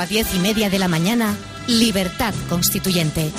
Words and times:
a 0.00 0.06
diez 0.06 0.34
y 0.34 0.38
media 0.38 0.70
de 0.70 0.78
la 0.78 0.88
mañana, 0.88 1.36
Libertad 1.66 2.32
Constituyente. 2.48 3.30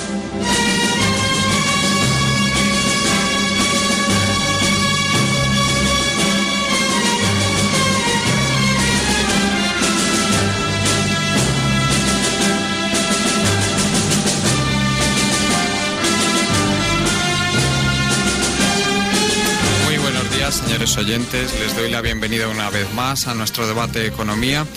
Muy 19.85 19.97
buenos 19.97 20.31
días, 20.35 20.55
señores 20.55 20.95
oyentes. 20.95 21.59
Les 21.59 21.75
doy 21.75 21.89
la 21.89 22.01
bienvenida 22.01 22.47
una 22.47 22.69
vez 22.69 22.93
más 22.93 23.25
a 23.25 23.33
nuestro 23.33 23.65
debate 23.65 23.97
de 23.97 24.07
economía. 24.07 24.67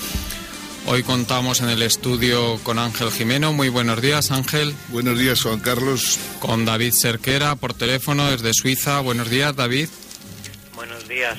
Hoy 0.87 1.03
contamos 1.03 1.63
en 1.63 1.71
el 1.71 1.81
estudio 1.81 2.59
con 2.63 2.79
Ángel 2.79 3.11
Jimeno. 3.11 3.55
Muy 3.55 3.71
buenos 3.71 4.03
días, 4.03 4.31
Ángel. 4.31 4.75
Buenos 4.89 5.19
días, 5.19 5.41
Juan 5.41 5.61
Carlos. 5.61 6.19
Con 6.41 6.67
David 6.67 6.93
Cerquera 6.93 7.57
por 7.57 7.73
teléfono 7.73 8.31
desde 8.31 8.53
Suiza. 8.53 9.01
Buenos 9.01 9.31
días, 9.31 9.57
David. 9.57 9.89
Buenos 10.75 11.09
días. 11.09 11.39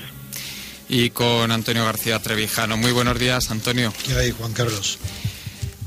Y 0.89 1.11
con 1.11 1.51
Antonio 1.51 1.85
García 1.85 2.19
Trevijano. 2.19 2.75
Muy 2.75 2.91
buenos 2.91 3.19
días, 3.19 3.51
Antonio. 3.51 3.93
¿Qué 4.03 4.13
hay, 4.15 4.31
Juan 4.31 4.53
Carlos? 4.53 4.97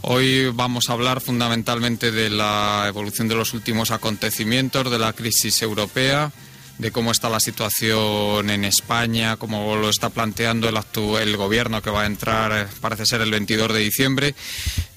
Hoy 0.02 0.50
vamos 0.54 0.88
a 0.88 0.92
hablar 0.92 1.20
fundamentalmente 1.20 2.12
de 2.12 2.30
la 2.30 2.84
evolución 2.86 3.26
de 3.26 3.34
los 3.34 3.54
últimos 3.54 3.90
acontecimientos, 3.90 4.88
de 4.88 4.98
la 5.00 5.12
crisis 5.12 5.60
europea, 5.62 6.30
de 6.78 6.92
cómo 6.92 7.10
está 7.10 7.28
la 7.28 7.40
situación 7.40 8.50
en 8.50 8.64
España, 8.64 9.36
cómo 9.36 9.76
lo 9.76 9.90
está 9.90 10.10
planteando 10.10 10.68
el, 10.68 10.78
el 11.20 11.36
gobierno 11.36 11.82
que 11.82 11.90
va 11.90 12.02
a 12.02 12.06
entrar, 12.06 12.52
eh, 12.52 12.70
parece 12.80 13.04
ser 13.04 13.20
el 13.20 13.30
22 13.30 13.74
de 13.74 13.80
diciembre. 13.80 14.34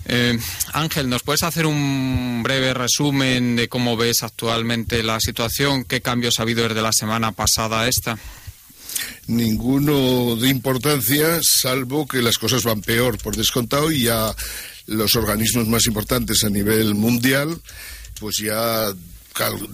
Eh, 0.05 0.37
Ángel, 0.73 1.09
¿nos 1.09 1.23
puedes 1.23 1.43
hacer 1.43 1.65
un 1.65 2.41
breve 2.43 2.73
resumen 2.73 3.55
de 3.55 3.67
cómo 3.67 3.97
ves 3.97 4.23
actualmente 4.23 5.03
la 5.03 5.19
situación? 5.19 5.83
¿Qué 5.83 6.01
cambios 6.01 6.39
ha 6.39 6.43
habido 6.43 6.67
desde 6.67 6.81
la 6.81 6.93
semana 6.93 7.31
pasada 7.31 7.81
a 7.81 7.87
esta? 7.87 8.17
Ninguno 9.27 10.35
de 10.35 10.49
importancia, 10.49 11.39
salvo 11.41 12.07
que 12.07 12.21
las 12.21 12.37
cosas 12.37 12.63
van 12.63 12.81
peor 12.81 13.17
por 13.17 13.35
descontado 13.35 13.91
y 13.91 14.03
ya 14.03 14.35
los 14.87 15.15
organismos 15.15 15.67
más 15.67 15.85
importantes 15.85 16.43
a 16.43 16.49
nivel 16.49 16.95
mundial, 16.95 17.59
pues 18.19 18.37
ya 18.37 18.93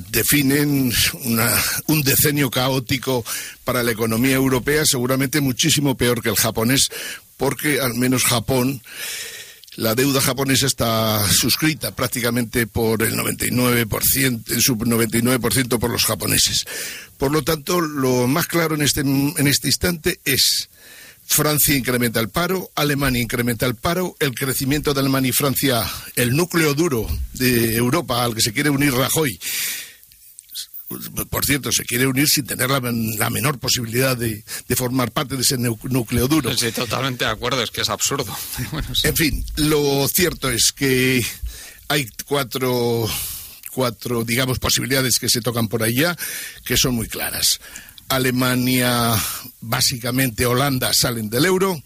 definen 0.09 0.91
una- 1.23 1.63
un 1.88 2.02
decenio 2.03 2.50
caótico 2.50 3.25
para 3.64 3.83
la 3.83 3.91
economía 3.91 4.36
europea, 4.36 4.83
seguramente 4.86 5.41
muchísimo 5.41 5.95
peor 5.97 6.22
que 6.22 6.30
el 6.30 6.36
japonés, 6.36 6.89
porque 7.38 7.80
al 7.80 7.94
menos 7.95 8.23
Japón 8.23 8.81
La 9.80 9.94
deuda 9.94 10.19
japonesa 10.22 10.66
está 10.66 11.23
suscrita 11.31 11.94
prácticamente 11.95 12.66
por 12.66 13.03
el 13.03 13.16
99%, 13.16 14.52
en 14.52 14.59
su 14.59 14.75
99% 14.75 15.77
por 15.77 15.92
los 15.92 16.03
japoneses. 16.03 16.66
Por 17.19 17.31
lo 17.31 17.44
tanto, 17.44 17.80
lo 17.80 18.25
más 18.25 18.47
claro 18.47 18.73
en 18.73 18.81
este, 18.81 19.02
en 19.02 19.45
este 19.47 19.67
instante 19.67 20.19
es 20.25 20.67
Francia 21.28 21.75
incrementa 21.75 22.20
el 22.20 22.30
paro, 22.30 22.72
Alemania 22.75 23.22
incrementa 23.22 23.66
el 23.66 23.75
paro, 23.75 24.16
el 24.20 24.33
crecimiento 24.33 24.94
de 24.94 25.02
Alemania 25.02 25.30
y 25.30 25.33
Francia, 25.33 25.86
el 26.16 26.36
núcleo 26.36 26.73
duro 26.73 27.06
de 27.33 27.75
Europa 27.75 28.23
al 28.23 28.33
que 28.33 28.42
se 28.42 28.53
quiere 28.53 28.70
unir 28.70 28.94
Rajoy, 28.94 29.38
por 31.30 31.45
cierto, 31.45 31.72
se 31.72 31.83
quiere 31.83 32.08
unir 32.08 32.28
sin 32.30 32.45
tener 32.45 32.70
la, 32.70 32.80
la 32.80 33.30
menor 33.30 33.59
posibilidad 33.59 34.16
de, 34.16 34.44
de, 34.67 34.75
formar 34.75 35.11
parte 35.11 35.36
de 35.36 35.42
ese 35.42 35.58
núcleo 35.58 36.30
duro. 36.30 36.55
Sí, 36.58 36.72
totalmente 36.72 37.25
de 37.25 37.31
acuerdo, 37.31 37.61
es 37.61 37.72
que 37.72 37.81
es 37.81 37.89
absurdo. 37.89 38.36
Bueno, 38.72 38.95
sí. 38.95 39.08
En 39.08 39.16
fin, 39.16 39.45
lo 39.58 40.08
cierto 40.08 40.50
es 40.50 40.72
que 40.72 41.26
hay 41.89 42.08
cuatro, 42.26 43.08
cuatro, 43.71 44.23
digamos, 44.23 44.59
posibilidades 44.59 45.20
que 45.20 45.30
se 45.30 45.42
tocan 45.42 45.67
por 45.67 45.83
allá, 45.83 46.15
que 46.64 46.77
son 46.77 46.95
muy 46.95 47.08
claras. 47.08 47.59
Alemania, 48.10 49.16
básicamente 49.62 50.45
Holanda, 50.45 50.92
salen 50.94 51.30
del 51.30 51.45
euro 51.45 51.82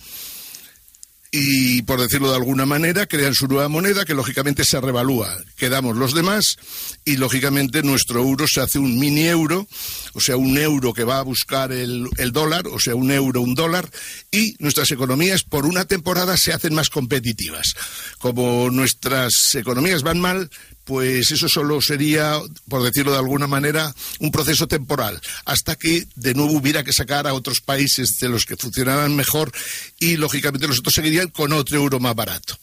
y, 1.34 1.82
por 1.84 2.02
decirlo 2.02 2.30
de 2.30 2.36
alguna 2.36 2.66
manera, 2.66 3.06
crean 3.06 3.34
su 3.34 3.48
nueva 3.48 3.70
moneda 3.70 4.04
que 4.04 4.14
lógicamente 4.14 4.66
se 4.66 4.82
revalúa. 4.82 5.38
Quedamos 5.56 5.96
los 5.96 6.14
demás 6.14 6.58
y, 7.06 7.16
lógicamente, 7.16 7.84
nuestro 7.84 8.20
euro 8.20 8.48
se 8.50 8.60
hace 8.60 8.80
un 8.80 9.00
mini 9.00 9.28
euro, 9.28 9.66
o 10.14 10.20
sea, 10.20 10.36
un 10.36 10.58
euro 10.58 10.94
que 10.94 11.06
va 11.06 11.20
a 11.20 11.24
buscar 11.24 11.72
el, 11.72 12.10
el 12.18 12.34
dólar, 12.34 12.68
o 12.68 12.80
sea, 12.80 12.96
un 12.96 13.12
euro, 13.12 13.40
un 13.40 13.56
dólar, 13.56 13.90
y 14.30 14.56
nuestras 14.60 14.92
economías 14.92 15.44
por 15.44 15.66
una 15.66 15.86
temporada 15.86 16.36
se 16.36 16.52
hacen 16.52 16.76
más 16.76 16.90
competitivas. 16.90 17.76
Como 18.20 18.70
nuestras 18.70 19.56
economías 19.56 20.04
van 20.04 20.20
mal, 20.20 20.50
pues 20.86 21.32
eso 21.32 21.48
solo 21.48 21.82
sería, 21.82 22.40
por 22.68 22.84
decirlo 22.84 23.12
de 23.12 23.20
alguna 23.20 23.48
manera, 23.48 23.94
un 24.20 24.32
proceso 24.32 24.68
temporal, 24.68 25.22
hasta 25.46 25.76
que 25.76 26.08
de 26.16 26.34
nuevo 26.34 26.54
hubiera 26.54 26.84
que 26.84 26.94
sacar 26.94 27.28
a 27.28 27.34
otros 27.34 27.62
países 27.62 28.18
de 28.20 28.30
los 28.30 28.46
que 28.46 28.58
funcionaran 28.58 29.16
mejor 29.16 29.52
y, 30.00 30.18
lógicamente, 30.18 30.68
los 30.68 30.80
otros 30.80 30.96
seguirían 30.96 31.30
con 31.30 31.54
otro 31.54 31.78
euro 31.78 32.00
más 32.00 32.16
barato. 32.16 32.58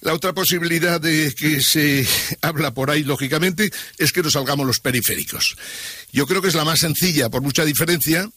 La 0.00 0.14
otra 0.14 0.32
posibilidad 0.32 1.00
de 1.00 1.34
que 1.34 1.60
se 1.60 2.06
habla 2.42 2.72
por 2.72 2.90
ahí, 2.90 3.02
lógicamente, 3.02 3.70
es 3.96 4.12
que 4.12 4.22
nos 4.22 4.34
salgamos 4.34 4.66
los 4.66 4.80
periféricos. 4.80 5.56
Yo 6.12 6.26
creo 6.26 6.40
que 6.42 6.48
es 6.48 6.54
la 6.54 6.64
más 6.64 6.80
sencilla, 6.80 7.30
por 7.30 7.42
mucha 7.42 7.64
diferencia, 7.64 8.28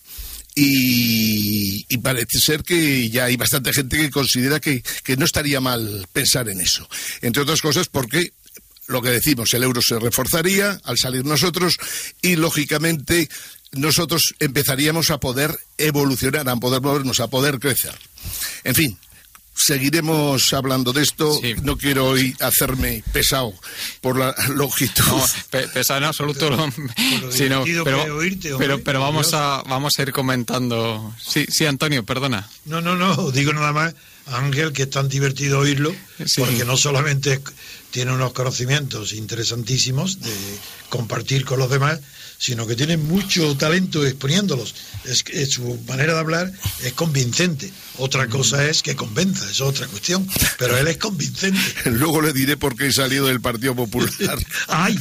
y, 0.53 1.85
y, 1.87 1.97
parece 1.99 2.39
ser 2.39 2.63
que 2.63 3.09
ya 3.09 3.25
hay 3.25 3.37
bastante 3.37 3.71
gente 3.71 3.95
que 3.95 4.09
considera 4.09 4.59
que, 4.59 4.83
que 5.03 5.15
no 5.15 5.23
estaría 5.23 5.61
mal 5.61 6.05
pensar 6.11 6.49
en 6.49 6.59
eso. 6.59 6.89
Entre 7.21 7.41
otras 7.41 7.61
cosas 7.61 7.87
porque 7.87 8.33
lo 8.91 9.01
que 9.01 9.09
decimos, 9.09 9.53
el 9.53 9.63
euro 9.63 9.81
se 9.81 9.99
reforzaría 9.99 10.79
al 10.83 10.97
salir 10.97 11.25
nosotros 11.25 11.77
y, 12.21 12.35
lógicamente, 12.35 13.29
nosotros 13.71 14.35
empezaríamos 14.39 15.09
a 15.11 15.19
poder 15.19 15.57
evolucionar, 15.77 16.47
a 16.49 16.55
poder 16.57 16.81
movernos, 16.81 17.19
a 17.19 17.27
poder 17.27 17.59
crecer. 17.59 17.97
En 18.63 18.75
fin, 18.75 18.97
seguiremos 19.55 20.53
hablando 20.53 20.93
de 20.93 21.03
esto. 21.03 21.39
Sí. 21.41 21.55
No 21.63 21.77
quiero 21.77 22.07
hoy 22.07 22.35
hacerme 22.39 23.03
pesado 23.11 23.53
por 24.01 24.17
la 24.17 24.35
longitud. 24.49 25.03
No, 25.05 25.25
pe 25.49 25.67
pesado 25.67 25.99
en 25.99 26.03
absoluto, 26.05 26.49
lo, 26.49 26.71
sino, 27.31 27.63
pero, 27.83 28.15
oírte, 28.15 28.51
pero, 28.57 28.81
pero 28.83 28.99
vamos 28.99 29.33
a 29.33 29.63
vamos 29.67 29.93
a 29.97 30.01
ir 30.01 30.11
comentando. 30.11 31.13
Sí, 31.21 31.45
sí, 31.49 31.65
Antonio, 31.65 32.03
perdona. 32.03 32.49
No, 32.65 32.81
no, 32.81 32.95
no, 32.95 33.31
digo 33.31 33.53
nada 33.53 33.71
más, 33.71 33.95
Ángel, 34.27 34.73
que 34.73 34.83
es 34.83 34.89
tan 34.89 35.09
divertido 35.09 35.59
oírlo, 35.59 35.95
sí. 36.25 36.41
porque 36.41 36.65
no 36.65 36.77
solamente 36.77 37.41
tiene 37.91 38.13
unos 38.13 38.33
conocimientos 38.33 39.13
interesantísimos 39.13 40.19
de 40.21 40.33
compartir 40.89 41.45
con 41.45 41.59
los 41.59 41.69
demás, 41.69 41.99
sino 42.37 42.65
que 42.65 42.75
tiene 42.75 42.97
mucho 42.97 43.55
talento 43.55 44.03
exponiéndolos. 44.05 44.73
Es 45.05 45.23
que 45.23 45.45
su 45.45 45.79
manera 45.87 46.13
de 46.13 46.19
hablar 46.19 46.51
es 46.83 46.93
convincente. 46.93 47.71
Otra 47.97 48.27
cosa 48.27 48.67
es 48.67 48.81
que 48.81 48.95
convenza, 48.95 49.49
es 49.49 49.61
otra 49.61 49.85
cuestión. 49.87 50.27
Pero 50.57 50.75
él 50.75 50.87
es 50.87 50.97
convincente. 50.97 51.59
Luego 51.85 52.21
le 52.21 52.33
diré 52.33 52.57
por 52.57 52.75
qué 52.75 52.87
he 52.87 52.91
salido 52.93 53.27
del 53.27 53.41
Partido 53.41 53.75
Popular. 53.75 54.09
ay, 54.67 54.97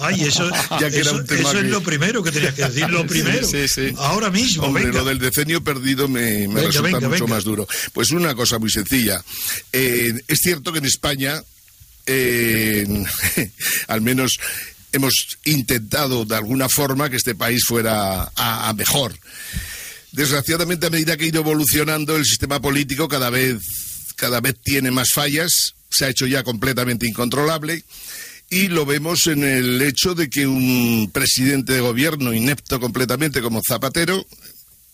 ay, 0.00 0.22
eso, 0.22 0.48
ya 0.80 0.90
que 0.90 1.00
eso, 1.00 1.10
era 1.10 1.12
un 1.12 1.26
tema 1.26 1.40
eso 1.40 1.52
que... 1.52 1.58
es 1.58 1.64
lo 1.66 1.82
primero 1.82 2.22
que 2.22 2.32
tenías 2.32 2.54
que 2.54 2.64
decir, 2.64 2.88
lo 2.88 3.06
primero. 3.06 3.46
Sí, 3.46 3.68
sí, 3.68 3.88
sí. 3.88 3.94
Ahora 3.98 4.30
mismo. 4.30 4.64
Hombre, 4.64 4.84
venga. 4.84 5.00
lo 5.00 5.04
del 5.04 5.18
decenio 5.18 5.62
perdido 5.62 6.08
me, 6.08 6.48
me 6.48 6.54
venga, 6.54 6.66
resulta 6.68 6.98
venga, 6.98 7.08
mucho 7.08 7.28
más 7.28 7.44
duro. 7.44 7.68
Pues 7.92 8.12
una 8.12 8.34
cosa 8.34 8.58
muy 8.58 8.70
sencilla. 8.70 9.22
Eh, 9.72 10.14
es 10.26 10.40
cierto 10.40 10.72
que 10.72 10.78
en 10.78 10.86
España, 10.86 11.42
eh, 12.08 12.86
al 13.88 14.00
menos 14.00 14.38
hemos 14.92 15.38
intentado 15.44 16.24
de 16.24 16.36
alguna 16.36 16.68
forma 16.68 17.10
que 17.10 17.16
este 17.16 17.34
país 17.34 17.62
fuera 17.66 18.30
a, 18.34 18.68
a, 18.68 18.72
mejor. 18.72 19.14
Desgraciadamente, 20.12 20.86
a 20.86 20.90
medida 20.90 21.16
que 21.16 21.24
ha 21.24 21.28
ido 21.28 21.42
evolucionando 21.42 22.16
el 22.16 22.24
sistema 22.24 22.60
político, 22.60 23.08
cada 23.08 23.30
vez, 23.30 23.58
cada 24.16 24.40
vez 24.40 24.56
tiene 24.62 24.90
más 24.90 25.10
fallas, 25.12 25.74
se 25.90 26.06
ha 26.06 26.08
hecho 26.08 26.26
ya 26.26 26.42
completamente 26.42 27.06
incontrolable. 27.06 27.84
Y 28.50 28.68
lo 28.68 28.86
vemos 28.86 29.26
en 29.26 29.44
el 29.44 29.82
hecho 29.82 30.14
de 30.14 30.30
que 30.30 30.46
un 30.46 31.10
presidente 31.12 31.74
de 31.74 31.80
gobierno 31.80 32.32
inepto 32.32 32.80
completamente 32.80 33.42
como 33.42 33.60
Zapatero, 33.66 34.26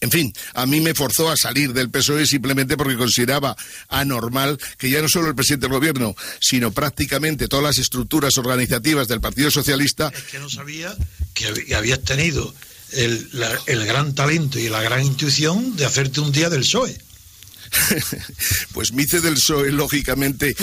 en 0.05 0.11
fin, 0.11 0.35
a 0.53 0.67
mí 0.67 0.83
me 0.83 0.93
forzó 0.93 1.31
a 1.31 1.37
salir 1.37 1.73
del 1.73 1.89
PSOE 1.89 2.27
simplemente 2.27 2.77
porque 2.77 2.95
consideraba 2.95 3.56
anormal 3.89 4.59
que 4.77 4.91
ya 4.91 5.01
no 5.01 5.09
solo 5.09 5.29
el 5.29 5.35
presidente 5.35 5.65
del 5.65 5.73
gobierno, 5.73 6.15
sino 6.43 6.73
prácticamente 6.73 7.49
todas 7.49 7.65
las 7.65 7.79
estructuras 7.79 8.37
organizativas 8.37 9.09
del 9.09 9.23
Partido 9.23 9.51
Socialista. 9.51 10.12
Es 10.15 10.25
que 10.25 10.39
no 10.39 10.51
sabía 10.51 10.95
que 11.33 11.75
habías 11.75 12.03
tenido 12.03 12.55
el, 12.93 13.31
la, 13.33 13.59
el 13.65 13.87
gran 13.87 14.15
talento 14.15 14.59
y 14.59 14.69
la 14.69 14.83
gran 14.83 15.03
intuición 15.03 15.75
de 15.75 15.87
hacerte 15.87 16.21
un 16.21 16.33
día 16.33 16.50
del 16.50 16.61
PSOE. 16.61 16.99
Pues 18.73 18.93
me 18.93 19.03
hice 19.03 19.21
del 19.21 19.35
PSOE, 19.35 19.73
lógicamente, 19.73 20.55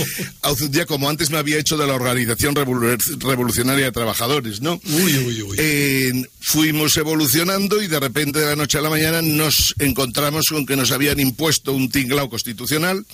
hace 0.42 0.66
un 0.66 0.72
día 0.72 0.86
como 0.86 1.10
antes 1.10 1.30
me 1.30 1.38
había 1.38 1.58
hecho 1.58 1.78
de 1.78 1.88
la 1.88 1.94
Organización 1.94 2.56
Revolucionaria 2.56 3.86
de 3.86 3.92
Trabajadores, 3.92 4.62
¿no? 4.62 4.80
Uy, 4.84 5.18
uy, 5.18 5.42
uy. 5.42 6.28
fuimos 6.40 6.96
evolucionando 6.98 7.82
y 7.82 7.88
de 7.88 8.00
repente 8.00 8.40
de 8.40 8.46
la 8.46 8.56
noche 8.56 8.78
a 8.78 8.82
la 8.82 8.90
mañana 8.90 9.22
nos 9.22 9.76
encontramos 9.80 10.48
con 10.50 10.66
que 10.66 10.76
nos 10.76 10.92
habían 10.92 11.20
impuesto 11.20 11.74
un 11.74 11.90
tinglao 11.90 12.30
constitucional, 12.30 13.06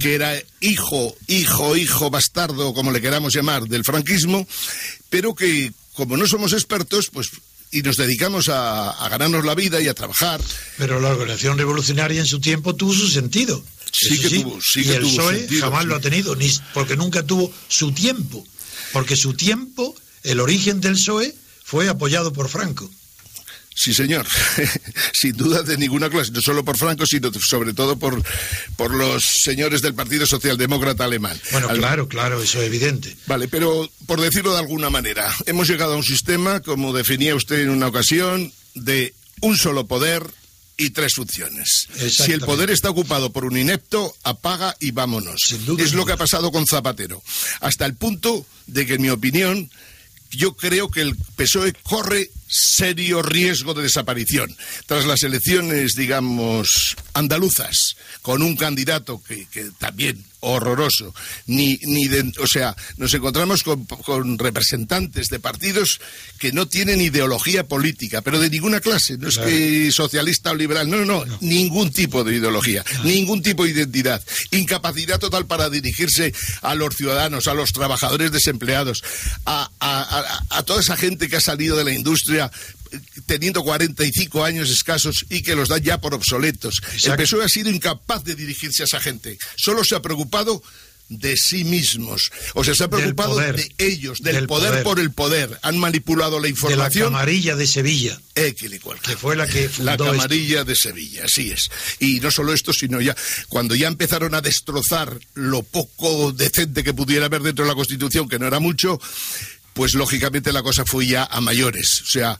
que 0.00 0.14
era 0.14 0.34
hijo, 0.60 1.14
hijo, 1.26 1.76
hijo, 1.76 2.10
bastardo, 2.10 2.74
como 2.74 2.92
le 2.92 3.00
queramos 3.00 3.34
llamar, 3.34 3.64
del 3.64 3.84
franquismo, 3.84 4.46
pero 5.10 5.34
que 5.34 5.72
como 5.94 6.16
no 6.16 6.26
somos 6.26 6.52
expertos, 6.52 7.08
pues 7.12 7.28
y 7.70 7.82
nos 7.82 7.96
dedicamos 7.96 8.48
a, 8.48 9.08
ganarnos 9.10 9.44
la 9.44 9.54
vida 9.54 9.80
y 9.80 9.88
a 9.88 9.94
trabajar. 9.94 10.40
Pero 10.78 11.00
la 11.00 11.10
organización 11.10 11.58
revolucionaria 11.58 12.20
en 12.20 12.26
su 12.26 12.40
tiempo 12.40 12.74
tuvo 12.74 12.94
su 12.94 13.08
sentido. 13.08 13.62
Sí 13.92 14.20
que 14.20 14.42
tuvo, 14.42 14.58
sí 14.60 14.82
y 14.84 14.90
el 14.90 15.02
PSOE 15.02 15.48
jamás 15.60 15.86
lo 15.86 15.96
ha 15.96 16.00
tenido, 16.00 16.36
ni 16.36 16.50
porque 16.74 16.96
nunca 16.96 17.22
tuvo 17.22 17.52
su 17.68 17.92
tiempo. 17.92 18.46
Porque 18.92 19.16
su 19.16 19.34
tiempo, 19.34 19.94
el 20.22 20.40
origen 20.40 20.80
del 20.80 20.94
PSOE, 20.94 21.34
fue 21.64 21.88
apoyado 21.88 22.32
por 22.32 22.48
Franco. 22.48 22.90
Sí, 23.76 23.92
señor. 23.92 24.26
Sin 25.12 25.36
duda 25.36 25.62
de 25.62 25.76
ninguna 25.76 26.08
clase, 26.08 26.32
no 26.32 26.40
solo 26.40 26.64
por 26.64 26.78
Franco, 26.78 27.04
sino 27.04 27.30
sobre 27.34 27.74
todo 27.74 27.98
por, 27.98 28.22
por 28.76 28.94
los 28.94 29.22
señores 29.22 29.82
del 29.82 29.94
Partido 29.94 30.26
Socialdemócrata 30.26 31.04
Alemán. 31.04 31.38
Bueno, 31.52 31.68
claro, 31.68 32.08
claro, 32.08 32.42
eso 32.42 32.62
es 32.62 32.68
evidente. 32.68 33.14
Vale, 33.26 33.48
pero 33.48 33.88
por 34.06 34.18
decirlo 34.18 34.54
de 34.54 34.60
alguna 34.60 34.88
manera, 34.88 35.30
hemos 35.44 35.68
llegado 35.68 35.92
a 35.92 35.96
un 35.96 36.02
sistema, 36.02 36.60
como 36.60 36.94
definía 36.94 37.34
usted 37.34 37.60
en 37.60 37.68
una 37.68 37.88
ocasión, 37.88 38.50
de 38.74 39.14
un 39.42 39.58
solo 39.58 39.86
poder 39.86 40.22
y 40.78 40.90
tres 40.90 41.12
funciones. 41.14 41.86
Si 42.10 42.32
el 42.32 42.40
poder 42.40 42.70
está 42.70 42.88
ocupado 42.88 43.30
por 43.30 43.44
un 43.44 43.58
inepto, 43.58 44.14
apaga 44.22 44.74
y 44.80 44.90
vámonos. 44.90 45.54
Es 45.78 45.92
lo 45.92 46.06
que 46.06 46.12
ha 46.12 46.16
pasado 46.16 46.50
con 46.50 46.64
Zapatero. 46.66 47.22
Hasta 47.60 47.84
el 47.84 47.94
punto 47.94 48.46
de 48.66 48.86
que, 48.86 48.94
en 48.94 49.02
mi 49.02 49.10
opinión, 49.10 49.70
yo 50.30 50.56
creo 50.56 50.90
que 50.90 51.02
el 51.02 51.16
PSOE 51.36 51.72
corre 51.82 52.30
serio 52.48 53.22
riesgo 53.22 53.74
de 53.74 53.82
desaparición. 53.82 54.54
Tras 54.86 55.04
las 55.06 55.22
elecciones, 55.22 55.94
digamos, 55.94 56.96
andaluzas, 57.16 57.96
con 58.20 58.42
un 58.42 58.56
candidato 58.56 59.22
que, 59.22 59.46
también 59.78 60.22
horroroso, 60.40 61.14
ni, 61.46 61.78
ni 61.82 62.06
o 62.38 62.46
sea, 62.46 62.76
nos 62.98 63.12
encontramos 63.14 63.62
con, 63.62 64.38
representantes 64.38 65.28
de 65.28 65.40
partidos 65.40 65.98
que 66.38 66.52
no 66.52 66.68
tienen 66.68 67.00
ideología 67.00 67.66
política, 67.66 68.20
pero 68.20 68.38
de 68.38 68.50
ninguna 68.50 68.80
clase, 68.80 69.16
no 69.16 69.28
es 69.28 69.38
que 69.38 69.90
socialista 69.90 70.50
o 70.50 70.54
liberal, 70.54 70.88
no, 70.90 71.04
no, 71.04 71.24
no, 71.24 71.38
ningún 71.40 71.90
tipo 71.90 72.22
de 72.22 72.36
ideología, 72.36 72.84
ningún 73.02 73.42
tipo 73.42 73.64
de 73.64 73.70
identidad, 73.70 74.22
incapacidad 74.50 75.18
total 75.18 75.46
para 75.46 75.70
dirigirse 75.70 76.34
a 76.60 76.74
los 76.74 76.94
ciudadanos, 76.94 77.46
a 77.46 77.54
los 77.54 77.72
trabajadores 77.72 78.30
desempleados, 78.30 79.02
a, 79.46 79.70
a 80.50 80.62
toda 80.64 80.80
esa 80.80 80.96
gente 80.96 81.28
que 81.28 81.36
ha 81.36 81.40
salido 81.40 81.76
de 81.76 81.84
la 81.84 81.92
industria 81.92 82.50
teniendo 83.26 83.62
45 83.62 84.44
años 84.44 84.70
escasos 84.70 85.26
y 85.28 85.42
que 85.42 85.54
los 85.54 85.68
dan 85.68 85.82
ya 85.82 86.00
por 86.00 86.14
obsoletos. 86.14 86.80
El 87.04 87.16
PSOE 87.16 87.44
ha 87.44 87.48
sido 87.48 87.70
incapaz 87.70 88.24
de 88.24 88.34
dirigirse 88.34 88.82
a 88.82 88.86
esa 88.86 89.00
gente. 89.00 89.38
Solo 89.56 89.84
se 89.84 89.96
ha 89.96 90.02
preocupado 90.02 90.62
de 91.08 91.36
sí 91.36 91.64
mismos. 91.64 92.30
O 92.54 92.64
sea, 92.64 92.74
se 92.74 92.84
ha 92.84 92.88
preocupado 92.88 93.36
de 93.36 93.72
ellos, 93.78 94.20
del, 94.22 94.46
poder, 94.46 94.82
por 94.82 94.98
el 94.98 95.12
poder. 95.12 95.58
Han 95.62 95.78
manipulado 95.78 96.40
la 96.40 96.48
información. 96.48 96.88
De 96.88 96.98
la 96.98 97.04
camarilla 97.04 97.56
de 97.56 97.66
Sevilla. 97.66 98.20
Que, 98.34 99.16
fue 99.16 99.36
la 99.36 99.46
que 99.46 99.70
La 99.78 99.96
camarilla 99.96 100.64
de 100.64 100.74
Sevilla, 100.74 101.24
así 101.24 101.50
es. 101.50 101.70
Y 102.00 102.20
no 102.20 102.30
solo 102.30 102.52
esto, 102.52 102.72
sino 102.72 103.00
ya 103.00 103.16
cuando 103.48 103.74
ya 103.74 103.88
empezaron 103.88 104.34
a 104.34 104.40
destrozar 104.40 105.18
lo 105.34 105.62
poco 105.62 106.32
decente 106.32 106.84
que 106.84 106.92
pudiera 106.92 107.26
haber 107.26 107.42
dentro 107.42 107.64
de 107.64 107.70
la 107.70 107.76
Constitución, 107.76 108.28
que 108.28 108.38
no 108.38 108.46
era 108.46 108.58
mucho, 108.58 109.00
pues 109.74 109.94
lógicamente 109.94 110.52
la 110.52 110.62
cosa 110.62 110.84
fue 110.84 111.06
ya 111.06 111.24
a 111.24 111.40
mayores. 111.40 112.02
O 112.02 112.06
sea, 112.06 112.38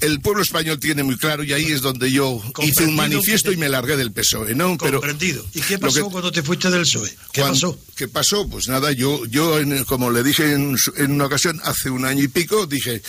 el 0.00 0.20
pueblo 0.20 0.42
español 0.42 0.78
tiene 0.78 1.02
muy 1.02 1.16
claro 1.16 1.42
y 1.42 1.52
ahí 1.52 1.66
es 1.66 1.80
donde 1.80 2.10
yo 2.12 2.42
hice 2.62 2.84
un 2.84 2.96
manifiesto 2.96 3.50
y 3.50 3.56
me 3.56 3.68
largué 3.68 3.96
del 3.96 4.12
PSOE, 4.12 4.54
¿no? 4.54 4.76
Comprendido. 4.76 5.44
¿Y 5.54 5.60
qué 5.60 5.78
pasó 5.78 6.10
cuando 6.10 6.30
te 6.30 6.42
fuiste 6.42 6.70
del 6.70 6.82
PSOE? 6.82 7.10
¿Qué 7.32 7.40
pasó? 7.40 7.78
¿Qué 7.96 8.08
pasó? 8.08 8.48
Pues 8.48 8.68
nada, 8.68 8.92
yo, 8.92 9.24
yo 9.26 9.58
como 9.86 10.10
le 10.10 10.22
dije 10.22 10.52
en, 10.52 10.76
una 11.10 11.26
ocasión, 11.26 11.60
hace 11.64 11.88
un 11.88 12.04
año 12.04 12.22
y 12.22 12.28
pico, 12.28 12.66
dije, 12.66 13.02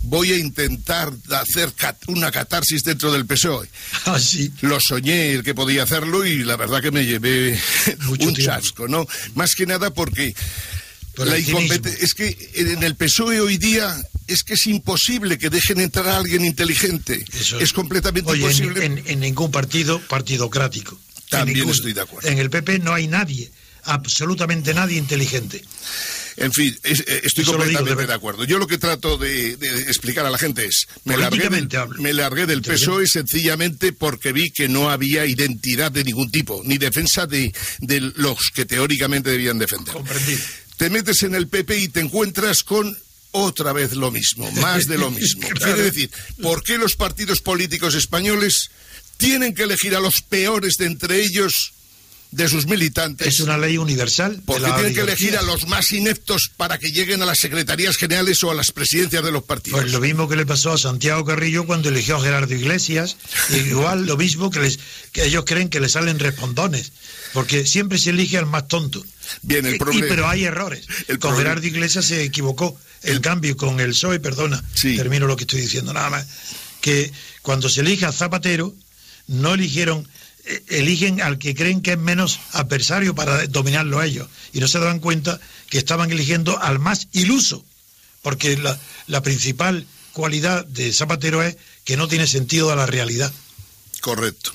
voy 0.00 0.32
a 0.32 0.36
intentar 0.36 1.12
hacer 1.30 1.72
una 2.08 2.30
catarsis 2.30 2.84
dentro 2.84 3.12
del 3.12 3.26
PSOE. 3.26 3.68
Ah, 4.04 4.18
sí. 4.18 4.52
Lo 4.60 4.78
soñé 4.80 5.32
el 5.32 5.42
que 5.42 5.54
podía 5.54 5.82
hacerlo 5.82 6.24
y 6.24 6.44
la 6.44 6.56
verdad 6.56 6.82
que 6.82 6.90
me 6.90 7.04
llevé 7.04 7.58
un 8.08 8.34
chasco, 8.34 8.86
¿no? 8.86 9.06
Más 9.34 9.54
que 9.54 9.66
nada 9.66 9.92
porque 9.92 10.34
la 11.16 11.36
es 11.36 12.14
que 12.14 12.50
en 12.54 12.82
el 12.82 12.94
PSOE 12.94 13.40
hoy 13.40 13.58
día 13.58 13.96
es 14.28 14.44
que 14.44 14.54
es 14.54 14.66
imposible 14.66 15.38
que 15.38 15.50
dejen 15.50 15.80
entrar 15.80 16.08
a 16.08 16.16
alguien 16.18 16.44
inteligente. 16.44 17.24
es 17.60 17.72
completamente 17.72 18.36
imposible. 18.36 18.84
En, 18.84 19.20
ningún 19.20 19.50
partido 19.50 20.00
partidocrático. 20.00 20.98
También 21.28 21.68
estoy 21.68 21.92
de 21.92 22.02
acuerdo. 22.02 22.28
En 22.28 22.38
el 22.38 22.50
PP 22.50 22.78
no 22.78 22.94
hay 22.94 23.08
nadie, 23.08 23.50
absolutamente 23.84 24.72
nadie 24.72 24.98
inteligente. 24.98 25.62
En 26.36 26.52
fin, 26.52 26.78
eh, 26.84 27.20
estoy 27.24 27.44
completamente 27.44 28.06
de, 28.06 28.14
acuerdo. 28.14 28.44
Yo 28.44 28.58
lo 28.58 28.68
que 28.68 28.78
trato 28.78 29.18
de, 29.18 29.54
explicar 29.88 30.24
a 30.24 30.30
la 30.30 30.38
gente 30.38 30.64
es, 30.64 30.86
me 31.04 31.16
largué, 31.16 31.48
del, 31.48 31.68
me 31.98 32.12
largué 32.12 32.46
del 32.46 32.62
PSOE 32.62 33.08
sencillamente 33.08 33.92
porque 33.92 34.32
vi 34.32 34.50
que 34.50 34.68
no 34.68 34.88
había 34.88 35.26
identidad 35.26 35.90
de 35.90 36.04
ningún 36.04 36.30
tipo, 36.30 36.62
ni 36.64 36.78
defensa 36.78 37.26
de, 37.26 37.52
de 37.80 38.00
los 38.00 38.38
que 38.54 38.64
teóricamente 38.64 39.30
debían 39.30 39.58
defender. 39.58 39.92
Comprendido 39.92 40.40
te 40.78 40.90
metes 40.90 41.24
en 41.24 41.34
el 41.34 41.48
PP 41.48 41.76
y 41.76 41.88
te 41.88 42.00
encuentras 42.00 42.62
con 42.62 42.96
otra 43.32 43.72
vez 43.72 43.92
lo 43.94 44.10
mismo, 44.10 44.50
más 44.52 44.86
de 44.86 44.98
lo 44.98 45.10
mismo. 45.10 45.48
Quiere 45.54 45.82
decir, 45.82 46.10
¿por 46.42 46.62
qué 46.62 46.78
los 46.78 46.96
partidos 46.96 47.40
políticos 47.40 47.94
españoles 47.94 48.70
tienen 49.16 49.54
que 49.54 49.64
elegir 49.64 49.94
a 49.94 50.00
los 50.00 50.22
peores 50.22 50.74
de 50.78 50.86
entre 50.86 51.20
ellos 51.20 51.72
de 52.30 52.48
sus 52.48 52.66
militantes? 52.66 53.26
Es 53.26 53.40
una 53.40 53.58
ley 53.58 53.78
universal. 53.78 54.42
Porque 54.44 54.70
tienen 54.72 54.94
que 54.94 55.00
elegir 55.00 55.36
a 55.36 55.42
los 55.42 55.66
más 55.66 55.92
ineptos 55.92 56.50
para 56.56 56.78
que 56.78 56.90
lleguen 56.90 57.22
a 57.22 57.26
las 57.26 57.38
secretarías 57.38 57.96
generales 57.96 58.42
o 58.44 58.50
a 58.50 58.54
las 58.54 58.72
presidencias 58.72 59.22
de 59.22 59.32
los 59.32 59.42
partidos. 59.42 59.80
Pues 59.80 59.92
lo 59.92 60.00
mismo 60.00 60.28
que 60.28 60.36
le 60.36 60.46
pasó 60.46 60.72
a 60.72 60.78
Santiago 60.78 61.24
Carrillo 61.24 61.66
cuando 61.66 61.88
eligió 61.88 62.16
a 62.16 62.20
Gerardo 62.20 62.54
Iglesias, 62.54 63.16
igual 63.50 64.06
lo 64.06 64.16
mismo 64.16 64.50
que, 64.50 64.60
les, 64.60 64.78
que 65.12 65.24
ellos 65.24 65.44
creen 65.46 65.68
que 65.68 65.80
le 65.80 65.88
salen 65.88 66.18
respondones, 66.18 66.92
porque 67.32 67.66
siempre 67.66 67.98
se 67.98 68.10
elige 68.10 68.38
al 68.38 68.46
más 68.46 68.68
tonto. 68.68 69.04
Bien, 69.42 69.66
el 69.66 69.78
problema. 69.78 70.06
pero 70.08 70.28
hay 70.28 70.44
errores. 70.44 70.86
El 71.08 71.18
con 71.18 71.36
Gerardo 71.36 71.66
Iglesias 71.66 72.06
se 72.06 72.24
equivocó. 72.24 72.78
El, 73.02 73.20
cambio 73.20 73.56
con 73.56 73.78
el 73.78 73.90
PSOE, 73.90 74.18
perdona, 74.18 74.62
termino 74.82 75.28
lo 75.28 75.36
que 75.36 75.44
estoy 75.44 75.60
diciendo 75.60 75.92
nada 75.92 76.10
más, 76.10 76.26
que 76.80 77.12
cuando 77.42 77.68
se 77.68 77.82
elige 77.82 78.06
a 78.06 78.12
Zapatero, 78.12 78.74
no 79.28 79.54
eligieron, 79.54 80.08
eh, 80.44 80.64
eligen 80.68 81.20
al 81.20 81.38
que 81.38 81.54
creen 81.54 81.80
que 81.80 81.92
es 81.92 81.98
menos 81.98 82.40
adversario 82.52 83.14
para 83.14 83.46
dominarlo 83.46 84.00
a 84.00 84.06
ellos. 84.06 84.28
Y 84.52 84.58
no 84.58 84.66
se 84.66 84.80
dan 84.80 84.98
cuenta 84.98 85.38
que 85.70 85.78
estaban 85.78 86.10
eligiendo 86.10 86.60
al 86.60 86.80
más 86.80 87.06
iluso, 87.12 87.64
porque 88.22 88.56
la, 88.56 88.78
la 89.06 89.22
principal 89.22 89.86
cualidad 90.12 90.66
de 90.66 90.92
Zapatero 90.92 91.44
es 91.44 91.56
que 91.84 91.96
no 91.96 92.08
tiene 92.08 92.26
sentido 92.26 92.72
a 92.72 92.76
la 92.76 92.86
realidad. 92.86 93.32
Correcto. 94.00 94.52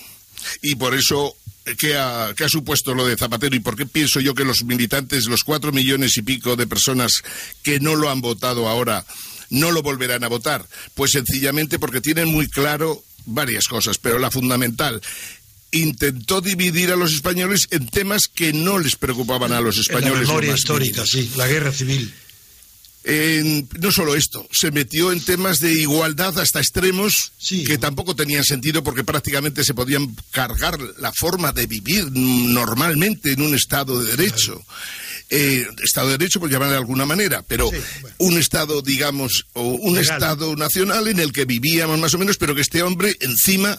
Y 0.61 0.75
por 0.75 0.93
eso 0.93 1.37
¿Qué 1.77 1.95
ha, 1.95 2.33
supuesto 2.47 2.93
lo 2.93 3.07
de 3.07 3.15
Zapatero 3.15 3.55
y 3.55 3.59
por 3.59 3.77
qué 3.77 3.85
pienso 3.85 4.19
yo 4.19 4.35
que 4.35 4.43
los 4.43 4.65
militantes, 4.65 5.27
los 5.27 5.43
cuatro 5.43 5.71
millones 5.71 6.17
y 6.17 6.21
pico 6.21 6.55
de 6.55 6.67
personas 6.67 7.23
que 7.61 7.79
no 7.79 7.95
lo 7.95 8.09
han 8.09 8.19
votado 8.19 8.67
ahora, 8.67 9.05
no 9.49 9.71
lo 9.71 9.81
volverán 9.81 10.23
a 10.23 10.27
votar? 10.27 10.67
Pues 10.93 11.11
sencillamente 11.11 11.79
porque 11.79 12.01
tienen 12.01 12.27
muy 12.27 12.49
claro 12.49 13.03
varias 13.25 13.67
cosas, 13.67 13.97
pero 13.97 14.19
la 14.19 14.29
fundamental, 14.29 15.01
intentó 15.71 16.41
dividir 16.41 16.91
a 16.91 16.97
los 16.97 17.13
españoles 17.13 17.67
en 17.71 17.87
temas 17.87 18.27
que 18.27 18.51
no 18.51 18.77
les 18.77 18.97
preocupaban 18.97 19.53
a 19.53 19.61
los 19.61 19.77
españoles. 19.77 20.27
la 20.27 20.27
memoria 20.27 20.53
histórica, 20.53 21.05
sí, 21.05 21.31
la 21.37 21.47
guerra 21.47 21.71
civil 21.71 22.13
no 23.05 23.91
solo 23.91 24.15
esto, 24.15 24.47
se 24.51 24.71
metió 24.71 25.11
en 25.11 25.19
temas 25.19 25.59
de 25.59 25.73
igualdad 25.73 26.39
hasta 26.39 26.59
extremos 26.59 27.33
que 27.65 27.77
tampoco 27.77 28.15
tenían 28.15 28.45
sentido 28.45 28.83
porque 28.83 29.03
prácticamente 29.03 29.63
se 29.63 29.73
podían 29.73 30.15
cargar 30.31 30.79
la 30.99 31.11
forma 31.11 31.51
de 31.51 31.67
vivir 31.67 32.09
normalmente 32.11 33.33
en 33.33 33.41
un 33.41 33.55
Estado 33.55 34.01
de 34.01 34.15
Derecho. 34.15 34.63
Eh, 35.29 35.65
Estado 35.83 36.09
de 36.09 36.17
Derecho, 36.17 36.39
por 36.39 36.49
llamarlo 36.49 36.73
de 36.73 36.79
alguna 36.79 37.05
manera, 37.05 37.43
pero 37.45 37.69
un 38.19 38.37
Estado, 38.37 38.81
digamos, 38.81 39.47
o 39.53 39.63
un 39.63 39.97
Estado 39.97 40.55
nacional 40.55 41.07
en 41.07 41.19
el 41.19 41.33
que 41.33 41.45
vivíamos 41.45 41.99
más 41.99 42.13
o 42.13 42.17
menos, 42.17 42.37
pero 42.37 42.55
que 42.55 42.61
este 42.61 42.83
hombre 42.83 43.17
encima, 43.19 43.77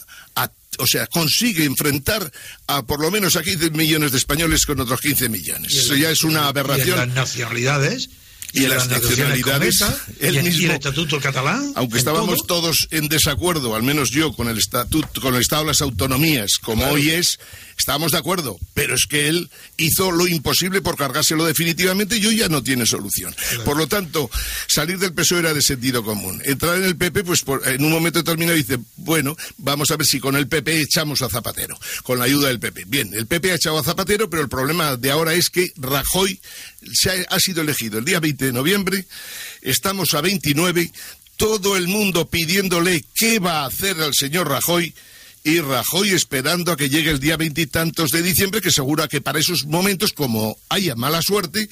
o 0.77 0.85
sea, 0.85 1.07
consigue 1.07 1.63
enfrentar 1.63 2.31
a 2.67 2.85
por 2.85 2.99
lo 2.99 3.09
menos 3.09 3.37
a 3.37 3.43
15 3.43 3.71
millones 3.71 4.11
de 4.11 4.17
españoles 4.17 4.65
con 4.65 4.79
otros 4.79 4.99
15 4.99 5.29
millones. 5.29 5.73
Eso 5.73 5.95
ya 5.95 6.11
es 6.11 6.23
una 6.23 6.47
aberración. 6.47 6.97
las 6.97 7.07
nacionalidades 7.07 8.09
y, 8.55 8.67
las 8.67 8.87
nacionalidades, 8.87 9.83
el, 10.19 10.41
mismo, 10.43 10.61
y 10.61 10.65
el 10.65 10.71
estatuto 10.71 11.19
catalán. 11.19 11.73
Aunque 11.75 11.97
estábamos 11.97 12.47
todos 12.47 12.87
en 12.91 13.07
desacuerdo, 13.07 13.75
al 13.75 13.83
menos 13.83 14.11
yo, 14.11 14.31
con 14.33 14.47
el 14.47 14.57
estatuto, 14.57 15.21
con 15.21 15.35
el 15.35 15.41
estado 15.41 15.63
de 15.63 15.67
las 15.67 15.81
autonomías, 15.81 16.57
como 16.61 16.87
hoy 16.87 17.11
es, 17.11 17.39
estábamos 17.77 18.11
de 18.11 18.17
acuerdo, 18.17 18.57
pero 18.73 18.95
es 18.95 19.05
que 19.07 19.27
él 19.27 19.49
hizo 19.77 20.11
lo 20.11 20.27
imposible 20.27 20.81
por 20.81 20.97
cargárselo 20.97 21.45
definitivamente 21.45 22.17
y 22.17 22.25
hoy 22.25 22.37
ya 22.37 22.49
no 22.49 22.63
tiene 22.63 22.85
solución. 22.85 23.35
Por 23.63 23.77
lo 23.77 23.87
tanto, 23.87 24.29
salir 24.67 24.97
del 24.97 25.13
PSOE 25.13 25.39
era 25.39 25.53
de 25.53 25.61
sentido 25.61 26.03
común. 26.03 26.41
Entrar 26.45 26.77
en 26.77 26.85
el 26.85 26.95
PP, 26.95 27.23
pues 27.23 27.43
en 27.65 27.83
un 27.83 27.91
momento 27.91 28.19
determinado 28.19 28.57
dice, 28.57 28.79
bueno, 28.97 29.35
vamos 29.57 29.91
a 29.91 29.97
ver 29.97 30.05
si 30.05 30.19
con 30.19 30.35
el 30.35 30.47
PP 30.47 30.81
echamos 30.81 31.21
a 31.21 31.29
Zapatero, 31.29 31.77
con 32.03 32.19
la 32.19 32.25
ayuda 32.25 32.47
del 32.47 32.59
PP. 32.59 32.85
Bien, 32.87 33.13
el 33.13 33.27
PP 33.27 33.51
ha 33.51 33.55
echado 33.55 33.77
a 33.77 33.83
Zapatero, 33.83 34.29
pero 34.29 34.41
el 34.41 34.49
problema 34.49 34.95
de 34.97 35.11
ahora 35.11 35.33
es 35.33 35.49
que 35.49 35.71
Rajoy 35.77 36.39
se 36.93 37.25
ha, 37.29 37.39
sido 37.39 37.61
elegido 37.61 37.99
el 37.99 38.05
día 38.05 38.19
20 38.19 38.45
de 38.45 38.53
noviembre, 38.53 39.05
estamos 39.61 40.13
a 40.13 40.21
29, 40.21 40.91
todo 41.37 41.75
el 41.75 41.87
mundo 41.87 42.27
pidiéndole 42.29 43.03
qué 43.13 43.39
va 43.39 43.61
a 43.61 43.67
hacer 43.67 43.99
el 43.99 44.13
señor 44.13 44.47
Rajoy 44.47 44.93
y 45.45 45.61
Rajoy 45.61 46.09
esperando 46.09 46.71
a 46.71 46.75
que 46.75 46.89
llegue 46.89 47.11
el 47.11 47.19
día 47.19 47.37
veintitantos 47.37 48.09
de 48.09 48.23
diciembre, 48.23 48.61
que 48.61 48.71
segura 48.71 49.07
que 49.07 49.21
para 49.21 49.39
esos 49.39 49.65
momentos, 49.65 50.11
como 50.11 50.57
haya 50.69 50.95
mala 50.95 51.21
suerte, 51.21 51.69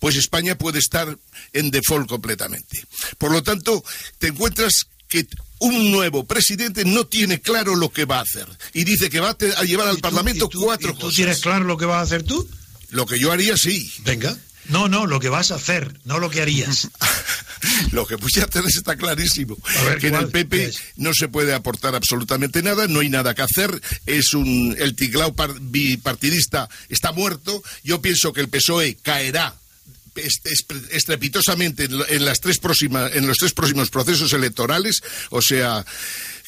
pues 0.00 0.16
España 0.16 0.58
puede 0.58 0.80
estar 0.80 1.16
en 1.52 1.70
default 1.70 2.08
completamente. 2.08 2.84
Por 3.16 3.30
lo 3.30 3.44
tanto, 3.44 3.84
te 4.18 4.26
encuentras 4.26 4.88
que 5.06 5.24
un 5.60 5.92
nuevo 5.92 6.26
presidente 6.26 6.84
no 6.84 7.06
tiene 7.06 7.40
claro 7.40 7.76
lo 7.76 7.92
que 7.92 8.06
va 8.06 8.18
a 8.18 8.22
hacer 8.22 8.48
y 8.72 8.82
dice 8.82 9.08
que 9.08 9.20
va 9.20 9.36
a, 9.56 9.62
llevar 9.62 9.86
al 9.86 9.98
Parlamento 9.98 10.50
cuatro 10.50 10.92
cosas. 10.92 11.08
¿Tú 11.08 11.12
tienes 11.12 11.38
claro 11.38 11.64
lo 11.64 11.76
que 11.76 11.86
vas 11.86 11.98
a 11.98 12.02
hacer 12.02 12.24
tú? 12.24 12.48
Lo 12.90 13.06
que 13.06 13.20
yo 13.20 13.30
haría, 13.30 13.56
sí. 13.56 13.88
Venga. 14.04 14.36
No, 14.68 14.88
no, 14.88 15.06
lo 15.06 15.20
que 15.20 15.28
vas 15.28 15.50
a 15.50 15.56
hacer, 15.56 15.98
no 16.04 16.18
lo 16.18 16.30
que 16.30 16.42
harías. 16.42 16.88
lo 17.92 18.06
que 18.06 18.16
voy 18.16 18.30
a 18.40 18.44
hacer 18.44 18.64
está 18.66 18.96
clarísimo. 18.96 19.56
que 20.00 20.08
en 20.08 20.14
el 20.14 20.28
PP 20.28 20.72
no 20.96 21.12
se 21.14 21.28
puede 21.28 21.54
aportar 21.54 21.94
absolutamente 21.94 22.62
nada, 22.62 22.86
no 22.88 23.00
hay 23.00 23.08
nada 23.08 23.34
que 23.34 23.42
hacer. 23.42 23.80
Es 24.06 24.34
un 24.34 24.76
el 24.78 24.94
tiglao 24.94 25.34
bipartidista 25.60 26.68
está 26.88 27.12
muerto. 27.12 27.62
Yo 27.84 28.00
pienso 28.00 28.32
que 28.32 28.40
el 28.40 28.48
PSOE 28.48 28.96
caerá 29.02 29.54
estrepitosamente 30.92 31.84
en, 31.84 32.24
las 32.24 32.40
tres 32.40 32.58
próximas, 32.58 33.14
en 33.14 33.26
los 33.26 33.36
tres 33.36 33.52
próximos 33.52 33.90
procesos 33.90 34.32
electorales, 34.32 35.02
o 35.30 35.42
sea, 35.42 35.84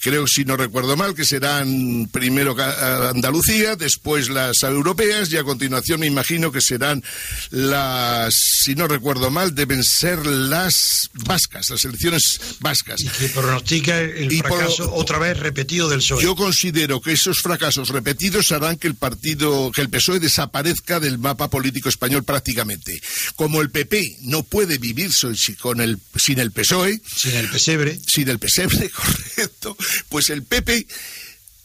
creo, 0.02 0.26
si 0.26 0.44
no 0.44 0.56
recuerdo 0.56 0.96
mal, 0.96 1.14
que 1.14 1.24
serán 1.24 2.08
primero 2.12 2.56
Andalucía, 2.58 3.76
después 3.76 4.28
las 4.28 4.62
europeas 4.62 5.30
y 5.32 5.36
a 5.36 5.44
continuación 5.44 6.00
me 6.00 6.06
imagino 6.06 6.52
que 6.52 6.60
serán 6.60 7.02
las, 7.50 8.34
si 8.34 8.74
no 8.74 8.88
recuerdo 8.88 9.30
mal, 9.30 9.54
deben 9.54 9.82
ser 9.82 10.24
las 10.26 11.10
vascas, 11.14 11.70
las 11.70 11.84
elecciones 11.84 12.40
vascas. 12.60 13.00
Y 13.00 13.08
que 13.08 13.28
pronostica 13.28 13.98
el 14.00 14.30
fracaso 14.38 14.92
otra 14.92 15.18
vez 15.18 15.38
repetido 15.38 15.88
del 15.88 16.00
PSOE. 16.00 16.22
Yo 16.22 16.36
considero 16.36 17.00
que 17.00 17.12
esos 17.12 17.40
fracasos 17.40 17.88
repetidos 17.88 18.52
harán 18.52 18.76
que 18.76 18.88
el 18.88 18.94
partido, 18.94 19.70
que 19.74 19.80
el 19.80 19.90
PSOE 19.90 20.20
desaparezca 20.20 21.00
del 21.00 21.18
mapa 21.18 21.50
político 21.50 21.88
español 21.88 22.24
prácticamente. 22.24 23.00
Como 23.36 23.60
el 23.60 23.70
PP 23.70 24.18
no 24.22 24.42
puede 24.42 24.78
vivir 24.78 25.10
con 25.60 25.80
el, 25.80 25.98
sin 26.16 26.38
el 26.38 26.52
PSOE. 26.52 27.00
Sin 27.14 27.34
el 27.34 27.48
pesebre. 27.48 27.98
Sin 28.06 28.28
el 28.28 28.38
pesebre, 28.38 28.90
correcto 29.36 29.76
pues 30.08 30.30
el 30.30 30.42
PP, 30.42 30.86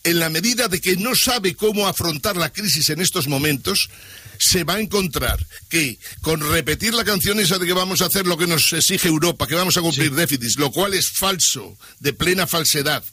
en 0.05 0.19
la 0.19 0.29
medida 0.29 0.67
de 0.67 0.81
que 0.81 0.97
no 0.97 1.15
sabe 1.15 1.55
cómo 1.55 1.87
afrontar 1.87 2.37
la 2.37 2.51
crisis 2.51 2.89
en 2.89 3.01
estos 3.01 3.27
momentos, 3.27 3.89
se 4.37 4.63
va 4.63 4.75
a 4.75 4.79
encontrar 4.79 5.45
que 5.69 5.97
con 6.21 6.41
repetir 6.41 6.93
la 6.93 7.03
canción 7.03 7.39
esa 7.39 7.57
de 7.57 7.65
que 7.65 7.73
vamos 7.73 8.01
a 8.01 8.05
hacer 8.05 8.27
lo 8.27 8.37
que 8.37 8.47
nos 8.47 8.73
exige 8.73 9.07
Europa, 9.07 9.47
que 9.47 9.55
vamos 9.55 9.77
a 9.77 9.81
cumplir 9.81 10.13
déficits, 10.13 10.57
lo 10.57 10.71
cual 10.71 10.93
es 10.93 11.09
falso, 11.09 11.77
de 11.99 12.13
plena 12.13 12.47
falsedad, 12.47 13.03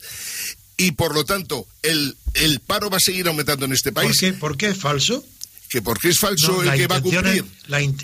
y 0.76 0.92
por 0.92 1.14
lo 1.14 1.24
tanto 1.24 1.66
el, 1.82 2.16
el 2.34 2.60
paro 2.60 2.90
va 2.90 2.96
a 2.96 3.00
seguir 3.00 3.28
aumentando 3.28 3.66
en 3.66 3.72
este 3.72 3.92
país. 3.92 4.18
¿Por 4.18 4.18
qué, 4.18 4.32
¿Por 4.32 4.56
qué 4.56 4.68
es 4.68 4.78
falso? 4.78 5.24
Que 5.68 5.82
porque 5.82 6.08
es 6.08 6.18
falso 6.18 6.62
el 6.62 6.72
que 6.72 6.86
va 6.88 6.96
a 6.96 7.00
cumplir. 7.00 7.44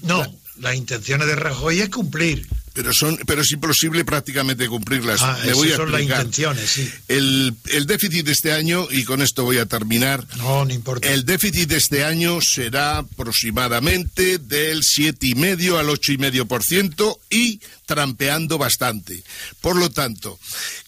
no, 0.02 0.38
la 0.58 0.74
intención 0.74 1.20
de 1.20 1.34
Rajoy 1.34 1.80
es 1.80 1.88
cumplir 1.88 2.46
pero 2.76 2.92
son 2.92 3.18
pero 3.26 3.40
es 3.40 3.50
imposible 3.52 4.04
prácticamente 4.04 4.68
cumplirlas. 4.68 5.22
Ah, 5.22 5.38
Me 5.46 5.54
voy 5.54 5.72
a 5.72 5.76
son 5.76 5.90
las 5.90 6.02
intenciones, 6.02 6.68
sí. 6.68 6.92
El, 7.08 7.54
el, 7.72 7.86
déficit 7.86 8.26
de 8.26 8.32
este 8.32 8.52
año, 8.52 8.86
y 8.90 9.04
con 9.04 9.22
esto 9.22 9.44
voy 9.44 9.56
a 9.56 9.64
terminar. 9.64 10.26
No, 10.36 10.66
no 10.66 10.74
importa. 10.74 11.08
El 11.08 11.24
déficit 11.24 11.70
de 11.70 11.78
este 11.78 12.04
año 12.04 12.38
será 12.42 12.98
aproximadamente 12.98 14.36
del 14.36 14.82
7,5 14.82 15.78
al 15.78 15.88
8,5% 15.88 17.18
y 17.30 17.60
trampeando 17.86 18.58
bastante. 18.58 19.22
Por 19.62 19.76
lo 19.76 19.90
tanto, 19.90 20.38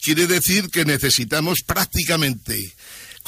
quiere 0.03 0.27
decir 0.27 0.69
que 0.69 0.85
necesitamos 0.85 1.61
prácticamente 1.65 2.75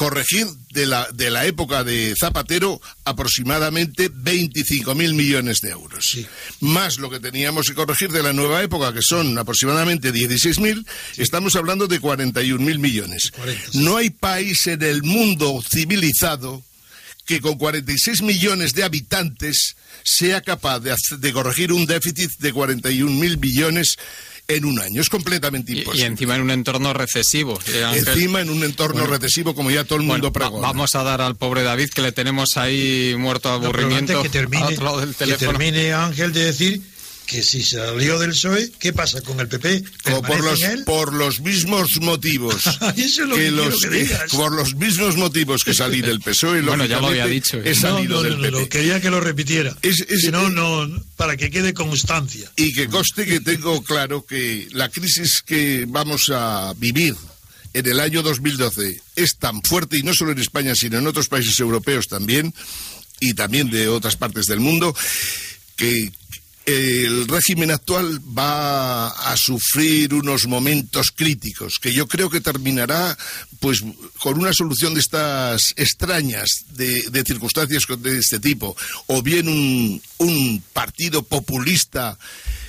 corregir 0.01 0.47
de 0.73 0.87
la, 0.87 1.07
de 1.13 1.29
la 1.29 1.45
época 1.45 1.85
de 1.85 2.15
Zapatero 2.19 2.81
aproximadamente 3.05 4.11
25.000 4.11 5.13
millones 5.13 5.61
de 5.61 5.73
euros. 5.73 6.17
Más 6.61 6.97
lo 6.97 7.11
que 7.11 7.21
teníamos 7.21 7.67
que 7.67 7.75
corregir 7.75 8.11
de 8.11 8.23
la 8.23 8.33
nueva 8.33 8.63
época, 8.63 8.95
que 8.95 9.03
son 9.03 9.37
aproximadamente 9.37 10.11
16.000, 10.11 10.87
estamos 11.19 11.55
hablando 11.55 11.87
de 11.87 12.01
41.000 12.01 12.79
millones. 12.79 13.31
No 13.75 13.99
hay 13.99 14.09
país 14.09 14.67
en 14.69 14.81
el 14.83 15.03
mundo 15.03 15.63
civilizado 15.69 16.63
que 17.27 17.43
con 17.43 17.59
46 17.59 18.23
millones 18.23 18.73
de 18.73 18.85
habitantes 18.85 19.77
sea 20.03 20.41
capaz 20.41 20.81
de, 20.81 20.95
de 21.19 21.33
corregir 21.35 21.75
un 21.75 21.85
déficit 21.85 22.31
de 22.39 22.55
41.000 22.55 23.39
millones 23.39 23.99
en 24.57 24.65
un 24.65 24.81
año. 24.81 25.01
Es 25.01 25.09
completamente 25.09 25.73
imposible. 25.73 26.03
Y, 26.03 26.07
encima 26.07 26.37
en 26.37 26.43
un 26.43 26.51
entorno 26.51 26.93
recesivo. 26.93 27.59
Eh, 27.67 27.85
encima 27.95 28.41
en 28.41 28.51
un 28.51 28.63
entorno 28.65 29.07
recesivo, 29.07 29.55
como 29.55 29.71
ya 29.71 29.85
todo 29.85 29.99
el 29.99 30.05
mundo 30.05 30.33
pregona. 30.33 30.67
vamos 30.67 30.95
a 30.95 31.03
dar 31.03 31.21
al 31.21 31.37
pobre 31.37 31.63
David, 31.63 31.91
que 31.91 32.03
le 32.03 32.13
tenemos 32.13 32.57
ahí 32.57 33.15
muerto 33.19 33.49
de 33.49 33.67
aburrimiento, 33.67 34.23
que 34.23 34.29
termine, 34.29 34.65
al 34.65 34.73
otro 34.75 34.85
lado 34.85 35.01
del 35.01 35.15
teléfono. 35.15 35.53
Que 35.53 35.59
termine 35.59 35.93
Ángel 35.93 36.33
de 36.33 36.45
decir 36.45 36.83
que 37.31 37.45
si 37.45 37.63
salió 37.63 38.19
del 38.19 38.31
PSOE, 38.31 38.73
¿qué 38.81 38.93
pasa 38.93 39.21
con 39.21 39.39
el 39.39 39.47
PP? 39.47 39.85
por 40.27 40.43
los, 40.43 40.61
por 40.85 41.13
los 41.13 41.39
mismos 41.41 42.01
motivos 42.01 42.67
Eso 42.97 43.23
es 43.23 43.29
lo 43.29 43.37
que, 43.37 43.51
los, 43.53 43.81
que, 43.83 44.11
por 44.33 44.53
los 44.53 44.75
mismos 44.75 45.17
motivos 45.17 45.63
que 45.63 45.73
salí 45.73 46.01
del 46.01 46.21
PSOE. 46.21 46.61
bueno, 46.63 46.87
ya 46.87 46.99
lo 46.99 47.07
había 47.07 47.27
dicho. 47.27 47.59
He 47.63 47.77
salido 47.77 48.25
del 48.25 48.41
PP. 48.41 48.69
quería 48.69 49.01
que 49.01 49.11
lo 49.11 49.21
repitiera. 49.21 49.77
Es, 49.81 50.05
no, 50.33 50.51
no, 50.51 51.05
para 51.15 51.37
que 51.37 51.51
quede 51.51 51.73
constancia. 51.73 52.51
Y 52.57 52.73
que 52.73 52.89
coste 52.89 53.25
que 53.25 53.39
tengo 53.39 53.81
claro 53.85 54.27
que 54.27 54.67
la 54.73 54.89
crisis 54.89 55.43
que 55.47 55.85
vamos 55.87 56.33
a 56.35 56.75
vivir 56.79 57.15
en 57.75 57.87
el 57.87 58.01
año 58.01 58.23
2012 58.23 59.01
es 59.15 59.37
tan 59.39 59.63
fuerte, 59.63 59.99
y 59.99 60.03
no 60.03 60.15
solo 60.15 60.33
en 60.33 60.41
España, 60.41 60.75
sino 60.75 60.99
en 60.99 61.07
otros 61.07 61.29
países 61.29 61.61
europeos 61.61 62.09
también, 62.09 62.53
y 63.21 63.35
también 63.35 63.71
de 63.71 63.87
otras 63.87 64.17
partes 64.17 64.47
del 64.47 64.59
mundo, 64.59 64.97
que, 65.77 66.11
el 66.67 67.27
régimen 67.27 67.71
actual 67.71 68.21
va 68.37 69.09
a 69.09 69.37
sufrir 69.37 70.13
unos 70.15 70.47
momentos 70.47 71.11
críticos 71.11 71.79
que 71.79 71.93
yo 71.93 72.07
creo 72.07 72.29
que 72.29 72.41
terminará 72.41 73.17
pues 73.61 73.83
con 74.19 74.39
una 74.39 74.53
solución 74.53 74.95
de 74.95 75.01
estas 75.01 75.73
extrañas 75.77 76.65
de, 76.71 77.25
circunstancias 77.27 77.85
de 77.99 78.19
este 78.19 78.39
tipo 78.39 78.77
o 79.07 79.23
bien 79.23 79.49
un, 79.49 80.03
un, 80.19 80.63
partido 80.73 81.23
populista 81.23 82.19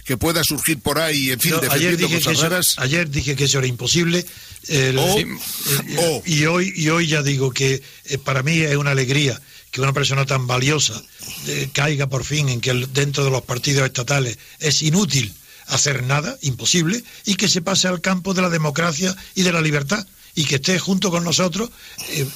que 0.06 0.18
pueda 0.18 0.44
surgir 0.44 0.80
por 0.80 1.00
ahí 1.00 1.32
en 1.32 1.40
fin 1.40 1.54
ayer 1.70 1.98
dije 1.98 2.20
que 2.20 2.32
Eso, 2.32 2.62
ayer 2.78 3.10
dije 3.10 3.36
que 3.36 3.44
eso 3.46 3.60
era 3.60 3.68
imposible. 3.68 4.26
Y 6.26 6.46
hoy 6.46 6.74
y 6.76 6.90
hoy 6.90 7.08
ya 7.08 7.24
digo 7.24 7.52
que 7.52 7.82
eh, 8.06 8.18
para 8.18 8.44
mí 8.44 8.60
es 8.60 8.76
una 8.76 8.92
alegría 8.92 9.42
que 9.72 9.82
una 9.82 9.94
persona 9.94 10.26
tan 10.26 10.46
valiosa 10.48 11.02
eh, 11.48 11.70
caiga 11.74 12.08
por 12.08 12.24
fin 12.24 12.50
en 12.50 12.62
que 12.62 12.74
dentro 12.92 13.24
de 13.24 13.32
los 13.32 13.44
partidos 13.44 13.86
estatales 13.86 14.38
es 14.60 14.82
inútil 14.82 15.34
hacer 15.68 16.04
nada, 16.04 16.38
imposible, 16.42 17.02
y 17.26 17.36
que 17.36 17.48
se 17.48 17.62
pase 17.62 17.88
al 17.88 18.02
campo 18.02 18.34
de 18.34 18.42
la 18.42 18.50
democracia 18.50 19.16
y 19.36 19.44
de 19.44 19.54
la 19.54 19.62
libertad, 19.62 20.06
y 20.36 20.44
que 20.44 20.56
esté 20.56 20.78
junto 20.80 21.10
con 21.10 21.24
nosotros 21.24 21.70
eh, 22.10 22.28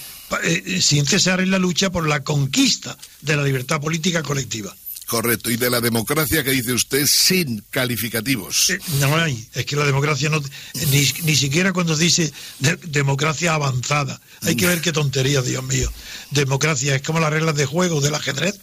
eh, 0.44 0.82
sin 0.82 1.06
cesar 1.06 1.42
en 1.42 1.52
la 1.52 1.60
lucha 1.60 1.92
por 1.92 2.08
la 2.08 2.24
conquista 2.24 2.98
de 3.22 3.36
la 3.36 3.44
libertad 3.44 3.82
política 3.82 4.24
colectiva. 4.24 4.76
Correcto, 5.08 5.52
y 5.52 5.58
de 5.58 5.70
la 5.70 5.82
democracia 5.82 6.44
que 6.44 6.52
dice 6.52 6.74
usted 6.74 7.06
sin 7.06 7.64
calificativos. 7.70 8.74
no 9.00 9.16
hay, 9.16 9.48
es 9.54 9.66
que 9.66 9.76
la 9.76 9.86
democracia 9.86 10.30
no, 10.30 10.42
ni, 10.92 11.06
ni 11.24 11.36
siquiera 11.36 11.74
cuando 11.74 11.96
dice 11.96 12.32
democracia 12.88 13.54
avanzada, 13.54 14.20
hay 14.42 14.56
que 14.56 14.66
ver 14.66 14.82
qué 14.82 14.92
tontería, 14.92 15.42
Dios 15.42 15.64
mío. 15.64 15.92
Democracia 16.32 16.96
es 16.96 17.02
como 17.02 17.20
las 17.20 17.30
reglas 17.30 17.56
de 17.56 17.66
juego 17.66 18.02
del 18.02 18.16
ajedrez. 18.16 18.60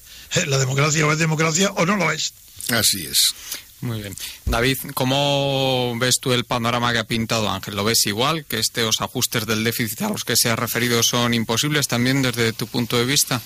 La 0.47 0.59
democracia 0.59 1.07
o 1.07 1.13
es 1.13 1.19
democracia 1.19 1.71
o 1.73 1.85
no 1.85 1.97
lo 1.97 2.11
es. 2.11 2.33
Así 2.71 3.05
es. 3.05 3.35
Muy 3.83 4.01
bien. 4.01 4.17
David, 4.47 4.79
¿cómo 4.95 5.95
ves 5.99 6.21
tú 6.21 6.33
el 6.33 6.45
panorama 6.45 6.93
que 6.93 7.01
ha 7.01 7.05
pintado 7.05 7.51
Ángel? 7.51 7.75
¿Lo 7.75 7.85
ves 7.85 8.07
igual? 8.07 8.45
¿Que 8.45 8.61
estos 8.61 9.01
ajustes 9.01 9.45
del 9.45 9.65
déficit 9.65 10.03
a 10.03 10.09
los 10.09 10.25
que 10.25 10.37
se 10.37 10.51
ha 10.51 10.57
referido 10.57 11.03
son 11.03 11.35
imposibles 11.35 11.89
también 11.89 12.23
desde 12.23 12.53
tu 12.53 12.69
punto 12.69 12.97
de 12.97 13.05
vista? 13.05 13.43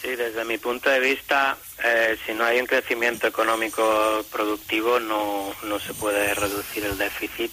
Sí, 0.00 0.14
desde 0.14 0.44
mi 0.44 0.58
punto 0.58 0.88
de 0.90 1.00
vista, 1.00 1.56
eh, 1.82 2.16
si 2.24 2.32
no 2.32 2.44
hay 2.44 2.60
un 2.60 2.66
crecimiento 2.66 3.26
económico 3.26 4.24
productivo, 4.30 5.00
no, 5.00 5.52
no 5.64 5.80
se 5.80 5.92
puede 5.94 6.34
reducir 6.34 6.84
el 6.84 6.96
déficit. 6.96 7.50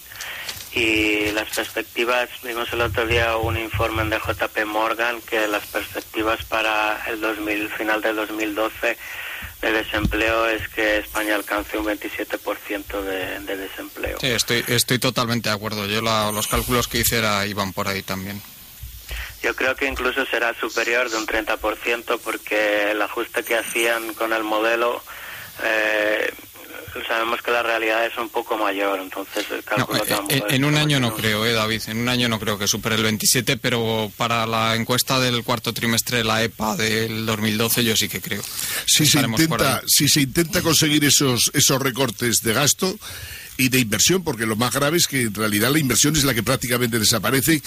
Y 0.73 1.31
las 1.31 1.49
perspectivas, 1.55 2.29
vimos 2.43 2.71
el 2.73 2.81
otro 2.81 3.07
día 3.07 3.37
un 3.37 3.57
informe 3.57 4.03
de 4.03 4.19
JP 4.19 4.65
Morgan 4.65 5.21
que 5.21 5.47
las 5.47 5.65
perspectivas 5.67 6.43
para 6.45 7.01
el 7.07 7.21
2000, 7.21 7.69
final 7.69 8.01
del 8.01 8.17
2012 8.17 8.97
de 9.61 9.71
desempleo 9.71 10.47
es 10.47 10.67
que 10.69 10.97
España 10.97 11.35
alcance 11.35 11.77
un 11.77 11.85
27% 11.85 13.01
de, 13.01 13.39
de 13.39 13.57
desempleo. 13.57 14.17
Sí, 14.19 14.27
estoy, 14.27 14.63
estoy 14.67 14.99
totalmente 14.99 15.49
de 15.49 15.55
acuerdo. 15.55 15.87
Yo 15.87 16.01
los 16.01 16.47
cálculos 16.47 16.87
que 16.87 16.99
hice 16.99 17.17
era, 17.17 17.47
iban 17.47 17.73
por 17.73 17.87
ahí 17.87 18.03
también. 18.03 18.41
Yo 19.45 19.55
creo 19.55 19.75
que 19.75 19.85
incluso 19.85 20.25
será 20.25 20.59
superior 20.59 21.07
de 21.07 21.17
un 21.17 21.27
30% 21.27 22.19
porque 22.23 22.89
el 22.89 22.99
ajuste 22.99 23.43
que 23.43 23.55
hacían 23.55 24.15
con 24.15 24.33
el 24.33 24.43
modelo 24.43 25.03
eh, 25.63 26.33
sabemos 27.07 27.43
que 27.43 27.51
la 27.51 27.61
realidad 27.61 28.07
es 28.07 28.17
un 28.17 28.29
poco 28.29 28.57
mayor, 28.57 28.99
entonces 28.99 29.45
el 29.51 29.63
cálculo 29.63 30.03
no, 30.09 30.25
eh, 30.29 30.41
en, 30.49 30.65
un 30.65 30.75
año 30.77 30.99
no 30.99 31.13
creo, 31.13 31.45
eh, 31.45 31.53
David, 31.53 31.83
en 31.89 31.99
un 31.99 32.09
año 32.09 32.27
no 32.27 32.39
creo 32.39 32.57
que 32.57 32.67
supere 32.67 32.95
el 32.95 33.03
27, 33.03 33.57
pero 33.57 34.11
para 34.17 34.47
la 34.47 34.75
encuesta 34.75 35.19
del 35.19 35.43
cuarto 35.43 35.73
trimestre 35.73 36.17
de 36.17 36.23
la 36.23 36.41
EPA 36.41 36.75
del 36.75 37.27
2012 37.27 37.83
yo 37.83 37.95
sí 37.95 38.09
que 38.09 38.21
creo. 38.21 38.41
Si 38.87 39.05
se 39.05 39.19
intenta, 39.19 39.83
si 39.85 40.09
se 40.09 40.21
intenta 40.21 40.63
conseguir 40.63 41.05
esos 41.05 41.51
esos 41.53 41.79
recortes 41.79 42.41
de 42.41 42.53
gasto 42.53 42.97
y 43.57 43.69
de 43.69 43.77
inversión, 43.77 44.23
porque 44.23 44.47
lo 44.47 44.55
más 44.55 44.73
grave 44.73 44.97
es 44.97 45.05
que 45.05 45.21
en 45.21 45.35
realidad 45.35 45.69
la 45.71 45.77
inversión 45.77 46.15
es 46.15 46.23
la 46.23 46.33
que 46.33 46.41
prácticamente 46.41 46.97
desaparece 46.97 47.61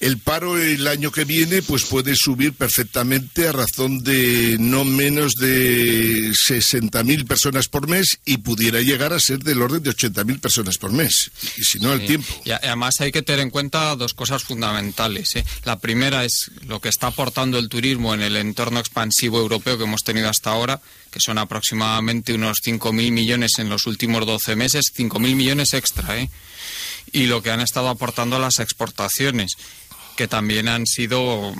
el 0.00 0.18
paro 0.18 0.60
el 0.60 0.86
año 0.86 1.10
que 1.10 1.24
viene 1.24 1.60
pues 1.62 1.84
puede 1.84 2.14
subir 2.14 2.52
perfectamente 2.52 3.48
a 3.48 3.52
razón 3.52 4.04
de 4.04 4.56
no 4.60 4.84
menos 4.84 5.34
de 5.34 6.30
60.000 6.30 7.26
personas 7.26 7.68
por 7.68 7.88
mes 7.88 8.20
y 8.24 8.38
pudiera 8.38 8.80
llegar 8.80 9.12
a 9.12 9.18
ser 9.18 9.40
del 9.40 9.60
orden 9.60 9.82
de 9.82 9.90
80.000 9.90 10.40
personas 10.40 10.78
por 10.78 10.92
mes. 10.92 11.30
Y 11.56 11.64
si 11.64 11.80
no, 11.80 11.92
el 11.92 12.06
tiempo. 12.06 12.28
Y 12.44 12.50
además 12.52 13.00
hay 13.00 13.10
que 13.10 13.22
tener 13.22 13.40
en 13.40 13.50
cuenta 13.50 13.96
dos 13.96 14.14
cosas 14.14 14.44
fundamentales. 14.44 15.34
¿eh? 15.34 15.44
La 15.64 15.78
primera 15.78 16.24
es 16.24 16.50
lo 16.66 16.80
que 16.80 16.88
está 16.88 17.08
aportando 17.08 17.58
el 17.58 17.68
turismo 17.68 18.14
en 18.14 18.22
el 18.22 18.36
entorno 18.36 18.78
expansivo 18.78 19.40
europeo 19.40 19.78
que 19.78 19.84
hemos 19.84 20.04
tenido 20.04 20.28
hasta 20.28 20.50
ahora, 20.50 20.80
que 21.10 21.20
son 21.20 21.38
aproximadamente 21.38 22.34
unos 22.34 22.58
5.000 22.64 22.92
millones 23.10 23.58
en 23.58 23.68
los 23.68 23.86
últimos 23.86 24.24
12 24.24 24.54
meses, 24.54 24.92
5.000 24.96 25.34
millones 25.34 25.74
extra, 25.74 26.18
¿eh? 26.18 26.30
y 27.12 27.26
lo 27.26 27.42
que 27.42 27.50
han 27.50 27.60
estado 27.60 27.88
aportando 27.88 28.38
las 28.38 28.58
exportaciones 28.60 29.56
que 30.18 30.26
también 30.26 30.66
han 30.66 30.84
sido, 30.84 31.54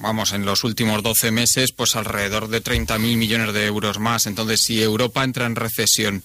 vamos, 0.00 0.32
en 0.32 0.44
los 0.44 0.62
últimos 0.62 1.02
12 1.02 1.32
meses, 1.32 1.72
pues 1.72 1.96
alrededor 1.96 2.46
de 2.46 2.62
30.000 2.62 2.98
millones 3.16 3.52
de 3.52 3.66
euros 3.66 3.98
más. 3.98 4.26
Entonces, 4.26 4.60
si 4.60 4.80
Europa 4.80 5.24
entra 5.24 5.44
en 5.44 5.56
recesión 5.56 6.22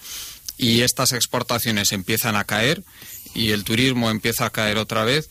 y 0.59 0.81
estas 0.81 1.11
exportaciones 1.11 1.91
empiezan 1.91 2.35
a 2.35 2.43
caer 2.43 2.83
y 3.33 3.49
el 3.49 3.63
turismo 3.63 4.11
empieza 4.11 4.45
a 4.45 4.51
caer 4.51 4.77
otra 4.77 5.05
vez, 5.05 5.27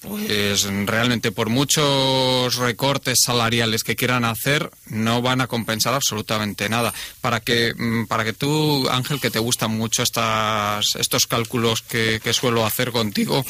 pues 0.00 0.62
realmente 0.86 1.32
por 1.32 1.48
muchos 1.48 2.54
recortes 2.54 3.18
salariales 3.24 3.82
que 3.82 3.96
quieran 3.96 4.24
hacer 4.24 4.70
no 4.86 5.20
van 5.20 5.40
a 5.40 5.48
compensar 5.48 5.94
absolutamente 5.94 6.68
nada. 6.68 6.94
Para 7.20 7.40
que 7.40 7.74
mm, 7.76 8.06
para 8.06 8.22
que 8.22 8.32
tú 8.32 8.88
Ángel 8.88 9.20
que 9.20 9.32
te 9.32 9.40
gustan 9.40 9.76
mucho 9.76 10.04
estas 10.04 10.94
estos 10.94 11.26
cálculos 11.26 11.82
que, 11.82 12.20
que 12.22 12.32
suelo 12.32 12.64
hacer 12.64 12.92
contigo, 12.92 13.44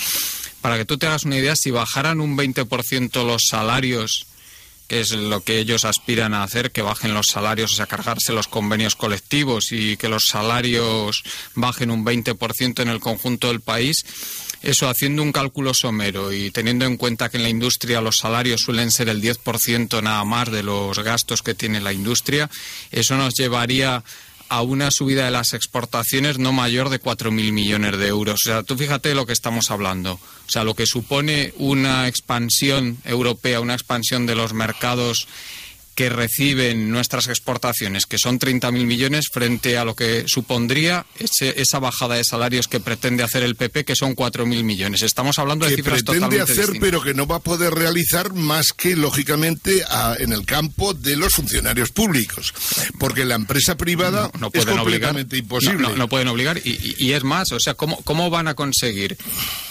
para 0.61 0.77
que 0.77 0.85
tú 0.85 0.99
te 0.99 1.07
hagas 1.07 1.25
una 1.25 1.37
idea, 1.37 1.57
si 1.57 1.71
bajaran 1.71 2.21
un 2.21 2.37
20% 2.37 3.25
los 3.25 3.43
salarios, 3.49 4.27
que 4.89 5.01
es 5.01 5.13
lo 5.13 5.43
que 5.43 5.59
ellos 5.59 5.85
aspiran 5.85 6.35
a 6.35 6.43
hacer, 6.43 6.73
que 6.73 6.83
bajen 6.83 7.15
los 7.15 7.27
salarios, 7.27 7.73
o 7.73 7.77
sea, 7.77 7.87
cargarse 7.87 8.33
los 8.33 8.49
convenios 8.49 8.97
colectivos 8.97 9.71
y 9.71 9.97
que 9.97 10.09
los 10.09 10.25
salarios 10.29 11.23
bajen 11.55 11.91
un 11.91 12.05
20% 12.05 12.81
en 12.81 12.89
el 12.89 12.99
conjunto 12.99 13.49
del 13.49 13.61
país, 13.61 14.05
eso 14.63 14.89
haciendo 14.89 15.23
un 15.23 15.31
cálculo 15.31 15.75
somero 15.75 16.33
y 16.33 16.51
teniendo 16.51 16.85
en 16.85 16.97
cuenta 16.97 17.29
que 17.29 17.37
en 17.37 17.45
la 17.45 17.49
industria 17.49 18.01
los 18.01 18.17
salarios 18.17 18.63
suelen 18.63 18.91
ser 18.91 19.09
el 19.09 19.23
10% 19.23 20.03
nada 20.03 20.25
más 20.25 20.51
de 20.51 20.63
los 20.63 20.99
gastos 20.99 21.43
que 21.43 21.55
tiene 21.55 21.81
la 21.81 21.93
industria, 21.93 22.51
eso 22.91 23.17
nos 23.17 23.35
llevaría 23.35 24.03
a 24.49 24.63
una 24.63 24.91
subida 24.91 25.25
de 25.25 25.31
las 25.31 25.53
exportaciones 25.53 26.39
no 26.39 26.53
mayor 26.53 26.89
de 26.89 27.01
4.000 27.01 27.53
millones 27.53 27.99
de 27.99 28.07
euros. 28.09 28.41
O 28.45 28.49
sea, 28.49 28.63
tú 28.63 28.77
fíjate 28.77 29.15
lo 29.15 29.27
que 29.27 29.33
estamos 29.33 29.71
hablando. 29.71 30.15
O 30.15 30.51
sea, 30.51 30.65
lo 30.65 30.75
que 30.75 30.87
supone 30.87 31.53
una 31.59 32.09
expansión 32.09 32.99
europea, 33.05 33.61
una 33.61 33.75
expansión 33.75 34.27
de 34.27 34.35
los 34.35 34.55
mercados 34.55 35.29
que 35.99 36.11
reciben 36.11 36.93
nuestras 36.93 37.27
exportaciones, 37.27 38.07
que 38.07 38.19
son 38.19 38.39
30.000 38.39 38.71
millones, 38.87 39.31
frente 39.33 39.77
a 39.77 39.85
lo 39.85 39.97
que 39.97 40.23
supondría 40.29 41.05
esa 41.19 41.81
bajada 41.81 42.15
de 42.15 42.23
salarios 42.23 42.69
que 42.69 42.79
pretende 42.79 43.25
hacer 43.25 43.43
el 43.43 43.57
PP, 43.57 43.85
que 43.85 43.97
son 43.97 44.15
4.000 44.15 44.63
millones. 44.63 45.03
Estamos 45.03 45.41
hablando 45.41 45.67
de 45.67 45.75
cifras 45.75 46.05
totalmente 46.05 46.37
Que 46.37 46.45
pretende 46.45 46.63
hacer, 46.71 46.81
pero 46.81 47.03
que 47.03 47.15
no 47.15 47.27
va 47.27 47.37
a 47.37 47.41
poder 47.41 47.75
realizar 47.75 48.33
más 48.33 48.69
que, 48.73 48.95
lógicamente, 48.95 49.83
en 50.21 50.33
el 50.33 50.47
campo 50.47 50.95
de 50.95 51.17
los 51.17 51.33
funcionarios 51.33 51.91
públicos. 51.91 52.55
Porque 53.01 53.25
la 53.25 53.35
empresa 53.35 53.77
privada 53.77 54.31
no, 54.39 54.51
es 54.53 54.67
completamente 54.67 55.37
imposible. 55.37 55.97
No, 55.97 56.09
pueden 56.09 56.29
obligar. 56.29 56.59
Y, 56.59 56.95
y, 57.05 57.13
es 57.13 57.25
más, 57.25 57.51
o 57.51 57.59
sea, 57.59 57.75
¿cómo, 57.75 58.01
¿cómo 58.05 58.31
van 58.31 58.47
a 58.47 58.55
conseguir 58.55 59.19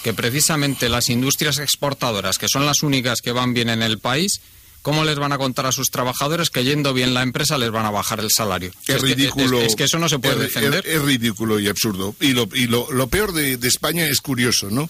que 0.04 0.14
precisamente 0.14 0.90
las 0.90 1.08
industrias 1.08 1.60
exportadoras, 1.60 2.38
que 2.38 2.50
son 2.50 2.66
las 2.66 2.84
únicas 2.84 3.22
que 3.22 3.32
van 3.32 3.54
bien 3.54 3.70
en 3.70 3.82
el 3.82 4.00
país, 4.00 4.42
¿Cómo 4.82 5.04
les 5.04 5.18
van 5.18 5.34
a 5.34 5.38
contar 5.38 5.66
a 5.66 5.72
sus 5.72 5.90
trabajadores 5.90 6.50
que 6.50 6.64
yendo 6.64 6.94
bien 6.94 7.14
la 7.14 7.22
empresa 7.22 7.58
les 7.58 7.72
van 7.72 7.86
a 7.86 7.92
bajar 7.92 8.20
el 8.20 8.32
salario? 8.32 8.72
Es, 8.88 9.02
ridículo. 9.02 9.62
es, 9.62 9.76
que 9.76 9.84
eso 9.84 10.00
no 10.00 10.08
se 10.08 10.20
puede 10.20 10.38
defender. 10.38 10.86
Es, 10.88 11.02
ridículo 11.02 11.60
y 11.60 11.68
absurdo. 11.68 12.16
Y 12.22 12.34
lo, 12.34 12.48
y 12.54 12.68
lo, 12.68 13.08
peor 13.08 13.34
de, 13.34 13.60
España 13.68 14.08
es 14.08 14.22
curioso, 14.22 14.70
¿no? 14.70 14.90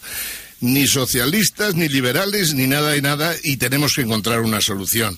Ni 0.59 0.87
socialistas, 0.87 1.75
ni 1.75 1.87
liberales, 1.87 2.53
ni 2.53 2.67
nada 2.67 2.91
de 2.91 3.01
nada, 3.01 3.35
y 3.43 3.57
tenemos 3.57 3.93
que 3.93 4.01
encontrar 4.01 4.41
una 4.41 4.61
solución. 4.61 5.17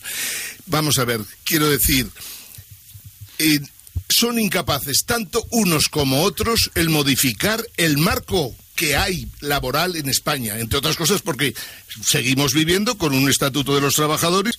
Vamos 0.66 0.98
a 1.00 1.06
ver, 1.06 1.22
quiero 1.44 1.70
decir, 1.70 2.08
son 4.08 4.40
incapaces, 4.40 5.04
tanto 5.06 5.46
unos 5.52 5.90
como 5.90 6.24
otros, 6.24 6.72
el 6.76 6.90
modificar 6.90 7.66
el 7.78 7.98
marco 7.98 8.56
que 8.76 8.96
hay 8.96 9.28
laboral 9.42 9.96
en 9.98 10.08
España, 10.08 10.58
entre 10.58 10.80
otras 10.80 10.96
cosas 10.96 11.22
porque 11.22 11.54
seguimos 12.06 12.54
viviendo 12.54 12.98
con 12.98 13.14
un 13.14 13.30
estatuto 13.30 13.76
de 13.76 13.82
los 13.82 13.96
trabajadores 13.96 14.56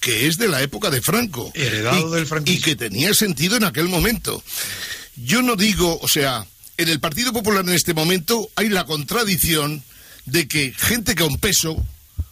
que 0.00 0.26
es 0.26 0.36
de 0.36 0.48
la 0.48 0.60
época 0.62 0.90
de 0.90 1.00
Franco. 1.00 1.52
Heredado 1.54 2.10
del 2.10 2.26
Y 2.44 2.60
que 2.60 2.74
tenía 2.74 3.14
sentido 3.14 3.56
en 3.56 3.64
aquel 3.64 3.88
momento. 3.88 4.42
Yo 5.14 5.42
no 5.42 5.54
digo, 5.54 5.98
o 6.02 6.08
sea, 6.08 6.44
en 6.76 6.88
el 6.88 6.98
Partido 6.98 7.32
Popular 7.32 7.64
en 7.64 7.72
este 7.72 7.94
momento 7.94 8.50
hay 8.56 8.68
la 8.68 8.84
contradicción 8.84 9.82
de 10.26 10.48
que 10.48 10.74
gente 10.76 11.14
con 11.14 11.38
peso, 11.38 11.76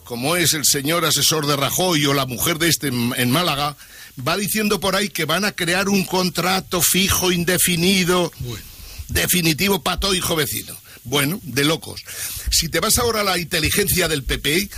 como 0.02 0.34
es 0.34 0.52
el 0.54 0.64
señor 0.64 1.04
asesor 1.04 1.46
de 1.46 1.56
Rajoy 1.56 2.04
o 2.06 2.14
la 2.14 2.26
mujer 2.26 2.58
de 2.58 2.68
este 2.68 2.88
en, 2.88 3.30
Málaga, 3.30 3.76
va 4.20 4.36
diciendo 4.36 4.80
por 4.80 4.96
ahí 4.96 5.08
que 5.08 5.24
van 5.24 5.44
a 5.44 5.52
crear 5.52 5.88
un 5.88 6.04
contrato 6.04 6.82
fijo, 6.82 7.32
indefinido, 7.32 8.32
definitivo 9.08 9.82
para 9.82 10.00
todo 10.00 10.14
hijo 10.14 10.36
vecino. 10.36 10.76
Bueno, 11.04 11.40
de 11.42 11.64
locos. 11.64 12.02
Si 12.50 12.68
te 12.68 12.80
vas 12.80 12.98
ahora 12.98 13.22
a 13.22 13.24
la 13.24 13.38
inteligencia 13.38 14.06
del 14.08 14.22
PP, 14.22 14.70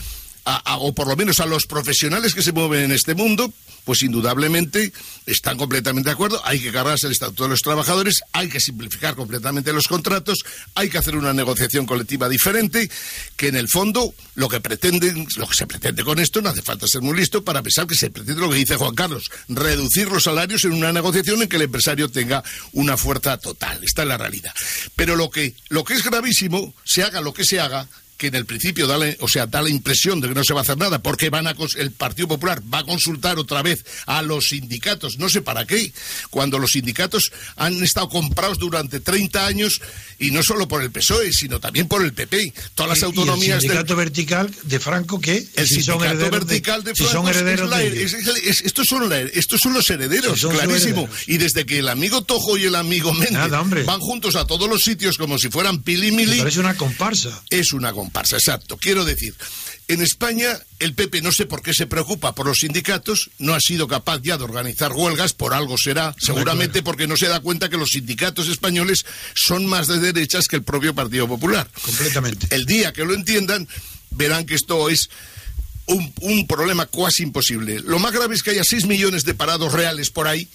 o 0.65 0.95
por 0.95 1.09
lo 1.09 1.17
menos 1.17 1.41
a 1.41 1.47
los 1.47 1.67
profesionales 1.67 2.35
que 2.35 2.43
se 2.43 2.53
mueven 2.53 2.85
en 2.85 2.93
este 2.93 3.15
mundo, 3.15 3.53
pues 3.85 4.03
indudablemente 4.03 4.93
están 5.27 5.57
completamente 5.57 6.09
de 6.09 6.15
acuerdo. 6.15 6.41
Hay 6.45 6.61
que 6.61 6.73
cargarse 6.73 7.07
el 7.07 7.13
estatuto 7.13 7.45
de 7.45 7.51
los 7.51 7.61
trabajadores, 7.61 8.23
hay 8.33 8.49
que 8.49 8.61
simplificar 8.61 9.15
completamente 9.15 9.73
los 9.73 9.89
contratos, 9.89 10.39
hay 10.75 10.89
que 10.89 10.99
hacer 10.99 11.17
una 11.17 11.33
negociación 11.33 11.87
colectiva 11.87 12.29
diferente, 12.29 12.91
que 13.37 13.49
en 13.49 13.57
el 13.57 13.69
fondo 13.69 14.15
lo 14.35 14.49
que 14.49 14.61
pretenden, 14.61 15.27
lo 15.37 15.49
que 15.49 15.55
se 15.55 15.67
pretende 15.67 16.05
con 16.05 16.19
esto, 16.19 16.43
no 16.43 16.49
hace 16.49 16.63
falta 16.63 16.87
ser 16.87 17.03
muy 17.03 17.17
listo 17.17 17.45
para 17.45 17.63
pensar 17.63 17.87
que 17.87 17.95
se 17.95 18.11
pretende 18.11 18.41
lo 18.41 18.51
que 18.51 18.57
dice 18.57 18.77
Juan 18.77 18.95
Carlos, 18.95 19.31
reducir 19.49 20.09
los 20.09 20.25
salarios 20.25 20.65
en 20.65 20.73
una 20.73 20.93
negociación 20.93 21.43
en 21.43 21.49
que 21.49 21.57
el 21.57 21.63
empresario 21.63 22.09
tenga 22.09 22.43
una 22.73 22.97
fuerza 22.97 23.39
total. 23.39 23.83
Esta 23.85 24.03
es 24.03 24.09
la 24.09 24.19
realidad. 24.19 24.53
Pero 24.97 25.17
lo 25.17 25.31
que, 25.31 25.55
lo 25.69 25.85
que 25.85 25.95
es 25.95 26.05
gravísimo, 26.05 26.75
se 26.85 27.03
haga 27.03 27.21
lo 27.21 27.33
que 27.33 27.45
se 27.45 27.61
haga, 27.61 27.89
que 28.23 28.29
en 28.29 28.37
el 28.37 28.47
principio 28.47 28.87
da 28.87 28.99
la, 28.99 29.17
o 29.19 29.27
sea, 29.27 29.49
da 29.49 29.61
la 29.61 29.69
impresión 29.69 30.21
de 30.21 30.29
que 30.29 30.35
no 30.35 30.45
se 30.45 30.55
va 30.55 30.61
a 30.61 30.63
hacer 30.63 30.79
nada, 30.79 31.03
porque 31.03 31.29
van 31.29 31.49
a, 31.49 31.57
el 31.77 31.91
Partido 31.91 32.29
Popular 32.29 32.63
va 32.73 32.79
a 32.79 32.85
consultar 32.85 33.37
otra 33.37 33.63
vez 33.63 33.85
a 34.07 34.23
los 34.23 34.51
sindicatos, 34.51 35.19
no 35.19 35.29
sé 35.29 35.43
para 35.43 35.67
qué, 35.67 35.93
cuando 36.31 36.61
los 36.61 36.71
sindicatos 36.71 37.33
han 37.57 37.83
estado 37.83 38.09
comprados 38.09 38.61
durante 38.61 39.01
30 39.01 39.45
años 39.45 39.81
y 40.21 40.31
no 40.31 40.45
solo 40.45 40.69
por 40.69 40.83
el 40.83 40.93
PSOE, 40.93 41.33
sino 41.33 41.59
también 41.59 41.89
por 41.89 42.05
el 42.05 42.13
PP. 42.13 42.55
Todas 42.77 42.91
las 42.91 43.03
autonomías. 43.03 43.49
¿Y 43.49 43.53
el 43.55 43.61
sindicato 43.61 43.97
vertical 43.97 44.55
de 44.63 44.79
Franco 44.79 45.21
qué? 45.21 45.45
El 45.57 45.67
sindicato 45.67 46.31
vertical 46.31 46.85
de, 46.85 46.95
Franco. 46.95 47.13
son 47.13 47.29
herederos 47.29 47.73
estos, 48.45 48.87
son 48.87 49.13
estos 49.13 49.61
son 49.61 49.73
los 49.73 49.91
herederos, 49.91 50.47
clarísimo. 50.47 51.09
Y 51.27 51.39
desde 51.39 51.67
que 51.67 51.81
el 51.81 51.89
amigo 51.89 52.23
Tojo 52.23 52.57
y 52.57 52.67
el 52.67 52.77
amigo 52.77 53.13
Méndez 53.13 53.85
van 53.85 53.99
juntos 53.99 54.37
a 54.37 54.47
todos 54.47 54.69
los 54.69 54.83
sitios 54.83 55.19
como 55.19 55.39
si 55.39 55.49
fueran 55.49 55.83
pilimili. 55.83 56.39
Parece 56.39 56.61
una 56.61 56.77
comparsa. 56.77 57.43
Es 57.51 57.73
una 57.73 57.93
comparsa 57.93 58.12
comparsa, 58.13 58.37
exacto. 58.37 58.77
Quiero 58.77 59.07
decir, 59.07 59.35
en 59.89 60.03
España 60.03 60.59
el 60.79 60.95
PP 60.95 61.23
no 61.23 61.33
sé 61.33 61.47
por 61.47 61.63
qué 61.63 61.73
se 61.73 61.87
preocupa 61.87 62.35
por 62.35 62.47
los 62.47 62.59
sindicatos, 62.59 63.31
no 63.39 63.55
ha 63.55 63.61
sido 63.61 63.89
capaz 63.89 64.21
ya 64.23 64.37
de 64.37 64.45
organizar 64.45 64.93
huelgas, 64.93 65.33
por 65.33 65.55
algo 65.55 65.77
será, 65.79 66.15
seguramente 66.19 66.83
porque 66.83 67.07
no 67.07 67.17
se 67.17 67.29
da 67.29 67.41
cuenta 67.41 67.71
que 67.71 67.79
los 67.79 67.93
sindicatos 67.93 68.49
españoles 68.49 69.07
son 69.35 69.65
más 69.65 69.87
de 69.87 69.99
derechas 69.99 70.47
que 70.47 70.57
el 70.57 70.63
propio 70.63 70.95
Partido 70.95 71.27
Popular. 71.27 71.71
Completamente. 71.81 72.55
El 72.55 72.67
día 72.67 72.93
que 72.93 73.05
lo 73.05 73.15
entiendan, 73.15 73.67
verán 74.11 74.45
que 74.45 74.57
esto 74.57 74.91
es 74.91 75.09
un, 75.87 76.13
un 76.21 76.47
problema 76.47 76.87
casi 76.87 77.23
imposible. 77.23 77.81
Lo 77.81 77.99
más 77.99 78.13
grave 78.13 78.35
es 78.35 78.43
que 78.43 78.51
haya 78.51 78.65
6 78.65 78.85
millones 78.85 79.25
de 79.25 79.33
parados 79.33 79.73
reales 79.73 80.11
por 80.11 80.29
ahí 80.29 80.49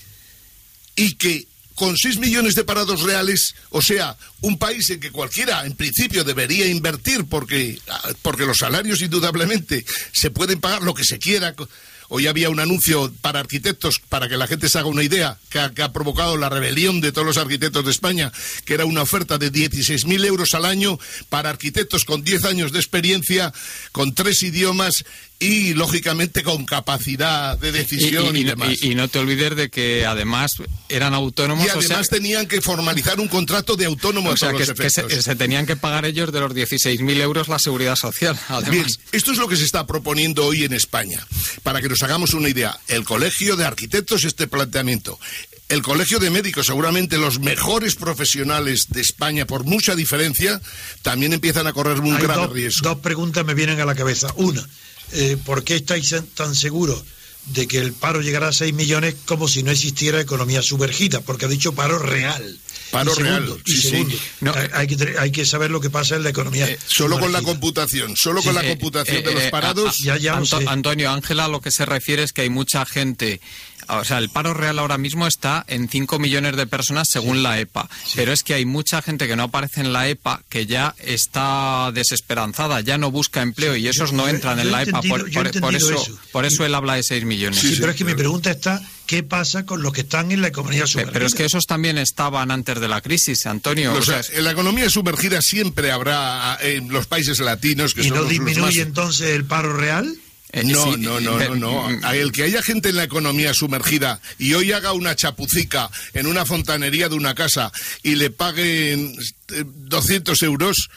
y 0.96 1.16
que 1.16 1.48
con 1.78 1.96
6 1.96 2.18
millones 2.18 2.56
de 2.56 2.64
parados 2.64 3.04
reales, 3.04 3.54
o 3.70 3.84
sea, 3.84 4.18
un 4.42 4.58
país 4.58 4.90
en 4.90 5.00
que 5.00 5.12
cualquiera 5.12 5.64
en 5.64 5.76
principio 5.76 6.24
debería 6.24 6.66
invertir 6.66 7.26
porque, 7.26 7.80
porque 8.24 8.48
los 8.48 8.58
salarios 8.58 9.00
indudablemente 9.04 9.86
se 10.12 10.32
pueden 10.32 10.60
pagar 10.60 10.82
lo 10.82 10.96
que 10.96 11.04
se 11.04 11.20
quiera. 11.20 11.54
Hoy 12.10 12.26
había 12.26 12.50
un 12.50 12.60
anuncio 12.60 13.14
para 13.22 13.42
arquitectos, 13.42 14.02
para 14.10 14.28
que 14.28 14.38
la 14.38 14.48
gente 14.48 14.70
se 14.70 14.80
haga 14.80 14.88
una 14.88 15.04
idea, 15.04 15.38
que 15.50 15.60
ha, 15.60 15.72
que 15.72 15.84
ha 15.84 15.94
provocado 15.94 16.36
la 16.36 16.50
rebelión 16.50 17.00
de 17.00 17.12
todos 17.12 17.28
los 17.28 17.38
arquitectos 17.38 17.86
de 17.86 17.92
España, 17.92 18.32
que 18.66 18.74
era 18.74 18.86
una 18.86 19.04
oferta 19.04 19.38
de 19.38 19.52
16.000 19.52 20.26
euros 20.26 20.56
al 20.56 20.66
año 20.66 20.98
para 21.30 21.52
arquitectos 21.52 22.06
con 22.06 22.24
10 22.24 22.46
años 22.46 22.72
de 22.72 22.80
experiencia, 22.80 23.54
con 23.92 24.16
tres 24.16 24.42
idiomas 24.42 25.06
y 25.40 25.76
lógicamente 25.76 26.42
con 26.42 26.66
capacidad 26.66 27.58
de 27.58 27.72
decisión 27.72 28.36
y, 28.36 28.40
y, 28.40 28.44
demás. 28.44 28.70
Y, 28.82 28.92
y, 28.92 28.96
no 28.96 29.08
te 29.08 29.20
olvides 29.20 29.56
de 29.56 29.70
que 29.70 30.06
además 30.06 30.52
eran 30.90 31.14
autónomos. 31.14 31.66
Y 31.66 31.70
además 31.70 31.86
o 31.86 31.88
sea, 31.88 32.02
tenían 32.04 32.48
que 32.48 32.62
formalizar 32.62 33.20
un 33.20 33.28
contrato 33.28 33.76
de 33.76 33.86
autónomo 33.86 34.32
o 34.32 34.38
sea, 34.38 34.52
que, 34.52 34.66
que 34.66 34.90
se, 34.90 35.22
se, 35.22 35.36
tenían 35.36 35.66
que 35.66 35.76
pagar 35.76 36.06
ellos 36.06 36.32
de 36.32 36.40
los 36.40 36.54
16.000 36.54 37.22
euros 37.22 37.48
la 37.48 37.60
seguridad 37.60 37.96
social. 37.96 38.38
Además. 38.48 38.72
Bien, 38.72 38.86
esto 39.12 39.32
es 39.32 39.38
lo 39.38 39.48
que 39.48 39.58
se 39.58 39.66
está 39.66 39.86
proponiendo 39.86 40.46
hoy 40.46 40.64
en 40.64 40.74
España. 40.74 41.26
Para 41.64 41.82
que 41.82 41.90
nos 41.90 42.02
hagamos 42.02 42.34
una 42.34 42.50
idea, 42.50 42.80
el 42.88 43.04
Colegio 43.04 43.56
de 43.56 43.66
Arquitectos 43.66 44.24
este 44.24 44.48
planteamiento. 44.48 45.20
El 45.70 45.82
Colegio 45.82 46.20
de 46.20 46.30
Médicos, 46.30 46.68
seguramente 46.68 47.18
los 47.18 47.40
mejores 47.40 47.96
profesionales 47.96 48.86
de 48.88 49.02
España, 49.02 49.46
por 49.46 49.66
mucha 49.66 49.96
diferencia, 49.96 50.62
también 51.02 51.34
empiezan 51.34 51.68
a 51.68 51.74
correr 51.74 52.00
un 52.00 52.16
Hay 52.16 52.24
grave 52.24 52.44
dos, 52.44 52.54
riesgo. 52.54 52.88
Dos 52.88 53.00
preguntas 53.00 53.46
me 53.46 53.54
vienen 53.54 53.82
a 53.82 53.86
la 53.86 53.94
cabeza. 53.94 54.30
Una, 54.38 54.66
eh, 55.14 55.38
¿por 55.46 55.64
qué 55.64 55.76
estáis 55.76 56.14
tan 56.36 56.56
seguros 56.56 57.04
de 57.48 57.68
que 57.68 57.78
el 57.80 57.94
paro 57.94 58.22
llegará 58.22 58.50
a 58.50 58.54
6 58.54 58.74
millones 58.74 59.16
como 59.26 59.48
si 59.48 59.64
no 59.64 59.72
existiera 59.72 60.20
economía 60.20 60.62
sumergida? 60.62 61.22
Porque 61.22 61.46
ha 61.46 61.50
dicho 61.50 61.74
paro 61.74 61.98
real. 62.00 62.60
Paro 62.92 63.12
y 63.12 63.16
segundo, 63.16 63.54
real, 63.56 63.62
y 63.66 63.72
sí, 63.74 63.90
segundo, 63.90 64.16
sí. 64.16 64.22
No, 64.40 64.54
hay, 64.74 64.88
que, 64.88 65.16
hay 65.20 65.30
que 65.32 65.46
saber 65.46 65.72
lo 65.72 65.82
que 65.82 65.90
pasa 65.90 66.16
en 66.16 66.24
la 66.24 66.30
economía. 66.30 66.70
Eh, 66.70 66.80
solo 66.88 67.20
con 67.20 67.34
la 67.34 67.42
computación, 67.42 68.16
solo 68.16 68.40
Sí, 68.42 68.46
con 68.48 68.56
la 68.56 68.66
eh, 68.66 68.70
computación 68.70 69.18
eh, 69.18 69.22
de 69.24 69.34
los 69.34 69.44
eh, 69.44 69.50
parados. 69.50 69.88
a- 69.88 69.90
a- 69.90 69.94
Ya, 70.06 70.18
ya 70.18 70.38
Anto-. 70.38 70.62
Antonio 70.70 71.12
Ángela, 71.12 71.46
a 71.46 71.48
lo 71.50 71.60
que 71.60 71.70
se 71.72 71.86
refiere 71.86 72.24
es 72.24 72.32
que 72.32 72.44
hay 72.44 72.50
mucha 72.50 72.86
gente. 72.86 73.42
O 73.90 74.04
sea, 74.04 74.18
el 74.18 74.30
paro 74.30 74.54
real 74.54 74.80
ahora 74.80 74.98
mismo 74.98 75.28
está 75.28 75.64
en 75.68 75.88
5 75.90 76.20
millones 76.20 76.56
de 76.56 76.68
personas 76.68 77.08
según 77.10 77.44
la 77.44 77.60
EPA. 77.60 77.90
Pero 78.16 78.34
es 78.34 78.44
que 78.44 78.54
hay 78.54 78.66
mucha 78.66 79.02
gente 79.02 79.28
que 79.28 79.36
no 79.36 79.44
aparece 79.44 79.82
en 79.82 79.94
la 79.94 80.08
EPA 80.08 80.42
que 80.50 80.66
ya 80.66 80.96
está 81.00 81.92
desesperanzada, 81.94 82.82
ya 82.82 82.98
no 82.98 83.12
busca 83.12 83.42
empleo 83.42 83.76
y 83.76 83.88
esos 83.88 84.14
no 84.14 84.28
entran 84.28 84.58
yo 84.58 84.64
en 84.64 84.72
la 84.72 84.82
EPA. 84.84 85.02
Por, 85.02 85.30
eso, 85.76 85.94
eso. 85.94 86.20
por 86.32 86.46
eso 86.46 86.66
él 86.66 86.76
habla 86.76 86.96
de 86.96 87.04
6 87.04 87.26
millones. 87.26 87.60
Sí, 87.60 87.68
Sí, 87.70 87.76
pero 87.80 87.92
sí, 87.92 87.96
es 87.96 87.98
que 87.98 88.06
mi 88.06 88.14
pregunta 88.16 88.52
está, 88.52 88.82
¿qué 89.06 89.24
pasa 89.24 89.66
con 89.66 89.82
los 89.82 89.94
que 89.94 90.02
están 90.02 90.32
en 90.32 90.42
la 90.42 90.48
economía 90.48 90.88
sumergida? 90.88 91.14
Pero 91.14 91.26
es 91.28 91.34
que 91.34 91.46
esos 91.46 91.66
también 91.66 91.98
estaban 91.98 92.52
antes 92.52 92.80
de 92.80 92.88
la 92.88 93.02
crisis, 93.02 93.46
Antonio. 93.46 93.94
O 93.94 93.98
O 93.98 94.02
sea, 94.02 94.24
sea, 94.24 94.38
en 94.38 94.44
la 94.46 94.52
economía 94.52 94.90
sumergida 94.90 95.42
siempre 95.42 95.92
habrá 95.92 96.54
ah, 96.54 96.58
en 96.62 96.90
los 96.90 97.08
países 97.08 97.40
latinos 97.40 97.94
que 97.94 98.02
¿Y 98.02 98.10
son 98.10 98.18
no 98.18 98.24
los- 98.24 98.24
los 98.24 98.32
disminuye 98.46 98.80
más- 98.80 98.88
entonces 98.88 99.30
el 99.30 99.46
paro 99.46 99.74
real? 99.74 100.16
Eh, 100.58 100.64
No, 100.66 100.84
sí, 100.94 101.00
no, 101.00 101.20
no, 101.20 101.38
pe- 101.38 101.50
no, 101.50 101.56
no. 101.56 101.90
mm, 101.90 102.06
El 102.14 102.32
que 102.32 102.44
haya 102.44 102.62
gente 102.62 102.90
en 102.90 102.96
la 102.98 103.04
economía 103.04 103.54
sumergida 103.54 104.20
y 104.38 104.54
hoy 104.54 104.72
haga 104.72 104.94
una 104.94 105.16
chapucica 105.16 105.90
en 106.14 106.28
una 106.28 106.46
fontanería 106.46 107.10
de 107.10 107.16
una 107.16 107.36
casa 107.36 107.72
y 108.04 108.16
le 108.16 108.30
paguen 108.30 109.16
eh, 109.50 109.64
200 109.66 110.42
euros, 110.44 110.90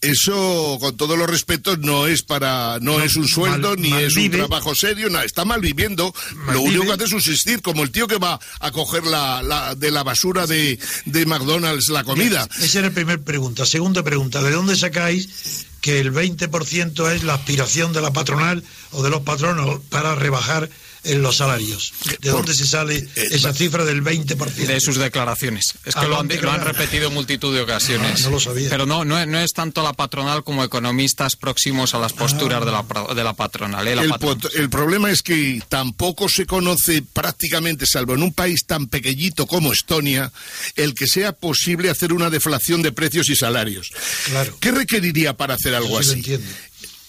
eso, 0.00 0.78
con 0.80 0.96
todos 0.96 1.18
los 1.18 1.28
respetos, 1.28 1.80
no 1.80 2.06
es 2.06 2.22
para, 2.22 2.78
no, 2.80 2.98
No, 2.98 3.04
es 3.04 3.16
un 3.16 3.26
sueldo 3.26 3.70
mal- 3.70 3.80
ni 3.80 3.92
es 3.94 4.14
un 4.16 4.30
trabajo 4.30 4.72
serio, 4.76 5.10
no, 5.10 5.20
está 5.22 5.44
mal 5.44 5.60
viviendo. 5.60 6.14
Lo 6.52 6.60
único 6.60 6.84
que 6.84 6.92
hace 6.92 7.04
es 7.04 7.10
subsistir, 7.10 7.62
como 7.62 7.82
el 7.82 7.90
tío 7.90 8.06
que 8.06 8.16
va 8.16 8.38
a 8.60 8.70
coger 8.70 9.04
la, 9.04 9.42
la- 9.42 9.74
de 9.74 9.90
la 9.90 10.04
basura 10.04 10.46
de, 10.46 10.78
de 11.04 11.26
McDonald's 11.26 11.88
la 11.88 12.04
comida. 12.04 12.48
Esa 12.60 12.78
era 12.78 12.88
la 12.88 12.94
primera 12.94 13.18
pregunta. 13.20 13.66
Segunda 13.66 14.04
pregunta, 14.04 14.40
¿de 14.40 14.52
dónde 14.52 14.76
sacáis 14.76 15.66
que 15.80 16.00
el 16.00 16.12
20% 16.12 17.12
es 17.12 17.22
la 17.22 17.34
aspiración 17.34 17.92
de 17.92 18.00
la 18.00 18.12
patronal 18.12 18.64
o 18.92 19.02
de 19.02 19.10
los 19.10 19.22
patronos 19.22 19.80
para 19.88 20.14
rebajar 20.14 20.68
en 21.08 21.22
los 21.22 21.36
salarios? 21.38 21.92
¿De 22.04 22.16
Por- 22.30 22.40
dónde 22.40 22.54
se 22.54 22.66
sale 22.66 22.96
eh, 22.96 23.08
esa 23.32 23.48
va- 23.48 23.54
cifra 23.54 23.84
del 23.84 24.02
20%? 24.02 24.66
de 24.66 24.80
sus 24.80 24.96
declaraciones. 24.96 25.74
Es 25.84 25.96
Ah, 25.96 26.00
que 26.02 26.08
lo 26.08 26.18
han 26.20 26.28
lo 26.28 26.50
han 26.52 26.60
repetido 26.64 27.10
multitud 27.10 27.54
de 27.54 27.62
ocasiones. 27.62 28.20
Ah, 28.20 28.24
no 28.24 28.30
lo 28.30 28.40
sabía. 28.40 28.68
Pero 28.70 28.86
no, 28.86 29.04
no, 29.04 29.18
es- 29.18 29.26
no 29.26 29.38
es 29.40 29.52
tanto 29.52 29.82
la 29.82 29.92
patronal 29.92 30.44
como 30.44 30.62
economistas 30.64 31.36
próximos 31.36 31.94
a 31.94 31.98
las 31.98 32.12
posturas 32.12 32.64
de, 32.64 32.70
la, 32.72 32.82
pro- 32.82 33.14
de 33.14 33.24
la 33.24 33.32
patronal. 33.32 33.86
¿eh? 33.88 33.96
La 33.96 34.02
El, 34.02 34.10
patronal. 34.10 34.38
pot- 34.38 34.50
el 34.54 34.70
problema 34.70 35.10
es 35.10 35.22
que 35.22 35.60
tampoco 35.68 36.28
se 36.28 36.46
conoce 36.46 37.02
prácticamente, 37.02 37.86
salvo 37.86 38.14
en 38.14 38.22
un 38.22 38.32
país 38.32 38.64
tan 38.66 38.86
pequeñito 38.86 39.46
como 39.46 39.72
Estonia, 39.72 40.32
el 40.76 40.94
que 40.94 41.06
sea 41.06 41.32
posible 41.32 41.90
hacer 41.90 42.12
una 42.12 42.30
deflación 42.30 42.82
de 42.82 42.92
precios 42.92 43.28
y 43.30 43.36
salarios. 43.36 43.90
Claro. 44.26 44.56
¿Qué 44.60 44.70
requeriría 44.70 45.36
para 45.36 45.54
hacer 45.54 45.74
algo 45.74 45.98
Eso 46.00 46.12
sí 46.14 46.22
lo 46.22 46.34
así? 46.36 46.44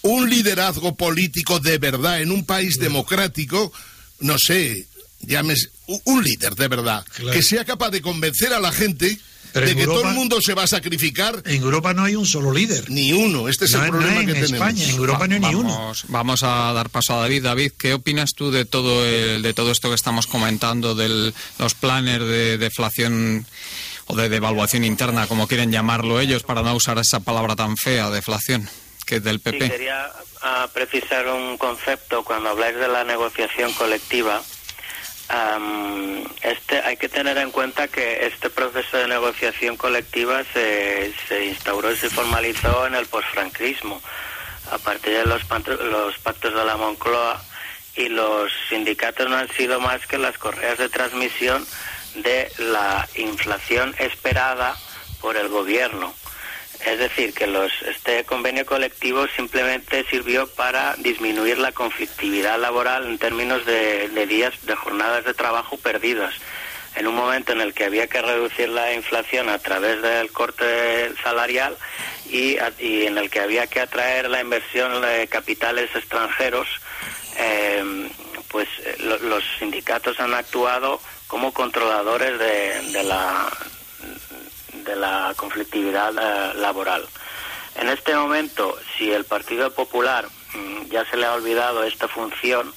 Un 0.01 0.29
liderazgo 0.29 0.95
político 0.95 1.59
de 1.59 1.77
verdad 1.77 2.21
en 2.21 2.31
un 2.31 2.45
país 2.45 2.79
democrático, 2.79 3.71
no 4.19 4.37
sé, 4.37 4.87
llames 5.21 5.71
un- 5.87 6.01
un 6.05 6.23
líder 6.23 6.55
de 6.55 6.67
verdad, 6.69 7.05
Claro. 7.15 7.31
que 7.31 7.43
sea 7.43 7.65
capaz 7.65 7.89
de 7.89 8.01
convencer 8.01 8.53
a 8.53 8.59
la 8.59 8.71
gente 8.71 9.19
Pero 9.51 9.65
de 9.65 9.75
que 9.75 9.85
todo 9.85 10.07
el 10.07 10.13
mundo 10.15 10.39
se 10.41 10.53
va 10.53 10.63
a 10.63 10.67
sacrificar. 10.67 11.41
En 11.45 11.63
Europa 11.63 11.93
no 11.93 12.03
hay 12.05 12.15
un 12.15 12.25
solo 12.27 12.53
líder. 12.53 12.89
Ni 12.91 13.11
uno, 13.13 13.49
este 13.49 13.65
es 13.65 13.71
No, 13.71 13.79
el 13.83 13.85
no 13.87 13.97
problema 13.97 14.21
en 14.21 14.27
que 14.27 14.33
tenemos. 14.33 14.51
España, 14.53 14.83
en 14.85 14.89
Europa 14.95 15.27
no 15.27 15.33
hay 15.33 15.39
ni 15.41 15.55
uno. 15.55 15.69
Vamos, 15.73 16.05
vamos 16.07 16.43
a 16.43 16.71
dar 16.71 16.89
paso 16.91 17.15
a 17.15 17.21
David. 17.21 17.43
David, 17.43 17.71
¿qué 17.77 17.93
opinas 17.95 18.33
tú 18.35 18.51
de 18.51 18.65
todo 18.65 19.03
el- 19.05 19.41
de 19.41 19.53
todo 19.55 19.71
esto 19.71 19.89
que 19.89 19.95
estamos 19.95 20.27
comentando, 20.27 20.93
de 20.95 21.33
los 21.57 21.73
planes 21.73 22.19
de 22.19 22.57
deflación 22.59 23.45
o 24.05 24.15
de 24.15 24.29
devaluación 24.29 24.83
interna, 24.85 25.25
como 25.27 25.47
quieren 25.47 25.71
llamarlo 25.71 26.19
ellos, 26.21 26.43
para 26.43 26.61
no 26.61 26.73
usar 26.75 26.97
esa 26.99 27.19
palabra 27.19 27.55
tan 27.55 27.75
fea, 27.75 28.09
deflación, 28.11 28.69
que 29.09 29.15
es 29.15 29.23
del 29.23 29.37
Sí, 29.37 29.49
PP? 29.51 29.69
quería 29.71 30.07
ah, 30.43 30.67
precisar 30.71 31.27
un 31.29 31.57
concepto 31.57 32.23
cuando 32.23 32.49
habláis 32.49 32.75
de 32.75 32.87
la 32.87 33.03
negociación 33.03 33.73
colectiva. 33.73 34.39
am, 35.29 36.23
este 36.43 36.79
hay 36.81 36.95
que 36.97 37.09
tener 37.09 37.37
en 37.39 37.49
cuenta 37.49 37.87
que 37.87 38.27
este 38.27 38.49
proceso 38.51 38.97
de 38.97 39.07
negociación 39.07 39.77
colectiva 39.77 40.43
se, 40.53 41.11
se 41.27 41.45
instauró 41.45 41.91
y 41.91 41.97
se 41.97 42.09
formalizó 42.11 42.85
en 42.85 42.93
el 42.93 43.07
posfranquismo 43.07 43.99
a 44.71 44.77
partir 44.77 45.13
de 45.17 45.25
los, 45.25 45.41
los 45.81 46.17
pactos 46.19 46.53
de 46.53 46.63
la 46.65 46.77
Moncloa 46.77 47.41
y 47.95 48.09
los 48.09 48.51
sindicatos 48.69 49.27
no 49.27 49.37
han 49.37 49.49
sido 49.49 49.79
más 49.79 50.05
que 50.05 50.19
las 50.19 50.37
correas 50.37 50.77
de 50.77 50.89
transmisión 50.89 51.65
de 52.15 52.51
la 52.59 53.07
inflación 53.15 53.95
esperada 53.97 54.75
por 55.19 55.35
el 55.35 55.47
gobierno. 55.49 56.13
Es 56.85 56.97
decir, 56.97 57.33
que 57.33 57.45
los, 57.45 57.71
este 57.81 58.23
convenio 58.23 58.65
colectivo 58.65 59.27
simplemente 59.35 60.05
sirvió 60.09 60.47
para 60.47 60.95
disminuir 60.97 61.57
la 61.57 61.73
conflictividad 61.73 62.57
laboral 62.59 63.05
en 63.05 63.17
términos 63.17 63.65
de, 63.65 64.07
días, 64.27 64.53
de 64.65 64.75
jornadas 64.75 65.25
de 65.25 65.33
trabajo 65.33 65.77
perdidas. 65.77 66.33
En 66.95 67.05
un 67.05 67.15
momento 67.15 67.51
en 67.51 67.61
el 67.61 67.73
que 67.73 67.83
había 67.85 68.07
que 68.07 68.21
reducir 68.21 68.69
la 68.69 68.93
inflación 68.93 69.49
a 69.49 69.59
través 69.59 70.01
del 70.01 70.31
corte 70.31 71.11
salarial 71.21 71.77
y, 72.31 72.57
en 72.79 73.17
el 73.17 73.29
que 73.29 73.41
había 73.41 73.67
que 73.67 73.81
atraer 73.81 74.29
la 74.29 74.41
inversión 74.41 75.01
de 75.01 75.27
capitales 75.27 75.89
extranjeros, 75.95 76.67
eh, 77.37 78.09
pues 78.47 78.67
eh, 78.85 78.95
lo- 78.99 79.19
los 79.19 79.43
sindicatos 79.59 80.19
han 80.19 80.33
actuado 80.33 80.99
como 81.27 81.53
controladores 81.53 82.39
de 82.39 83.03
la 83.03 83.47
de 84.89 84.95
la 84.95 85.33
conflictividad 85.35 86.11
eh, 86.17 86.53
laboral. 86.57 87.05
En 87.75 87.89
este 87.89 88.15
momento, 88.15 88.77
si 88.97 89.11
el 89.11 89.23
Partido 89.23 89.71
Popular 89.71 90.27
mm, 90.53 90.89
ya 90.89 91.05
se 91.05 91.15
le 91.15 91.25
ha 91.25 91.33
olvidado 91.33 91.83
esta 91.83 92.07
función 92.07 92.73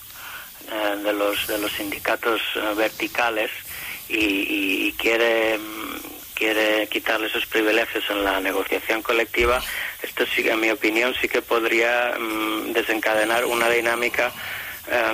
eh, 0.70 0.96
de 1.02 1.12
los 1.14 1.46
de 1.46 1.58
los 1.58 1.72
sindicatos 1.72 2.40
eh, 2.56 2.74
verticales 2.76 3.50
y, 4.08 4.92
quiere 4.92 5.58
mm, 5.58 6.00
quiere 6.34 6.86
quitarle 6.88 7.30
sus 7.30 7.46
privilegios 7.46 8.04
en 8.10 8.24
la 8.24 8.40
negociación 8.40 9.00
colectiva, 9.02 9.62
esto 10.02 10.24
sí, 10.26 10.46
en 10.48 10.60
mi 10.60 10.70
opinión, 10.70 11.14
sí 11.18 11.28
que 11.28 11.40
podría 11.40 12.14
mm, 12.18 12.72
desencadenar 12.72 13.46
una 13.46 13.68
dinámica 13.70 14.32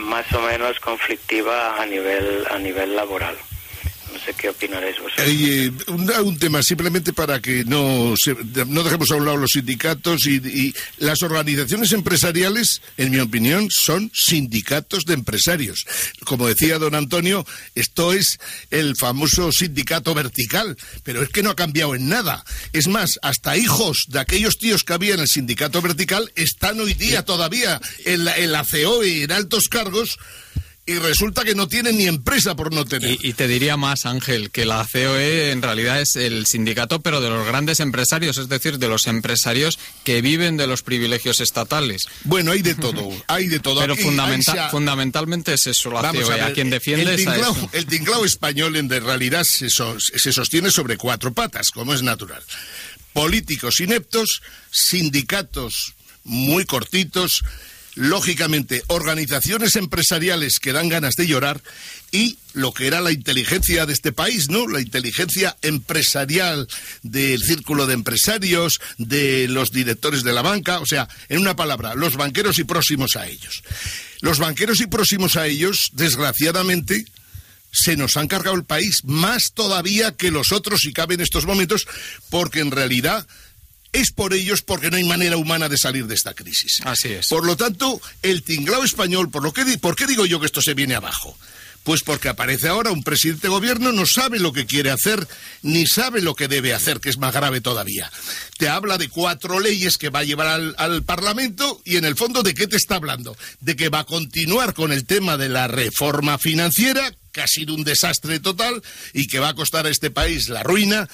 más 0.01 0.33
o 0.33 0.41
menos 0.41 0.81
conflictiva 0.81 1.81
a 1.81 1.85
nivel 1.85 2.47
a 2.51 2.59
nivel 2.59 2.97
laboral. 2.97 3.37
No 4.13 4.19
sé 4.19 4.33
qué 4.35 4.49
opinaréis 4.49 4.99
vosotros. 4.99 5.27
Eh, 5.29 5.71
un, 5.89 6.39
tema 6.39 6.63
simplemente 6.63 7.13
para 7.13 7.41
que 7.41 7.65
no, 7.65 8.15
no 8.67 8.83
dejemos 8.83 9.11
a 9.11 9.17
un 9.17 9.25
lado 9.25 9.37
los 9.37 9.51
sindicatos 9.53 10.27
y, 10.27 10.75
las 10.99 11.23
organizaciones 11.23 11.93
empresariales, 11.93 12.81
en 12.97 13.11
mi 13.11 13.19
opinión, 13.19 13.69
son 13.71 14.11
sindicatos 14.15 15.05
de 15.05 15.15
empresarios. 15.15 15.87
Como 16.25 16.47
decía 16.47 16.79
don 16.79 16.95
Antonio, 16.95 17.47
esto 17.75 18.13
es 18.13 18.39
el 18.71 18.97
famoso 18.97 19.53
sindicato 19.53 20.15
vertical, 20.15 20.77
pero 21.03 21.23
es 21.23 21.29
que 21.29 21.43
no 21.43 21.51
ha 21.51 21.57
cambiado 21.57 21.95
en 21.95 22.09
nada. 22.09 22.45
Es 22.73 22.89
más, 22.89 23.19
hasta 23.23 23.57
hijos 23.57 24.07
de 24.09 24.21
aquellos 24.21 24.59
tíos 24.59 24.85
que 24.85 24.95
había 24.95 25.15
en 25.15 25.21
el 25.21 25.29
sindicato 25.29 25.83
vertical 25.83 26.33
están 26.35 26.81
hoy 26.81 26.95
día 26.95 27.25
todavía 27.25 27.81
en 28.05 28.25
la, 28.25 28.37
en 28.37 28.53
la 28.53 28.65
COE 28.65 29.25
en 29.25 29.33
altos 29.33 29.69
cargos 29.69 30.19
y 30.89 30.99
resulta 30.99 31.45
que 31.45 31.55
no 31.55 31.69
tienen 31.69 31.99
ni 31.99 32.07
empresa 32.07 32.57
por 32.57 32.73
no 32.73 32.87
tener. 32.87 33.19
Y, 33.21 33.35
te 33.35 33.47
diría 33.47 33.77
más, 33.77 34.07
Ángel, 34.07 34.51
que 34.51 34.65
la 34.65 34.89
COE 34.91 35.51
en 35.51 35.61
realidad 35.61 36.01
es 36.01 36.17
el 36.17 36.47
sindicato, 36.47 37.03
pero 37.03 37.21
de 37.21 37.29
los 37.29 37.47
grandes 37.47 37.81
empresarios, 37.81 38.39
es 38.39 38.49
decir, 38.49 38.79
de 38.79 38.89
los 38.89 39.07
empresarios 39.07 39.79
que 40.03 40.23
viven 40.23 40.57
de 40.57 40.67
los 40.67 40.83
privilegios 40.83 41.41
estatales. 41.41 42.07
Bueno, 42.25 42.53
hay 42.53 42.63
de 42.63 42.75
todo, 42.75 43.11
hay 43.27 43.49
de 43.49 43.61
todo. 43.61 43.81
Pero 43.81 43.97
fundamentalmente 44.71 45.53
es 45.53 45.67
eso, 45.67 45.91
la 45.91 46.11
COE, 46.11 46.41
a, 46.41 46.55
quien 46.55 46.71
defiende 46.71 47.11
el 47.11 47.17
tinglao, 47.17 47.71
el 47.73 47.85
tinglao 47.85 48.25
español 48.25 48.75
en 48.77 48.89
realidad 48.89 49.45
se, 49.45 49.69
se 49.69 50.33
sostiene 50.33 50.71
sobre 50.71 50.97
cuatro 50.97 51.35
patas, 51.35 51.71
como 51.71 51.93
es 51.93 52.03
natural. 52.03 52.43
Políticos 53.13 53.81
ineptos, 53.81 54.41
sindicatos 54.71 55.93
muy 56.25 56.65
cortitos, 56.65 57.43
lógicamente, 57.99 58.85
organizaciones 58.87 59.75
empresariales 59.75 60.61
que 60.61 60.73
dan 60.73 60.89
ganas 60.89 61.15
de 61.17 61.27
llorar 61.27 61.61
y 62.13 62.39
lo 62.53 62.73
que 62.73 62.87
era 62.87 63.01
la 63.01 63.11
inteligencia 63.11 63.87
de 63.87 63.93
este 63.93 64.13
país, 64.13 64.49
¿no? 64.49 64.69
La 64.69 64.81
inteligencia 64.81 65.57
empresarial 65.63 66.69
del 67.03 67.43
círculo 67.43 67.87
de 67.87 67.95
empresarios, 67.95 68.81
de 68.99 69.49
los 69.49 69.73
directores 69.73 70.23
de 70.23 70.33
la 70.33 70.43
banca, 70.43 70.79
o 70.79 70.87
sea, 70.87 71.09
en 71.29 71.41
una 71.41 71.57
palabra, 71.57 71.97
los 71.97 72.17
banqueros 72.17 72.61
y 72.61 72.65
próximos 72.65 73.17
a 73.17 73.27
ellos. 73.27 73.65
Los 74.21 74.39
banqueros 74.39 74.81
y 74.81 74.87
próximos 74.87 75.37
a 75.37 75.49
ellos, 75.49 75.91
desgraciadamente, 75.93 77.05
se 77.73 77.97
nos 77.97 78.17
han 78.17 78.29
cargado 78.29 78.57
el 78.57 78.65
país, 78.65 79.05
más 79.05 79.53
todavía 79.53 80.13
que 80.17 80.31
los 80.31 80.53
otros, 80.53 80.81
si 80.83 80.93
cabe 80.93 81.15
en 81.15 81.21
estos 81.21 81.47
momentos, 81.47 81.87
porque 82.31 82.61
en 82.61 82.71
realidad 82.71 83.27
es 83.93 84.13
por 84.13 84.35
ellos 84.35 84.63
porque 84.63 84.91
no 84.91 84.97
hay 84.97 85.05
manera 85.05 85.37
humana 85.37 85.69
de 85.69 85.79
salir 85.79 86.07
de 86.07 86.15
esta 86.15 86.35
crisis. 86.35 86.81
Así 86.85 87.09
es. 87.09 87.29
Por 87.29 87.45
lo 87.45 87.57
tanto, 87.57 88.01
el 88.23 88.43
tinglao 88.43 88.85
español, 88.85 89.31
por, 89.31 89.43
lo 89.43 89.53
que, 89.53 89.65
¿por 89.79 89.97
qué 89.97 90.07
digo 90.07 90.27
yo 90.27 90.41
que 90.41 90.47
esto 90.47 90.63
se 90.63 90.75
viene 90.75 90.95
abajo? 90.95 91.37
Pues 91.85 92.03
porque 92.03 92.29
aparece 92.29 92.69
ahora 92.69 92.91
un 92.91 93.03
presidente 93.03 93.43
de 93.43 93.49
gobierno, 93.49 93.93
no 93.93 94.05
sabe 94.05 94.39
lo 94.39 94.53
que 94.53 94.67
quiere 94.67 94.91
hacer, 94.91 95.27
ni 95.63 95.87
sabe 95.87 96.21
lo 96.21 96.35
que 96.35 96.47
debe 96.47 96.75
hacer, 96.75 97.01
que 97.01 97.09
es 97.09 97.17
más 97.17 97.33
grave 97.33 97.63
todavía. 97.63 98.11
Te 98.59 98.69
habla 98.69 98.99
de 98.99 99.09
cuatro 99.09 99.59
leyes 99.59 99.97
que 99.97 100.11
va 100.11 100.19
a 100.19 100.25
llevar 100.25 100.49
al, 100.49 100.75
al, 100.77 101.03
Parlamento 101.03 101.81
y 101.87 101.97
en 101.97 102.05
el 102.05 102.15
fondo 102.15 102.43
de 102.43 102.53
qué 102.53 102.67
te 102.67 102.77
está 102.77 102.97
hablando? 102.97 103.37
De 103.61 103.75
que 103.75 103.89
va 103.89 104.01
a 104.01 104.05
continuar 104.05 104.75
con 104.75 104.93
el 104.93 105.07
tema 105.07 105.39
de 105.39 105.49
la 105.49 105.67
reforma 105.67 106.37
financiera, 106.37 107.11
que 107.33 107.41
ha 107.41 107.47
sido 107.47 107.75
un 107.75 107.85
desastre 107.85 108.39
total 108.39 108.83
y 109.15 109.27
que 109.27 109.39
va 109.39 109.49
a 109.49 109.55
costar 109.55 109.87
a 109.87 109.91
este 109.91 110.11
país 110.11 110.51
la 110.51 110.63
ruina 110.63 111.09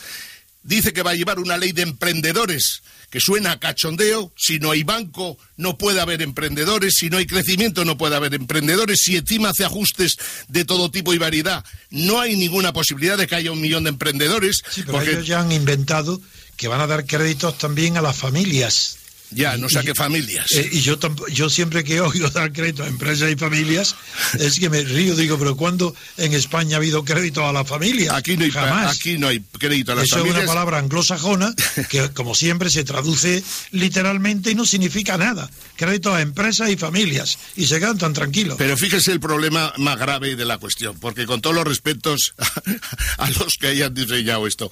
dice 0.65 0.93
que 0.93 1.03
va 1.03 1.13
a 1.13 1.15
llevar 1.15 1.39
una 1.39 1.57
ley 1.57 1.73
de 1.73 1.83
emprendedores, 1.83 2.83
que 3.11 3.21
suena 3.21 3.53
a 3.53 3.61
cachondeo, 3.61 4.33
si 4.37 4.59
no 4.59 4.73
hay 4.73 4.83
banco 4.83 5.39
no 5.57 5.79
puede 5.79 6.01
haber 6.01 6.23
emprendedores, 6.23 6.95
si 6.99 7.11
no 7.11 7.19
hay 7.19 7.27
crecimiento 7.27 7.85
no 7.85 7.97
puede 7.97 8.17
haber 8.17 8.35
emprendedores, 8.35 8.99
si 9.03 9.17
encima 9.17 9.51
hace 9.51 9.65
ajustes 9.65 10.17
de 10.49 10.65
todo 10.65 10.91
tipo 10.91 11.15
y 11.15 11.19
variedad, 11.19 11.65
no 11.91 12.21
hay 12.21 12.37
ninguna 12.37 12.73
posibilidad 12.73 13.17
de 13.17 13.29
que 13.29 13.37
haya 13.37 13.53
un 13.53 13.61
millón 13.61 13.85
de 13.85 13.91
emprendedores. 13.91 14.63
porque 14.91 15.13
ellos 15.13 15.27
ya 15.27 15.41
han 15.41 15.53
inventado 15.53 16.21
que 16.57 16.69
van 16.69 16.81
a 16.81 16.87
dar 16.87 17.07
créditos 17.07 17.59
también 17.59 17.97
a 17.97 18.03
las 18.03 18.17
familias. 18.17 18.99
Ya, 19.31 19.57
no 19.57 19.69
saque 19.69 19.95
familias. 19.95 20.53
Eh, 20.53 20.69
y 20.73 20.81
yo, 20.81 20.99
yo 21.33 21.51
siempre 21.51 21.83
que 21.83 22.01
oigo 22.01 22.31
dar 22.31 22.53
crédito 22.53 22.85
a 22.85 22.87
empresas 22.87 23.31
y 23.31 23.37
familias, 23.37 23.97
es 24.39 24.59
que 24.59 24.71
me 24.71 24.83
río, 24.83 25.17
digo, 25.17 25.39
pero 25.39 25.57
¿cuándo 25.57 25.95
en 26.17 26.35
España 26.35 26.77
ha 26.77 26.79
habido 26.79 27.05
crédito 27.05 27.47
a 27.47 27.53
la 27.53 27.65
familia? 27.65 28.17
Aquí 28.17 28.37
no 28.37 28.45
hay, 28.45 28.51
Jamás. 28.51 28.97
Aquí 28.97 29.19
no 29.19 29.29
hay 29.29 29.41
crédito 29.59 29.93
a 29.93 29.97
las 29.97 30.05
Eso 30.05 30.17
familias. 30.17 30.39
es 30.39 30.45
una 30.45 30.53
palabra 30.53 30.79
anglosajona 30.79 31.55
que, 31.89 32.11
como 32.11 32.35
siempre, 32.35 32.71
se 32.71 32.85
traduce 32.85 33.43
literalmente 33.73 34.51
y 34.51 34.55
no 34.55 34.65
significa 34.65 35.19
nada. 35.19 35.51
Crédito 35.77 36.15
a 36.15 36.21
empresas 36.21 36.71
y 36.71 36.77
familias. 36.77 37.39
Y 37.57 37.67
se 37.67 37.81
quedan 37.81 37.99
tan 37.99 38.13
tranquilos. 38.13 38.57
Pero 38.59 38.77
fíjese 38.77 39.13
el 39.13 39.21
problema 39.21 39.73
más 39.79 39.99
grave 39.99 40.37
de 40.37 40.45
la 40.45 40.59
cuestión, 40.59 40.99
porque 41.01 41.27
con 41.27 41.41
todos 41.41 41.57
los 41.57 41.67
respetos 41.67 42.35
a 43.19 43.31
los 43.31 43.55
que 43.59 43.69
hayan 43.69 43.95
diseñado 43.95 44.47
esto, 44.47 44.71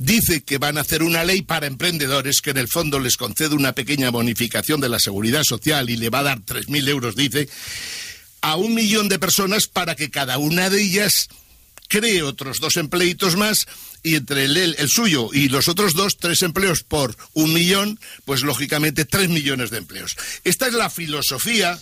dice 0.00 0.42
que 0.42 0.56
van 0.56 0.78
a 0.78 0.80
hacer 0.80 1.02
una 1.02 1.24
ley 1.24 1.42
para 1.42 1.66
emprendedores 1.66 2.40
que 2.40 2.50
en 2.50 2.56
el 2.56 2.68
fondo 2.68 2.98
les 2.98 3.18
concede 3.18 3.54
una 3.54 3.74
pequeña 3.74 4.10
bonificación 4.10 4.80
de 4.80 4.88
la 4.88 4.98
seguridad 4.98 5.42
social 5.44 5.90
y 5.90 5.96
le 5.96 6.08
va 6.08 6.20
a 6.20 6.24
dar 6.24 6.40
3.000 6.40 6.88
euros, 6.88 7.16
dice, 7.16 7.48
a 8.40 8.56
un 8.56 8.74
millón 8.74 9.10
de 9.10 9.18
personas 9.18 9.66
para 9.66 9.94
que 9.94 10.10
cada 10.10 10.38
una 10.38 10.70
de 10.70 10.80
ellas 10.80 11.28
cree 11.88 12.22
otros 12.22 12.60
dos 12.60 12.76
empleitos 12.78 13.36
más 13.36 13.66
y 14.02 14.14
entre 14.14 14.44
el, 14.44 14.56
el, 14.56 14.88
suyo 14.88 15.28
y 15.34 15.50
los 15.50 15.68
otros 15.68 15.92
dos, 15.92 16.16
tres 16.16 16.42
empleos 16.42 16.82
por 16.82 17.14
un 17.34 17.52
millón, 17.52 18.00
pues 18.24 18.40
lógicamente 18.40 19.04
tres 19.04 19.28
millones 19.28 19.68
de 19.68 19.78
empleos. 19.78 20.16
Esta 20.44 20.66
es 20.66 20.72
la 20.72 20.88
filosofía 20.88 21.78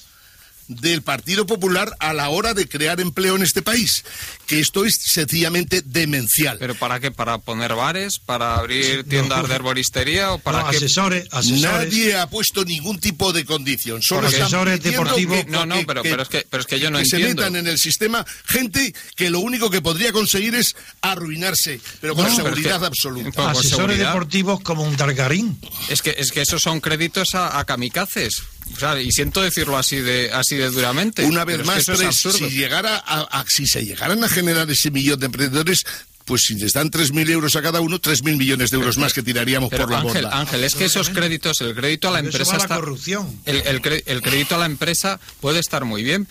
del 0.68 1.02
Partido 1.02 1.46
Popular 1.46 1.94
a 1.98 2.12
la 2.12 2.28
hora 2.28 2.54
de 2.54 2.68
crear 2.68 3.00
empleo 3.00 3.36
en 3.36 3.42
este 3.42 3.62
país, 3.62 4.04
que 4.46 4.60
esto 4.60 4.84
es 4.84 4.96
sencillamente 5.02 5.82
demencial. 5.84 6.58
¿Pero 6.58 6.74
para 6.74 7.00
qué? 7.00 7.10
¿Para 7.10 7.38
poner 7.38 7.74
bares? 7.74 8.18
¿Para 8.18 8.56
abrir 8.56 9.04
tiendas 9.08 9.48
de 9.48 9.54
herboristería? 9.54 10.32
¿O 10.32 10.38
para 10.38 10.60
no, 10.60 10.66
asesores, 10.68 11.26
asesores, 11.32 11.62
Nadie 11.62 12.16
ha 12.16 12.28
puesto 12.28 12.64
ningún 12.64 12.98
tipo 13.00 13.32
de 13.32 13.44
condición. 13.44 14.02
Solo 14.02 14.28
asesores 14.28 14.82
deportivos. 14.82 15.46
no, 15.48 15.66
no, 15.66 15.76
pero, 15.86 16.02
pero, 16.02 16.22
es 16.22 16.28
que, 16.28 16.46
pero 16.48 16.60
es 16.60 16.66
que 16.66 16.78
yo 16.78 16.90
no 16.90 16.98
que 16.98 17.04
entiendo. 17.04 17.28
se 17.28 17.34
metan 17.34 17.56
en 17.56 17.66
el 17.66 17.78
sistema 17.78 18.24
gente 18.44 18.94
que 19.16 19.30
lo 19.30 19.40
único 19.40 19.70
que 19.70 19.80
podría 19.80 20.12
conseguir 20.12 20.54
es 20.54 20.76
arruinarse, 21.00 21.80
pero 22.00 22.14
con 22.14 22.26
No, 22.26 22.34
seguridad 22.36 22.76
pero 22.76 22.86
absoluta. 22.86 23.50
Asesores 23.50 23.70
seguridad. 23.70 24.12
deportivos 24.12 24.60
como 24.60 24.82
un 24.82 24.96
Targarín. 24.96 25.58
Es 25.88 26.02
que, 26.02 26.14
es 26.18 26.30
que 26.32 26.42
esos 26.42 26.62
son 26.62 26.80
créditos 26.80 27.34
a, 27.34 27.58
a 27.58 27.64
kamikazes. 27.64 28.42
O 28.76 28.78
sea, 28.80 29.00
y 29.00 29.10
siento 29.12 29.42
decirlo 29.42 29.76
así 29.76 29.96
de, 29.96 30.30
así 30.32 30.56
de 30.56 30.70
duramente. 30.70 31.24
Una 31.24 31.44
vez 31.44 31.60
es 31.60 31.66
más, 31.66 31.84
que 31.86 31.92
eso 32.08 32.32
si, 32.32 32.48
llegara 32.50 32.96
a, 32.96 33.20
a- 33.40 33.44
si 33.48 33.66
se 33.66 33.84
llegaran 33.84 34.22
a 34.22 34.28
generar 34.28 34.70
ese 34.70 34.90
millón 34.90 35.18
de 35.18 35.26
emprendedores, 35.26 35.84
pues 36.24 36.42
si 36.42 36.54
les 36.56 36.74
dan 36.74 36.90
3.000 36.90 37.30
euros 37.30 37.56
a 37.56 37.62
cada 37.62 37.80
uno, 37.80 37.98
3.000 38.00 38.36
millones 38.36 38.70
de 38.70 38.76
euros 38.76 38.98
más 38.98 39.14
que 39.14 39.22
tiraríamos 39.22 39.70
Pero 39.70 39.84
por 39.84 39.92
la 39.92 40.00
Ángel, 40.00 40.24
borda. 40.24 40.38
Ángel, 40.40 40.62
es 40.64 40.74
que 40.74 40.84
esos 40.84 41.08
créditos, 41.08 41.60
el 41.62 41.74
crédito 41.74 42.08
a 42.08 42.10
la 42.12 42.18
Pero 42.18 42.28
eso 42.28 42.38
empresa 42.38 42.50
va 42.50 42.54
a 42.56 42.58
la 42.58 42.64
está... 42.64 42.74
corrupción. 42.76 43.40
El, 43.46 43.56
el 43.66 43.80
cre- 43.82 44.02
el 44.04 44.20
crédito 44.22 44.54
a 44.54 44.58
la 44.58 44.66
empresa 44.66 45.18
puede 45.40 45.58
estar 45.58 45.84
muy 45.86 46.02
bien 46.02 46.28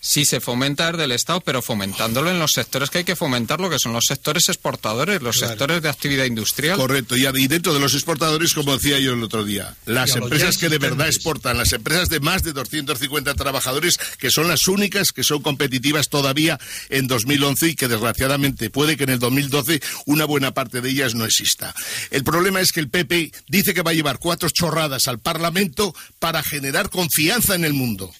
si 0.00 0.24
se 0.24 0.40
fomenta 0.40 0.90
desde 0.92 1.04
el 1.04 1.12
Estado, 1.12 1.40
pero 1.40 1.60
fomentándolo 1.60 2.30
en 2.30 2.38
los 2.38 2.52
sectores 2.52 2.88
que 2.90 2.98
hay 2.98 3.04
que 3.04 3.16
fomentarlo, 3.16 3.68
que 3.68 3.78
son 3.78 3.92
los 3.92 4.04
sectores 4.06 4.48
exportadores, 4.48 5.20
los 5.22 5.36
Claro. 5.38 5.50
sectores 5.52 5.82
de 5.82 5.88
actividad 5.88 6.24
industrial. 6.24 6.78
Correcto, 6.78 7.16
y, 7.16 7.26
y 7.26 7.48
dentro 7.48 7.74
de 7.74 7.80
los 7.80 7.94
exportadores, 7.94 8.54
como 8.54 8.76
decía 8.76 8.98
yo 9.00 9.12
el 9.14 9.22
otro 9.22 9.44
día, 9.44 9.74
las 9.86 10.14
empresas 10.16 10.56
que 10.56 10.68
de 10.68 10.78
verdad 10.78 11.08
exportan, 11.08 11.58
las 11.58 11.72
empresas 11.72 12.08
de 12.08 12.20
más 12.20 12.42
de 12.42 12.52
250 12.52 13.34
trabajadores, 13.34 13.98
que 14.18 14.30
son 14.30 14.48
las 14.48 14.68
únicas 14.68 15.12
que 15.12 15.24
son 15.24 15.42
competitivas 15.42 16.08
todavía 16.08 16.58
en 16.90 17.06
2011 17.08 17.68
y 17.70 17.74
que 17.74 17.88
desgraciadamente 17.88 18.70
puede 18.70 18.96
que 18.96 19.04
en 19.04 19.10
el 19.10 19.18
2012 19.18 19.80
una 20.06 20.24
buena 20.24 20.52
parte 20.54 20.80
de 20.80 20.90
ellas 20.90 21.14
no 21.14 21.24
exista. 21.24 21.74
El 22.10 22.24
problema 22.24 22.60
es 22.60 22.72
que 22.72 22.80
el 22.80 22.88
PP 22.88 23.32
dice 23.48 23.74
que 23.74 23.82
va 23.82 23.90
a 23.90 23.94
llevar 23.94 24.18
cuatro 24.18 24.48
chorradas 24.48 25.08
al 25.08 25.18
Parlamento 25.18 25.94
para 26.18 26.42
generar 26.42 26.88
confianza 26.90 27.54
en 27.54 27.64
el 27.64 27.72
mundo. 27.74 28.12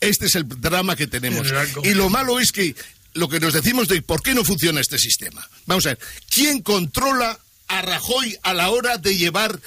Este 0.00 0.26
es 0.26 0.34
el 0.36 0.44
drama 0.48 0.94
que 0.96 1.06
tenemos. 1.06 1.46
Y 1.82 1.94
lo 1.94 2.08
malo 2.08 2.38
es 2.40 2.52
que 2.52 2.74
lo 3.14 3.28
que 3.28 3.40
nos 3.40 3.52
decimos 3.52 3.88
de 3.88 4.00
por 4.02 4.22
qué 4.22 4.34
no 4.34 4.44
funciona 4.44 4.80
este 4.80 4.98
sistema. 4.98 5.46
Vamos 5.66 5.86
a 5.86 5.90
ver, 5.90 5.98
¿quién 6.30 6.62
controla 6.62 7.38
a 7.68 7.82
Rajoy 7.82 8.36
a 8.42 8.54
la 8.54 8.70
hora 8.70 8.96
de 8.98 9.16
llevar 9.16 9.58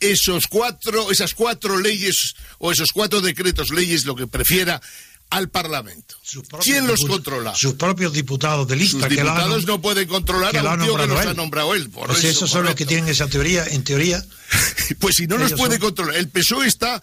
esos 0.00 0.46
cuatro, 0.46 1.10
esas 1.10 1.34
cuatro 1.34 1.78
leyes 1.78 2.34
o 2.58 2.72
esos 2.72 2.90
cuatro 2.92 3.20
decretos, 3.20 3.70
leyes, 3.70 4.04
lo 4.06 4.14
que 4.16 4.26
prefiera, 4.26 4.80
al 5.28 5.48
Parlamento? 5.50 6.16
¿Quién 6.62 6.86
los 6.86 7.04
controla? 7.04 7.54
Sus 7.54 7.74
propios 7.74 8.12
diputados 8.12 8.66
de 8.68 8.76
lista 8.76 8.98
Sus 9.00 9.08
que 9.08 9.14
diputados 9.16 9.66
no 9.66 9.82
pueden 9.82 10.08
controlar 10.08 10.52
que 10.52 10.58
a 10.58 10.62
un 10.62 10.80
tío 10.80 10.96
que 10.96 11.06
nombrado 11.06 11.14
los 11.14 11.22
él. 11.22 11.28
ha 11.28 11.34
nombrado 11.34 11.74
él. 11.74 11.90
Por 11.90 12.06
Pues 12.06 12.18
eso, 12.20 12.28
esos 12.28 12.50
son 12.50 12.64
los 12.64 12.74
que 12.74 12.86
tienen 12.86 13.08
esa 13.08 13.26
teoría, 13.28 13.66
en 13.66 13.84
teoría. 13.84 14.24
Pues 15.00 15.16
si 15.16 15.26
no 15.26 15.36
Ellos 15.36 15.52
puede 15.54 15.72
son- 15.72 15.80
controlar. 15.80 16.16
El 16.16 16.28
PSOE 16.28 16.66
está, 16.68 17.02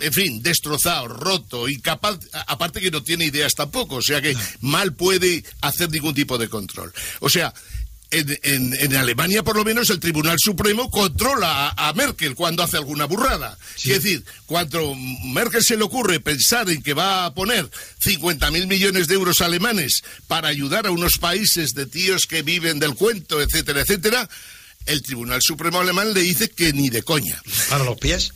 en 0.00 0.12
fin, 0.12 0.42
destrozado, 0.42 1.08
roto 1.08 1.68
y 1.68 1.80
capaz, 1.80 2.18
aparte 2.46 2.80
que 2.80 2.90
no 2.90 3.02
tiene 3.02 3.24
ideas 3.24 3.54
tampoco, 3.54 3.96
o 3.96 4.02
sea 4.02 4.20
que 4.20 4.36
mal 4.60 4.94
puede 4.94 5.44
hacer 5.60 5.90
ningún 5.90 6.14
tipo 6.14 6.38
de 6.38 6.48
control. 6.48 6.92
O 7.20 7.28
sea, 7.28 7.54
en, 8.10 8.96
Alemania, 8.96 9.42
por 9.42 9.56
lo 9.56 9.64
menos, 9.64 9.90
el 9.90 10.00
Tribunal 10.00 10.36
Supremo 10.38 10.90
controla 10.90 11.74
a, 11.76 11.92
Merkel 11.92 12.34
cuando 12.34 12.62
hace 12.62 12.76
alguna 12.78 13.04
burrada. 13.04 13.58
Es 13.76 14.02
decir, 14.02 14.24
cuando 14.46 14.94
Merkel 14.94 15.62
se 15.62 15.76
le 15.76 15.84
ocurre 15.84 16.20
pensar 16.20 16.70
en 16.70 16.82
que 16.82 16.94
va 16.94 17.26
a 17.26 17.34
poner 17.34 17.68
50.000 18.00 18.66
millones 18.66 19.08
de 19.08 19.14
euros 19.14 19.40
alemanes 19.40 20.02
para 20.26 20.48
ayudar 20.48 20.86
a 20.86 20.90
unos 20.90 21.18
países 21.18 21.74
de 21.74 21.86
tíos 21.86 22.26
que 22.26 22.42
viven 22.42 22.78
del 22.78 22.94
cuento, 22.94 23.42
etcétera, 23.42 23.82
etcétera, 23.82 24.28
el 24.86 25.02
Tribunal 25.02 25.40
Supremo 25.42 25.80
alemán 25.80 26.14
le 26.14 26.20
dice 26.20 26.48
que 26.48 26.72
ni 26.72 26.88
de 26.88 27.02
coña. 27.02 27.42
¿Para 27.68 27.84
los 27.84 27.98
pies? 27.98 28.32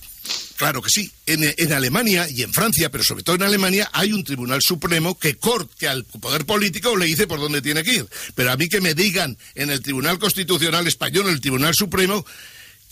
Claro 0.57 0.81
que 0.81 0.91
sí. 0.91 1.11
En, 1.27 1.73
Alemania 1.73 2.29
y 2.31 2.43
en 2.43 2.53
Francia, 2.53 2.91
pero 2.91 3.03
sobre 3.03 3.25
todo 3.25 3.37
en 3.37 3.43
Alemania, 3.43 3.91
hay 3.93 4.13
un 4.13 4.23
Tribunal 4.23 4.63
Supremo 4.63 5.19
que 5.19 5.37
corte 5.37 5.89
al 5.89 6.05
poder 6.05 6.47
político 6.47 6.97
le 6.97 7.07
dice 7.07 7.27
por 7.27 7.41
dónde 7.41 7.63
tiene 7.63 7.83
que 7.83 7.95
ir. 7.95 8.07
Pero 8.35 8.53
a 8.53 8.57
mí 8.57 8.69
que 8.69 8.81
me 8.81 8.95
digan 8.95 9.37
en 9.55 9.71
el 9.71 9.81
Tribunal 9.81 10.19
Constitucional 10.19 10.87
Español, 10.87 11.27
en 11.27 11.33
el 11.33 11.41
Tribunal 11.41 11.75
Supremo, 11.75 12.25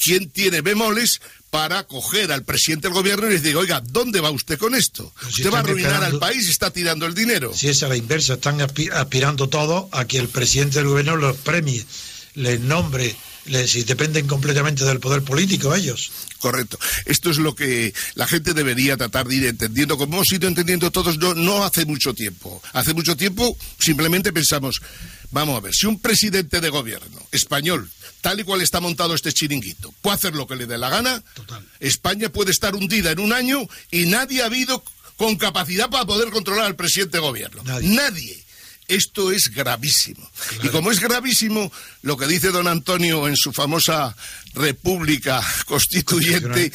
quién 0.03 0.31
tiene 0.31 0.63
bemoles 0.63 1.21
para 1.51 1.85
coger 1.85 2.33
al 2.33 2.45
presidente 2.45 2.89
del 2.89 2.95
gobierno 2.95 3.29
y 3.29 3.35
decir, 3.35 3.57
oiga, 3.57 3.81
¿dónde 3.85 4.21
va 4.21 4.31
usted 4.31 4.59
con 4.59 4.75
esto? 4.75 5.13
usted 5.29 5.53
va 5.53 5.59
a 5.59 5.61
arruinar 5.61 6.03
al 6.03 6.19
país 6.19 6.47
y 6.47 6.51
está 6.51 6.71
tirando 6.71 7.07
el 7.07 7.15
dinero. 7.15 7.53
Si 7.55 7.69
es 7.69 7.83
a 7.83 7.89
la 7.89 7.97
inversa, 7.97 8.35
están 8.35 8.61
aspirando 8.61 9.49
todo 9.49 9.89
a 9.93 10.07
que 10.07 10.19
el 10.19 10.29
presidente 10.29 10.79
del 10.79 10.89
gobierno 10.89 11.17
los 11.17 11.37
premie, 11.37 11.85
les 12.35 12.61
nombre 12.61 13.15
si 13.67 13.85
dependen 13.85 14.27
completamente 14.27 14.85
del 14.85 15.01
poder 15.01 15.23
político 15.23 15.75
ellos. 15.75 16.11
Correcto. 16.39 16.79
Esto 17.07 17.31
es 17.31 17.39
lo 17.39 17.55
que 17.55 17.93
la 18.15 18.27
gente 18.27 18.55
debería 18.55 18.97
tratar 18.97 19.27
de 19.29 19.37
ir 19.37 19.47
entendiendo, 19.47 19.97
como 19.97 20.17
hemos 20.17 20.33
ido 20.33 20.49
entendiendo 20.49 20.91
todos 20.91 21.19
no, 21.19 21.35
no 21.35 21.65
hace 21.65 21.85
mucho 21.85 22.15
tiempo. 22.15 22.63
Hace 22.73 22.95
mucho 22.95 23.17
tiempo 23.17 23.57
simplemente 23.79 24.33
pensamos, 24.33 24.81
vamos 25.31 25.57
a 25.57 25.61
ver, 25.61 25.75
si 25.75 25.87
un 25.87 26.01
presidente 26.01 26.61
de 26.61 26.69
gobierno 26.69 27.27
español, 27.33 27.91
tal 28.21 28.41
y 28.41 28.45
cual 28.45 28.63
está 28.63 28.81
montado 28.81 29.15
este 29.15 29.33
chiringuito, 29.33 29.93
puede 30.03 30.17
hacer 30.17 30.35
lo 30.35 30.47
que 30.47 30.57
le 30.57 30.67
dé 30.67 30.79
la 30.79 30.89
gana, 30.89 31.23
España 31.81 32.31
puede 32.31 32.51
estar 32.51 32.75
hundida 32.75 33.11
en 33.11 33.21
un 33.21 33.33
año 33.33 33.67
y 33.91 34.07
nadie 34.07 34.43
ha 34.43 34.47
habido 34.47 34.83
con 35.17 35.37
capacidad 35.37 35.91
para 35.91 36.07
poder 36.07 36.31
controlar 36.31 36.65
al 36.65 36.77
presidente 36.77 37.19
de 37.19 37.23
gobierno. 37.23 37.63
nadie. 37.65 38.45
Esto 38.91 39.31
es 39.31 39.53
gravísimo. 39.55 40.29
Y 40.65 40.69
como 40.69 40.91
es 40.91 40.99
gravísimo, 40.99 41.71
lo 42.03 42.17
que 42.17 42.27
dice 42.27 42.51
don 42.51 42.67
Antonio 42.67 43.29
en 43.29 43.37
su 43.37 43.53
famosa 43.53 44.17
República 44.55 45.41
Constituyente 45.65 46.73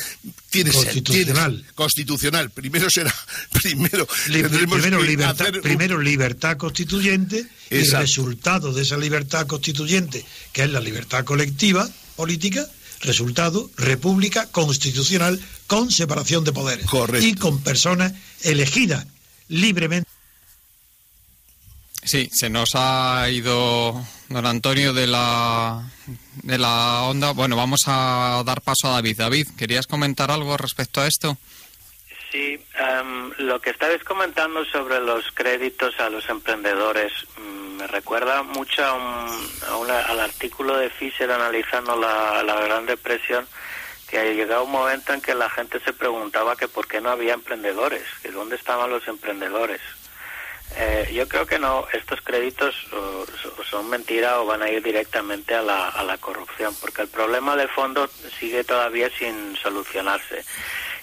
tiene 0.50 0.72
constitucional. 0.72 1.66
constitucional. 1.76 2.50
Primero 2.52 2.90
será 2.90 3.14
primero 3.52 4.08
primero, 4.28 5.04
libertad, 5.04 5.54
primero 5.62 6.00
libertad 6.00 6.56
constituyente 6.56 7.46
y 7.70 7.76
el 7.76 7.92
resultado 7.92 8.72
de 8.72 8.84
esa 8.84 8.96
libertad 8.96 9.46
constituyente, 9.46 10.26
que 10.54 10.64
es 10.64 10.70
la 10.70 10.80
libertad 10.80 11.26
colectiva 11.26 11.90
política, 12.16 12.66
resultado 13.02 13.70
república 13.76 14.48
constitucional 14.54 15.38
con 15.68 15.92
separación 15.92 16.46
de 16.46 16.54
poderes 16.54 16.86
y 17.22 17.34
con 17.34 17.62
personas 17.62 18.14
elegidas 18.44 19.06
libremente 19.50 20.15
Sí, 22.06 22.30
se 22.32 22.52
nos 22.52 22.76
ha 22.76 23.28
ido 23.32 24.00
don 24.30 24.46
Antonio 24.46 24.94
de 24.94 25.08
la, 25.08 25.82
de 26.44 26.58
la 26.60 27.02
onda. 27.02 27.32
Bueno, 27.32 27.56
vamos 27.58 27.82
a 27.88 28.44
dar 28.46 28.62
paso 28.62 28.88
a 28.88 28.92
David. 28.92 29.18
David, 29.18 29.48
¿querías 29.58 29.88
comentar 29.88 30.30
algo 30.30 30.56
respecto 30.56 31.02
a 31.02 31.08
esto? 31.08 31.36
Sí, 32.32 32.60
em, 32.78 33.32
lo 33.40 33.60
que 33.60 33.72
estabais 33.72 34.04
comentando 34.04 34.64
sobre 34.66 35.00
los 35.00 35.32
créditos 35.32 36.00
a 36.00 36.10
los 36.10 36.30
emprendedores 36.30 37.12
mm, 37.38 37.78
me 37.78 37.88
recuerda 37.88 38.44
mucho 38.44 38.84
a 38.84 39.28
al 40.08 40.20
artículo 40.20 40.78
de 40.78 40.90
Fisher 40.92 41.32
analizando 41.32 41.96
la, 41.96 42.44
la 42.44 42.60
Gran 42.62 42.86
Depresión, 42.86 43.48
que 44.08 44.20
ha 44.20 44.24
llegado 44.26 44.66
un 44.66 44.72
momento 44.72 45.14
en 45.14 45.22
que 45.22 45.34
la 45.34 45.50
gente 45.50 45.80
se 45.80 45.94
preguntaba 45.94 46.56
que 46.56 46.68
por 46.68 46.88
qué 46.88 47.02
no 47.02 47.10
había 47.10 47.34
emprendedores, 47.34 48.04
que 48.22 48.32
dónde 48.32 48.56
estaban 48.56 48.90
los 48.90 49.08
emprendedores. 49.08 49.82
Eh, 50.78 51.12
yo 51.14 51.28
creo 51.28 51.46
que 51.46 51.60
no, 51.60 51.88
estos 51.94 52.20
créditos 52.22 52.76
son 53.70 53.90
mentira 53.90 54.42
o 54.42 54.46
van 54.46 54.62
a 54.62 54.70
ir 54.70 54.84
directamente 54.84 55.56
a 55.56 55.62
la, 55.62 55.90
a 55.90 56.04
la 56.04 56.18
corrupción, 56.18 56.76
porque 56.82 57.04
el 57.04 57.08
problema 57.08 57.56
de 57.56 57.68
fondo 57.68 58.10
sigue 58.40 58.64
todavía 58.64 59.10
sin 59.18 59.56
solucionarse, 59.56 60.44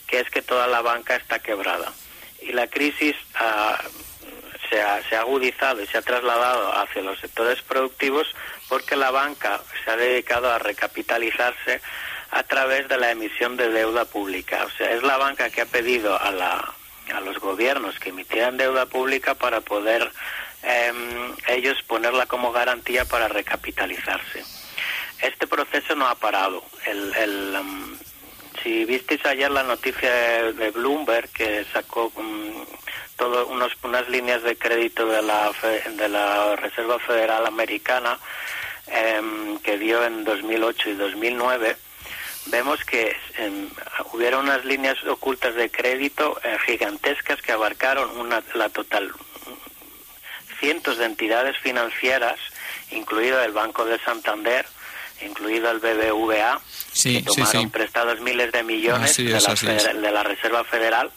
que 0.06 0.20
es 0.20 0.28
que 0.30 0.42
toda 0.42 0.66
la 0.66 0.82
banca 0.82 1.16
está 1.16 1.38
quebrada. 1.38 1.92
Y 2.40 2.52
la 2.52 2.66
crisis 2.66 3.16
se, 4.68 4.80
ha, 4.82 5.02
se 5.08 5.16
ha 5.16 5.20
agudizado 5.20 5.82
y 5.82 5.86
se 5.86 5.98
ha 5.98 6.02
trasladado 6.02 6.72
hacia 6.74 7.02
los 7.02 7.18
sectores 7.18 7.62
productivos 7.62 8.26
porque 8.68 8.96
la 8.96 9.10
banca 9.10 9.60
se 9.84 9.90
ha 9.90 9.96
dedicado 9.96 10.50
a 10.50 10.58
recapitalizarse 10.58 11.80
a 12.30 12.42
través 12.42 12.88
de 12.88 12.98
la 12.98 13.10
emisión 13.10 13.56
de 13.56 13.68
deuda 13.70 14.04
pública. 14.04 14.64
O 14.64 14.70
sea, 14.70 14.90
es 14.92 15.02
la 15.02 15.18
banca 15.18 15.50
que 15.50 15.60
ha 15.60 15.66
pedido 15.66 16.20
a 16.20 16.30
la, 16.30 16.74
a 17.14 17.20
los 17.20 17.38
gobiernos 17.38 17.98
que 17.98 18.10
emitieran 18.10 18.56
deuda 18.56 18.86
pública 18.86 19.34
para 19.34 19.60
poder 19.60 20.10
em, 20.62 21.34
ellos 21.48 21.82
ponerla 21.82 22.26
como 22.26 22.52
garantía 22.52 23.04
para 23.04 23.28
recapitalizarse. 23.28 24.44
Este 25.20 25.46
proceso 25.46 25.94
no 25.94 26.06
ha 26.08 26.14
parado. 26.14 26.62
El, 26.86 27.54
em, 27.54 27.96
si 28.62 28.84
visteis 28.84 29.24
ayer 29.26 29.50
la 29.50 29.62
noticia 29.62 30.10
de, 30.52 30.70
Bloomberg 30.70 31.28
que 31.30 31.64
sacó 31.72 32.12
um, 32.14 32.64
todo 33.16 33.46
unos, 33.46 33.72
unas 33.82 34.08
líneas 34.08 34.42
de 34.42 34.56
crédito 34.56 35.06
de 35.06 35.22
la, 35.22 35.50
de 35.96 36.08
la 36.08 36.56
Reserva 36.56 36.98
Federal 37.00 37.46
Americana 37.46 38.18
em, 38.86 39.58
que 39.58 39.78
dio 39.78 40.04
en 40.04 40.24
2008 40.24 40.90
y 40.90 40.94
2009, 40.94 41.76
vemos 42.46 42.84
que 42.84 43.16
eh, 43.38 43.68
hubiera 44.12 44.38
unas 44.38 44.64
líneas 44.64 45.02
ocultas 45.04 45.54
de 45.54 45.70
crédito 45.70 46.40
eh, 46.44 46.56
gigantescas 46.66 47.40
que 47.40 47.52
abarcaron 47.52 48.18
una, 48.18 48.42
la 48.54 48.68
total 48.68 49.12
cientos 50.58 50.96
de 50.98 51.06
entidades 51.06 51.58
financieras, 51.58 52.38
incluido 52.92 53.42
el 53.42 53.50
Banco 53.50 53.84
de 53.84 53.98
Santander, 53.98 54.64
incluido 55.20 55.68
el 55.72 55.80
BBVA, 55.80 56.60
que 56.94 57.22
tomaron 57.22 57.70
prestados 57.70 58.20
miles 58.20 58.52
de 58.52 58.62
millones 58.62 59.16
de, 59.16 59.24
la, 59.24 59.92
de 59.92 60.12
la 60.12 60.22
Reserva 60.22 60.62
Federal 60.62 61.10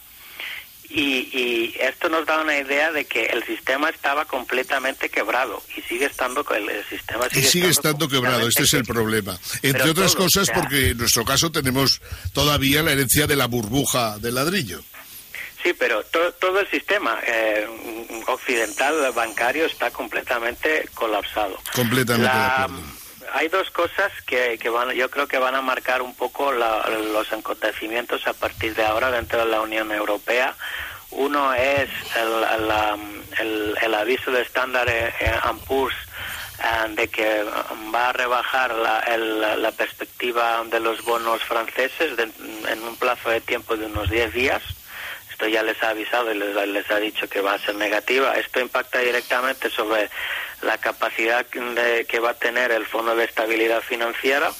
y, 0.90 1.74
esto 1.80 2.08
nos 2.08 2.26
da 2.26 2.40
una 2.40 2.58
idea 2.58 2.92
de 2.92 3.04
que 3.04 3.26
el 3.26 3.44
sistema 3.44 3.88
estaba 3.90 4.24
completamente 4.24 5.08
quebrado 5.08 5.62
y 5.76 5.82
sigue 5.82 6.06
estando 6.06 6.44
el, 6.54 6.84
sistema 6.88 7.28
sigue, 7.28 7.40
y 7.40 7.44
sigue 7.44 7.68
estando, 7.68 8.08
quebrado 8.08 8.48
este 8.48 8.62
es 8.62 8.74
el 8.74 8.84
problema. 8.84 9.38
Entre 9.62 9.90
otras 9.90 10.14
cosas 10.14 10.50
porque 10.50 10.90
en 10.90 10.98
nuestro 10.98 11.24
caso 11.24 11.50
tenemos 11.50 12.00
todavía 12.32 12.82
la 12.82 12.92
herencia 12.92 13.26
de 13.26 13.36
la 13.36 13.46
burbuja 13.46 14.18
del 14.18 14.34
ladrillo. 14.34 14.82
Sí, 15.62 15.72
pero 15.76 16.04
todo 16.04 16.60
el 16.60 16.70
sistema 16.70 17.18
eh, 17.26 17.66
occidental 18.28 19.12
bancario 19.12 19.66
está 19.66 19.90
completamente 19.90 20.88
colapsado. 20.94 21.58
Completamente 21.74 22.30
hay 23.32 23.48
dos 23.48 23.70
cosas 23.70 24.12
que, 24.26 24.58
que 24.58 24.68
van, 24.68 24.90
yo 24.92 25.10
creo 25.10 25.26
que 25.26 25.38
van 25.38 25.54
a 25.54 25.62
marcar 25.62 26.02
un 26.02 26.14
poco 26.14 26.52
los 26.52 27.32
acontecimientos 27.32 28.26
a 28.26 28.32
partir 28.32 28.74
de 28.74 28.84
ahora 28.84 29.10
dentro 29.10 29.38
de 29.38 29.46
la 29.46 29.60
Unión 29.60 29.92
Europea. 29.92 30.54
Uno 31.10 31.54
es 31.54 31.88
el, 32.16 33.76
el, 33.82 33.94
aviso 33.94 34.30
de 34.30 34.42
estándar 34.42 34.88
Poor's 35.66 35.94
eh, 36.58 36.88
de 36.90 37.08
que 37.08 37.44
va 37.94 38.08
a 38.08 38.12
rebajar 38.12 38.74
la, 38.74 39.56
la 39.56 39.72
perspectiva 39.72 40.62
de 40.64 40.80
los 40.80 41.04
bonos 41.04 41.42
franceses 41.42 42.18
en 42.18 42.82
un 42.82 42.96
plazo 42.96 43.30
de 43.30 43.40
tiempo 43.40 43.76
de 43.76 43.86
unos 43.86 44.10
10 44.10 44.32
días. 44.32 44.62
Esto 45.30 45.48
ya 45.48 45.62
les 45.62 45.82
ha 45.82 45.90
avisado 45.90 46.32
y 46.32 46.38
les, 46.38 46.68
les 46.68 46.90
ha 46.90 46.98
dicho 46.98 47.28
que 47.28 47.42
va 47.42 47.52
a 47.52 47.58
ser 47.58 47.74
negativa. 47.74 48.34
Esto 48.36 48.58
impacta 48.58 49.00
directamente 49.00 49.68
sobre 49.68 50.08
la 50.62 50.78
capacidad 50.78 51.46
que 51.46 52.18
va 52.18 52.30
a 52.30 52.34
tener 52.34 52.70
el 52.70 52.86
Fondo 52.86 53.14
de 53.14 53.24
Estabilidad 53.24 53.82
Financiera, 53.82 54.50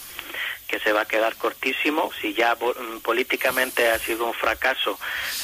que 0.66 0.80
se 0.80 0.92
va 0.92 1.02
a 1.02 1.04
quedar 1.06 1.36
cortísimo. 1.36 2.10
Si 2.20 2.34
ya 2.34 2.54
mm, 2.54 3.00
políticamente 3.00 3.88
ha 3.88 3.98
sido 3.98 4.26
un 4.26 4.34
fracaso, 4.34 4.98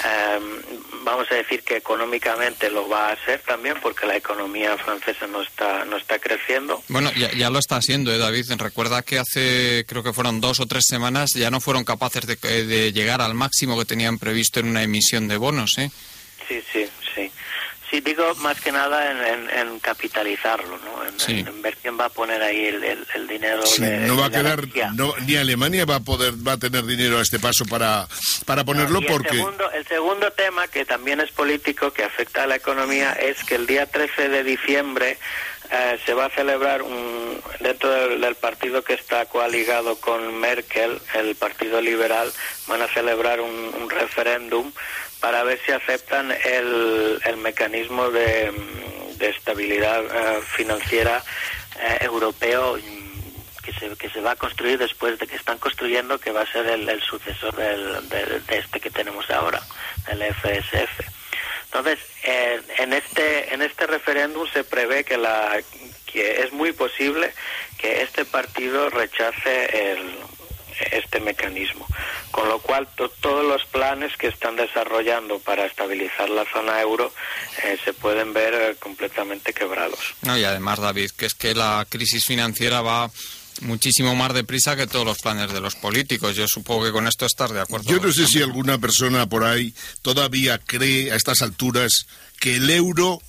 em, 0.05 0.63
vamos 1.05 1.31
a 1.31 1.37
decir 1.37 1.63
que 1.63 1.77
económicamente 1.77 2.71
lo 2.71 2.89
va 2.89 3.13
a 3.13 3.25
ser 3.25 3.41
también, 3.41 3.77
porque 3.81 4.07
la 4.07 4.17
economía 4.17 4.77
francesa 4.79 5.27
no 5.27 5.43
está, 5.43 5.85
no 5.85 5.97
está 5.97 6.19
creciendo. 6.19 6.83
Bueno, 6.89 7.11
ya, 7.13 7.51
lo 7.51 7.59
está 7.59 7.77
haciendo, 7.77 8.13
¿eh, 8.13 8.19
David. 8.19 8.47
Recuerda 8.59 9.03
que 9.03 9.19
hace, 9.19 9.85
creo 9.87 10.03
que 10.03 10.13
fueron 10.13 10.41
dos 10.41 10.61
o 10.61 10.67
tres 10.67 10.85
semanas, 10.89 11.31
ya 11.35 11.51
no 11.51 11.61
fueron 11.61 11.85
capaces 11.85 12.27
de, 12.27 12.37
de 12.65 12.93
llegar 12.93 13.21
al 13.21 13.35
máximo 13.35 13.79
que 13.79 13.85
tenían 13.85 14.19
previsto 14.19 14.61
en 14.61 14.69
una 14.69 14.83
emisión 14.83 15.29
de 15.29 15.37
bonos, 15.37 15.79
¿eh? 15.79 15.91
Sí, 16.49 16.63
sí, 16.73 16.87
sí. 17.15 17.31
Sí, 17.93 18.01
digo 18.01 18.35
más 18.37 18.59
que 18.59 18.73
nada 18.73 19.11
en, 19.11 19.79
capitalizarlo, 19.81 20.79
¿no? 20.79 21.29
En, 21.29 21.61
ver 21.61 21.77
quién 21.77 22.01
va 22.01 22.07
a 22.07 22.09
poner 22.09 22.43
ahí 22.43 22.65
el, 22.69 23.29
dinero. 23.29 23.63
no 24.07 24.17
va 24.17 24.27
a 24.27 24.31
quedar, 24.31 24.67
ni 25.27 25.37
Alemania 25.37 25.85
va 25.85 25.97
a 25.97 26.01
poder, 26.01 26.33
va 26.33 26.53
a 26.53 26.57
tener 26.57 26.87
dinero 26.87 27.19
a 27.19 27.23
este 27.23 27.39
paso 27.39 27.67
para, 27.67 28.09
para 28.47 28.65
ponerlo 28.65 29.03
porque. 29.07 29.37
El 29.37 29.37
segundo, 29.37 29.71
el 29.73 29.87
segundo 29.87 30.31
tema 30.31 30.69
que 30.69 30.87
también 30.87 31.21
es 31.21 31.33
político 31.33 31.93
que 31.93 32.03
afecta 32.03 32.45
a 32.45 32.47
la 32.47 32.57
economía 32.57 33.13
es 33.13 33.45
que 33.45 33.57
el 33.57 33.67
día 33.67 33.85
13 33.85 34.31
de 34.31 34.43
diciembre 34.43 35.19
eh, 35.75 35.99
se 36.05 36.13
va 36.13 36.27
a 36.27 36.31
celebrar 36.31 36.83
un, 36.83 37.41
dentro 37.61 37.91
del, 37.91 38.35
partido 38.35 38.85
que 38.85 38.93
está 38.93 39.25
coaligado 39.25 39.97
con 39.97 40.39
Merkel, 40.39 41.01
el 41.15 41.35
Partido 41.35 41.81
Liberal, 41.81 42.31
van 42.67 42.83
a 42.83 42.89
celebrar 42.89 43.41
un, 43.41 43.89
referéndum 43.89 44.71
para 45.23 45.45
ver 45.45 45.59
si 45.65 45.71
aceptan 45.71 46.33
el, 46.33 47.21
el 47.25 47.37
mecanismo 47.37 48.11
de, 48.11 48.53
estabilidad 49.21 50.03
eh, 50.05 50.43
financiera 50.57 51.23
eh, 51.81 51.99
europeo 52.01 52.77
que 53.63 53.73
se, 53.73 53.97
que 53.97 54.11
se 54.11 54.21
va 54.21 54.33
a 54.33 54.37
construir 54.37 54.79
después 54.79 55.17
de 55.21 55.29
que 55.29 55.37
están 55.37 55.59
construyendo, 55.59 56.19
que 56.19 56.33
va 56.33 56.41
a 56.41 56.53
ser 56.53 56.67
el, 56.67 57.01
sucesor 57.03 57.55
del, 57.55 58.09
de 58.09 58.43
este 58.59 58.81
que 58.81 58.91
tenemos 58.91 59.31
ahora, 59.31 59.63
el 60.09 60.23
FSF. 60.35 61.07
Entonces, 61.67 62.01
en 62.79 62.93
este 62.93 63.55
en 63.55 63.63
este 63.63 63.87
referéndum 63.87 64.47
se 64.53 64.65
prevé 64.65 65.05
que 65.05 65.17
la 65.17 65.57
que 66.05 66.43
es 66.43 66.53
muy 66.53 66.73
posible 66.73 67.33
que 67.79 68.03
este 68.03 68.25
partido 68.25 68.91
rechace 68.91 69.93
el, 69.93 70.17
este 70.91 71.21
mecanismo, 71.21 71.87
con 72.31 72.49
lo 72.49 72.59
cual 72.59 72.89
todos 73.21 73.45
los 73.45 73.65
planes 73.67 74.17
que 74.17 74.29
están 74.29 74.57
desarrollando 74.57 75.39
para 75.39 75.67
estabilizar 75.67 76.29
la 76.31 76.45
zona 76.53 76.81
euro 76.81 77.13
eh, 77.65 77.79
se 77.85 77.93
pueden 77.93 78.33
ver 78.33 78.55
eh, 78.55 78.77
completamente 78.79 79.53
quebrados. 79.53 80.15
No, 80.23 80.37
y 80.37 80.45
además, 80.45 80.81
David, 80.81 81.11
que 81.17 81.27
es 81.27 81.35
que 81.35 81.55
la 81.55 81.87
crisis 81.89 82.25
financiera 82.25 82.81
va 82.83 83.11
muchísimo 83.61 84.15
más 84.15 84.35
deprisa 84.35 84.77
que 84.77 84.87
todos 84.87 85.05
los 85.05 85.19
planes 85.19 85.53
de 85.53 85.61
los 85.61 85.75
políticos. 85.75 86.37
Yo 86.37 86.49
supongo 86.49 86.85
que 86.85 86.93
con 86.93 87.07
esto 87.07 87.27
estás 87.27 87.53
de 87.53 87.61
acuerdo. 87.61 87.91
Yo 87.91 88.01
no 88.01 88.13
sé 88.13 88.27
si 88.27 88.43
alguna 88.43 88.79
persona 88.79 89.29
por 89.29 89.45
ahí 89.45 89.75
todavía 90.03 90.59
cree 90.59 91.13
a 91.13 91.17
estas 91.17 91.43
alturas 91.43 92.07
que 92.41 92.57
el 92.57 92.71
euro 92.71 93.21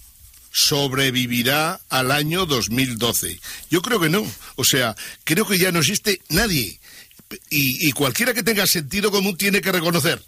sobrevivirá 0.51 1.81
al 1.89 2.11
año 2.11 2.45
2012. 2.45 3.39
Yo 3.69 3.81
creo 3.81 3.99
que 3.99 4.09
no. 4.09 4.25
O 4.55 4.63
sea, 4.63 4.95
creo 5.23 5.47
que 5.47 5.57
ya 5.57 5.71
no 5.71 5.79
existe 5.79 6.21
nadie. 6.29 6.79
Y, 7.49 7.88
y 7.88 7.91
cualquiera 7.91 8.34
que 8.34 8.43
tenga 8.43 8.65
sentido 8.67 9.11
común 9.11 9.38
tiene 9.38 9.61
que 9.61 9.71
reconocer 9.71 10.21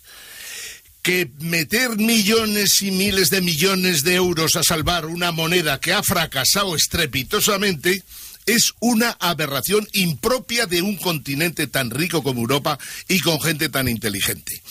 que 1.01 1.29
meter 1.39 1.97
millones 1.97 2.81
y 2.81 2.89
miles 2.89 3.29
de 3.29 3.39
millones 3.39 4.03
de 4.03 4.15
euros 4.15 4.55
a 4.55 4.63
salvar 4.63 5.05
una 5.05 5.31
moneda 5.31 5.79
que 5.79 5.93
ha 5.93 6.01
fracasado 6.01 6.75
estrepitosamente 6.75 8.01
es 8.47 8.73
una 8.79 9.11
aberración 9.19 9.87
impropia 9.93 10.65
de 10.65 10.81
un 10.81 10.95
continente 10.95 11.67
tan 11.67 11.91
rico 11.91 12.23
como 12.23 12.41
Europa 12.41 12.79
y 13.07 13.19
con 13.19 13.39
gente 13.39 13.69
tan 13.69 13.87
inteligente. 13.87 14.61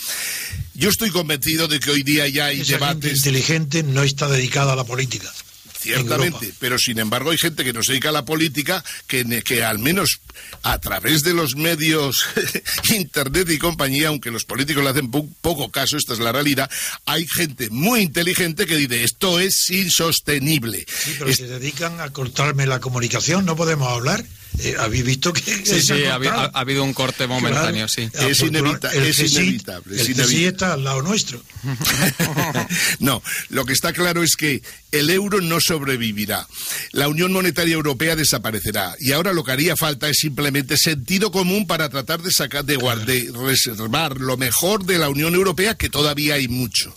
Yo 0.74 0.90
estoy 0.90 1.10
convencido 1.10 1.68
de 1.68 1.80
que 1.80 1.90
hoy 1.90 2.02
día 2.02 2.26
ya 2.28 2.46
hay 2.46 2.60
Esa 2.60 2.74
debates. 2.74 3.02
Gente 3.02 3.16
inteligente 3.16 3.82
no 3.82 4.02
está 4.02 4.28
dedicada 4.28 4.72
a 4.72 4.76
la 4.76 4.84
política. 4.84 5.32
Ciertamente, 5.78 6.52
pero 6.58 6.78
sin 6.78 6.98
embargo 6.98 7.30
hay 7.30 7.38
gente 7.38 7.62
que 7.62 7.74
no 7.74 7.82
se 7.82 7.92
dedica 7.92 8.08
a 8.08 8.12
la 8.12 8.24
política 8.24 8.82
que, 9.06 9.42
que 9.44 9.62
al 9.62 9.78
menos 9.78 10.18
a 10.62 10.78
través 10.78 11.22
de 11.22 11.34
los 11.34 11.56
medios, 11.56 12.26
internet 12.94 13.48
y 13.50 13.58
compañía, 13.58 14.08
aunque 14.08 14.30
los 14.30 14.44
políticos 14.44 14.82
le 14.82 14.90
hacen 14.90 15.10
poco 15.10 15.70
caso, 15.70 15.96
esta 15.96 16.14
es 16.14 16.18
la 16.18 16.32
realidad, 16.32 16.70
hay 17.06 17.26
gente 17.26 17.70
muy 17.70 18.00
inteligente 18.00 18.66
que 18.66 18.76
dice 18.76 19.04
esto 19.04 19.40
es 19.40 19.70
insostenible. 19.70 20.86
Sí, 20.88 21.16
pero 21.18 21.32
se 21.32 21.46
dedican 21.46 22.00
a 22.00 22.10
cortarme 22.10 22.66
la 22.66 22.80
comunicación, 22.80 23.44
no 23.44 23.56
podemos 23.56 23.88
hablar. 23.88 24.24
Eh, 24.60 24.76
¿Habéis 24.78 25.04
visto 25.04 25.32
que.? 25.32 25.40
Sí, 25.40 25.82
sí, 25.82 26.04
ha, 26.04 26.14
habido 26.14 26.84
un 26.84 26.94
corte 26.94 27.26
momentáneo, 27.26 27.88
sí. 27.88 28.08
Es, 28.12 28.40
inevitable. 28.40 29.08
Es 29.08 29.18
inevitable. 29.18 30.00
El 30.00 30.26
sí 30.26 30.44
está 30.44 30.74
al 30.74 30.84
lado 30.84 31.02
nuestro. 31.02 31.42
no, 33.00 33.20
lo 33.48 33.64
que 33.64 33.72
está 33.72 33.92
claro 33.92 34.22
es 34.22 34.36
que 34.36 34.62
el 34.92 35.10
euro 35.10 35.40
no 35.40 35.60
sobrevivirá. 35.60 36.46
La 36.92 37.08
Unión 37.08 37.32
Monetaria 37.32 37.74
Europea 37.74 38.14
desaparecerá. 38.14 38.94
Y 39.00 39.10
ahora 39.10 39.32
lo 39.32 39.42
que 39.42 39.52
haría 39.52 39.76
falta 39.76 40.08
es 40.08 40.23
simplemente 40.24 40.78
sentido 40.78 41.30
común 41.30 41.66
para 41.66 41.90
tratar 41.90 42.22
de 42.22 42.30
sacar, 42.30 42.64
de, 42.64 42.78
de 42.78 43.30
reservar 43.30 44.18
lo 44.18 44.38
mejor 44.38 44.86
de 44.86 44.96
la 44.96 45.10
Unión 45.10 45.34
Europea, 45.34 45.74
que 45.74 45.90
todavía 45.90 46.36
hay 46.36 46.48
mucho. 46.48 46.96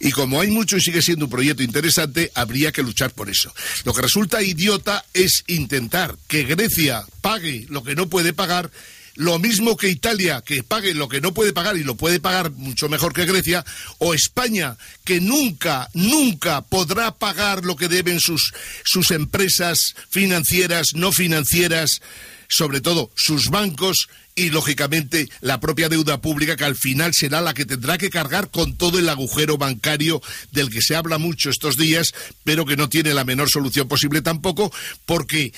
Y 0.00 0.10
como 0.10 0.40
hay 0.40 0.50
mucho 0.50 0.76
y 0.76 0.80
sigue 0.80 1.00
siendo 1.00 1.26
un 1.26 1.30
proyecto 1.30 1.62
interesante, 1.62 2.32
habría 2.34 2.72
que 2.72 2.82
luchar 2.82 3.12
por 3.12 3.30
eso. 3.30 3.54
Lo 3.84 3.94
que 3.94 4.02
resulta 4.02 4.42
idiota 4.42 5.04
es 5.14 5.44
intentar 5.46 6.16
que 6.26 6.42
Grecia 6.42 7.04
pague 7.20 7.64
lo 7.68 7.84
que 7.84 7.94
no 7.94 8.08
puede 8.08 8.32
pagar 8.32 8.72
lo 9.14 9.40
mismo 9.40 9.76
que 9.76 9.88
Italia, 9.88 10.42
que 10.46 10.62
pague 10.62 10.94
lo 10.94 11.08
que 11.08 11.20
no 11.20 11.34
puede 11.34 11.52
pagar 11.52 11.76
y 11.76 11.82
lo 11.82 11.96
puede 11.96 12.20
pagar 12.20 12.52
mucho 12.52 12.88
mejor 12.88 13.12
que 13.12 13.26
Grecia, 13.26 13.64
o 13.98 14.14
España, 14.14 14.76
que 15.04 15.20
nunca, 15.20 15.88
nunca 15.92 16.60
podrá 16.60 17.10
pagar 17.10 17.64
lo 17.64 17.74
que 17.74 17.88
deben 17.88 18.20
sus, 18.20 18.52
sus 18.84 19.10
empresas 19.10 19.96
financieras, 20.08 20.94
no 20.94 21.10
financieras, 21.10 22.00
sobre 22.48 22.80
todo 22.80 23.10
sus 23.14 23.50
bancos 23.50 24.08
y 24.34 24.50
lógicamente 24.50 25.28
la 25.40 25.60
propia 25.60 25.88
deuda 25.88 26.20
pública 26.20 26.56
que 26.56 26.64
al 26.64 26.76
final 26.76 27.12
será 27.12 27.40
la 27.40 27.54
que 27.54 27.66
tendrá 27.66 27.98
que 27.98 28.10
cargar 28.10 28.50
con 28.50 28.76
todo 28.76 28.98
el 28.98 29.08
agujero 29.08 29.58
bancario 29.58 30.22
del 30.52 30.70
que 30.70 30.80
se 30.80 30.96
habla 30.96 31.18
mucho 31.18 31.50
estos 31.50 31.76
días, 31.76 32.14
pero 32.44 32.64
que 32.64 32.76
no 32.76 32.88
tiene 32.88 33.14
la 33.14 33.24
menor 33.24 33.50
solución 33.50 33.88
posible 33.88 34.22
tampoco, 34.22 34.72
porque 35.06 35.52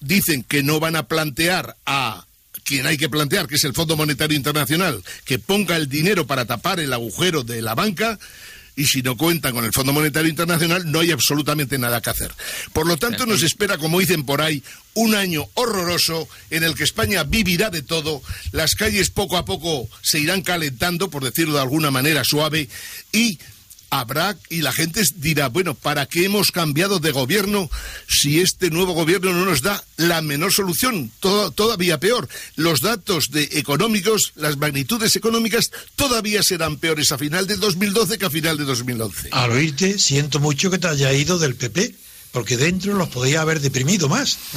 dicen 0.00 0.42
que 0.42 0.62
no 0.62 0.80
van 0.80 0.96
a 0.96 1.06
plantear 1.06 1.76
a 1.86 2.26
quien 2.64 2.86
hay 2.86 2.96
que 2.96 3.08
plantear, 3.08 3.46
que 3.46 3.56
es 3.56 3.64
el 3.64 3.74
Fondo 3.74 3.96
Monetario 3.96 4.36
Internacional, 4.36 5.02
que 5.24 5.38
ponga 5.38 5.76
el 5.76 5.88
dinero 5.88 6.26
para 6.26 6.46
tapar 6.46 6.80
el 6.80 6.92
agujero 6.92 7.44
de 7.44 7.62
la 7.62 7.74
banca, 7.74 8.18
y 8.76 8.86
si 8.86 9.02
no 9.02 9.16
cuentan 9.16 9.54
con 9.54 9.64
el 9.64 9.72
Fondo 9.72 9.92
Monetario 9.92 10.28
Internacional 10.28 10.90
no 10.90 11.00
hay 11.00 11.10
absolutamente 11.10 11.78
nada 11.78 12.00
que 12.00 12.10
hacer. 12.10 12.32
Por 12.72 12.86
lo 12.86 12.96
tanto, 12.96 13.26
nos 13.26 13.42
espera, 13.42 13.78
como 13.78 14.00
dicen 14.00 14.24
por 14.24 14.40
ahí, 14.40 14.62
un 14.94 15.14
año 15.14 15.46
horroroso 15.54 16.28
en 16.50 16.64
el 16.64 16.74
que 16.74 16.84
España 16.84 17.24
vivirá 17.24 17.70
de 17.70 17.82
todo, 17.82 18.22
las 18.52 18.74
calles 18.74 19.10
poco 19.10 19.36
a 19.36 19.44
poco 19.44 19.88
se 20.02 20.18
irán 20.18 20.42
calentando, 20.42 21.10
por 21.10 21.24
decirlo 21.24 21.54
de 21.54 21.62
alguna 21.62 21.90
manera 21.90 22.24
suave, 22.24 22.68
y 23.12 23.38
habrá 24.00 24.36
y 24.48 24.62
la 24.62 24.72
gente 24.72 25.02
dirá, 25.16 25.48
bueno, 25.48 25.74
¿para 25.74 26.06
qué 26.06 26.24
hemos 26.24 26.50
cambiado 26.50 26.98
de 26.98 27.12
gobierno 27.12 27.70
si 28.08 28.40
este 28.40 28.70
nuevo 28.70 28.92
gobierno 28.92 29.32
no 29.32 29.44
nos 29.44 29.62
da 29.62 29.82
la 29.96 30.22
menor 30.22 30.52
solución? 30.52 31.10
todavía 31.20 31.98
peor. 31.98 32.28
Los 32.56 32.80
datos 32.80 33.26
de 33.30 33.48
económicos, 33.52 34.32
las 34.36 34.56
magnitudes 34.56 35.16
económicas 35.16 35.70
todavía 35.96 36.42
serán 36.42 36.76
peores 36.76 37.12
a 37.12 37.18
final 37.18 37.46
de 37.46 37.56
2012 37.56 38.18
que 38.18 38.26
a 38.26 38.30
final 38.30 38.56
de 38.56 38.64
2011. 38.64 39.28
Al 39.32 39.52
oírte, 39.52 39.98
siento 39.98 40.40
mucho 40.40 40.70
que 40.70 40.78
te 40.78 40.88
haya 40.88 41.12
ido 41.12 41.38
del 41.38 41.54
PP 41.54 42.03
porque 42.34 42.56
dentro 42.56 42.94
los 42.94 43.08
podía 43.10 43.42
haber 43.42 43.60
deprimido 43.60 44.08
más. 44.08 44.38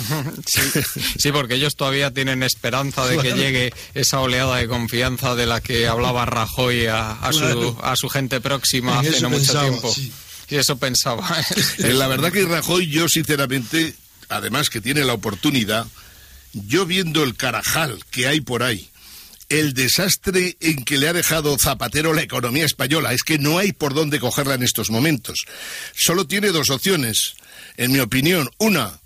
Sí, 1.19 1.32
porque 1.32 1.55
ellos 1.55 1.75
todavía 1.75 2.11
tienen 2.11 2.41
esperanza 2.41 3.05
de 3.05 3.17
que 3.19 3.34
llegue 3.34 3.71
esa 3.93 4.19
oleada 4.19 4.57
de 4.57 4.67
confianza 4.67 5.36
de 5.36 5.45
la 5.45 5.61
que 5.61 5.88
hablaba 5.88 6.25
Rajoy 6.25 6.88
a, 6.88 7.30
su, 7.32 7.78
a 7.82 7.95
su, 7.95 8.09
gente 8.09 8.41
próxima 8.41 8.99
hace 8.99 9.21
no 9.21 9.30
mucho 9.30 9.59
tiempo. 9.59 9.93
Y 10.49 10.55
eso 10.55 10.78
pensaba. 10.78 11.28
Eh, 11.78 11.93
la 11.93 12.07
verdad 12.07 12.32
que 12.32 12.45
Rajoy, 12.45 12.88
yo 12.88 13.07
sinceramente, 13.07 13.93
además 14.30 14.69
que 14.69 14.82
tiene 14.82 15.03
la 15.03 15.13
oportunidad, 15.13 15.86
yo 16.53 16.86
viendo 16.86 17.23
el 17.23 17.36
carajal 17.36 17.99
que 18.09 18.28
hay 18.28 18.41
por 18.41 18.63
ahí, 18.63 18.89
el 19.49 19.73
desastre 19.73 20.57
en 20.59 20.84
que 20.84 20.97
le 20.97 21.09
ha 21.09 21.13
dejado 21.13 21.55
Zapatero 21.61 22.13
la 22.13 22.23
economía 22.23 22.65
española. 22.65 23.13
Es 23.13 23.23
que 23.23 23.38
no 23.38 23.59
hay 23.59 23.71
por 23.71 23.93
dónde 23.93 24.19
cogerla 24.19 24.55
en 24.55 24.63
estos 24.63 24.89
momentos. 24.89 25.45
Solo 25.95 26.25
tiene 26.25 26.47
dos 26.49 26.71
opciones 26.71 27.36
en 27.78 27.91
mi 27.91 27.99
opinión. 27.99 28.49
Una, 28.57 28.99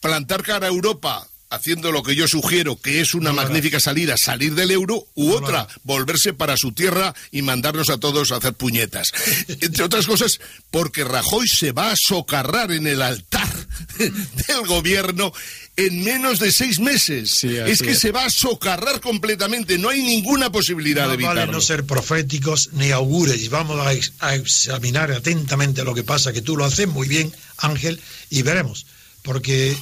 plantar 0.00 0.42
cara 0.42 0.66
a 0.66 0.70
Europa 0.70 1.26
haciendo 1.50 1.92
lo 1.92 2.02
que 2.02 2.16
yo 2.16 2.26
sugiero, 2.26 2.80
que 2.80 3.00
es 3.00 3.14
una 3.14 3.32
magnífica 3.32 3.78
salida, 3.78 4.16
salir 4.16 4.54
del 4.54 4.70
euro, 4.70 5.06
u 5.14 5.32
otra, 5.32 5.68
volverse 5.84 6.32
para 6.32 6.56
su 6.56 6.72
tierra 6.72 7.14
y 7.30 7.42
mandarnos 7.42 7.88
a 7.90 7.98
todos 7.98 8.32
a 8.32 8.36
hacer 8.36 8.54
puñetas. 8.54 9.12
Entre 9.48 9.84
otras 9.84 10.06
cosas, 10.06 10.40
porque 10.70 11.04
Rajoy 11.04 11.46
se 11.46 11.72
va 11.72 11.92
a 11.92 11.96
socarrar 11.96 12.72
en 12.72 12.86
el 12.86 13.02
altar 13.02 13.48
del 13.98 14.66
gobierno 14.66 15.32
en 15.76 16.04
menos 16.04 16.40
de 16.40 16.50
seis 16.52 16.80
meses. 16.80 17.44
es 17.44 17.80
que 17.80 17.94
se 17.94 18.10
va 18.10 18.24
a 18.24 18.30
socarrar 18.30 19.00
completamente, 19.00 19.78
no 19.78 19.90
hay 19.90 20.02
ninguna 20.02 20.50
posibilidad 20.50 21.06
de 21.06 21.14
evitarlo. 21.14 21.40
Vale 21.40 21.52
no 21.52 21.60
ser 21.60 21.84
proféticos 21.84 22.70
ni 22.72 22.90
augures, 22.92 23.50
vamos 23.50 23.78
a, 23.78 24.26
a 24.26 24.34
examinar 24.34 25.12
atentamente 25.12 25.84
lo 25.84 25.94
que 25.94 26.02
pasa, 26.02 26.32
que 26.32 26.40
tú 26.40 26.56
lo 26.56 26.64
haces 26.64 26.88
muy 26.88 27.08
bien, 27.08 27.32
Ángel, 27.58 28.00
y 28.30 28.42
veremos 28.42 28.86
porque 29.26 29.76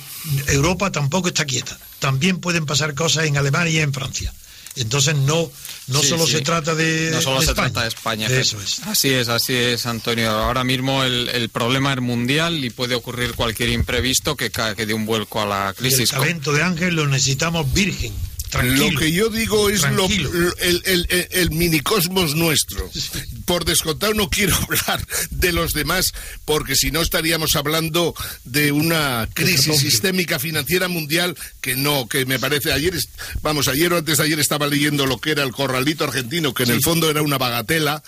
Europa 0.47 0.91
tampoco 0.91 1.29
está 1.29 1.45
quieta. 1.45 1.79
También 1.99 2.41
pueden 2.41 2.65
pasar 2.65 2.95
cosas 2.95 3.27
en 3.27 3.37
Alemania 3.37 3.73
y 3.75 3.79
en 3.81 3.93
Francia. 3.93 4.33
Entonces 4.75 5.15
no 5.15 5.53
no 5.87 6.03
solo 6.03 6.27
se 6.27 6.41
trata 6.41 6.75
de 6.75 7.11
no 7.13 7.21
solo 7.21 7.43
se 7.43 7.55
trata 7.55 7.83
de 7.83 7.89
España. 7.89 8.27
Eso 8.27 8.59
es. 8.61 8.81
Así 8.81 9.11
es, 9.11 9.29
así 9.29 9.55
es, 9.55 9.85
Antonio. 9.85 10.31
Ahora 10.31 10.65
mismo 10.65 11.05
el, 11.05 11.49
problema 11.51 11.93
es 11.93 12.01
mundial 12.01 12.65
y 12.65 12.71
puede 12.71 12.95
ocurrir 12.95 13.35
cualquier 13.35 13.69
imprevisto 13.69 14.35
que, 14.35 14.51
que 14.51 14.87
dé 14.87 14.95
un 14.95 15.05
vuelco 15.05 15.43
a 15.43 15.47
la 15.47 15.75
crisis. 15.77 16.11
el 16.13 16.19
talento 16.19 16.53
de 16.53 16.63
Ángel 16.63 16.97
lo 16.97 17.07
necesitamos 17.07 17.71
virgen 17.73 18.15
Tranquilo. 18.55 18.91
Lo 18.93 18.99
que 18.99 19.13
yo 19.13 19.29
digo 19.31 19.69
es 19.69 19.83
lo, 19.91 20.07
el, 20.07 20.83
el- 20.87 21.07
el- 21.11 21.29
el 21.31 21.51
minicosmos 21.51 22.35
nuestro. 22.35 22.89
Por 23.45 23.65
descontado 23.65 24.15
no 24.15 24.29
quiero 24.31 24.57
hablar 24.63 25.07
de 25.31 25.53
los 25.53 25.73
demás, 25.75 26.13
porque 26.45 26.77
si 26.77 26.91
no 26.91 27.01
estaríamos 27.03 27.57
hablando 27.57 28.15
de 28.45 28.73
una 28.73 29.29
crisis 29.35 29.79
sistémica 29.81 30.39
financiera 30.39 30.89
mundial 30.89 31.37
que 31.61 31.77
no, 31.77 32.09
que 32.09 32.27
me 32.27 32.39
parece 32.39 32.73
ayer, 32.73 32.95
vamos, 33.43 33.69
ayer 33.69 33.93
o 33.93 33.99
antes 33.99 34.19
de 34.19 34.25
ayer 34.25 34.39
estaba 34.41 34.67
leyendo 34.67 35.07
lo 35.07 35.19
que 35.19 35.33
era 35.33 35.43
el 35.43 35.53
corralito 35.53 36.05
argentino, 36.05 36.55
que 36.55 36.63
en 36.63 36.71
el 36.71 36.81
fondo 36.83 37.11
era 37.11 37.23
una 37.23 37.39
bagatela. 37.39 38.03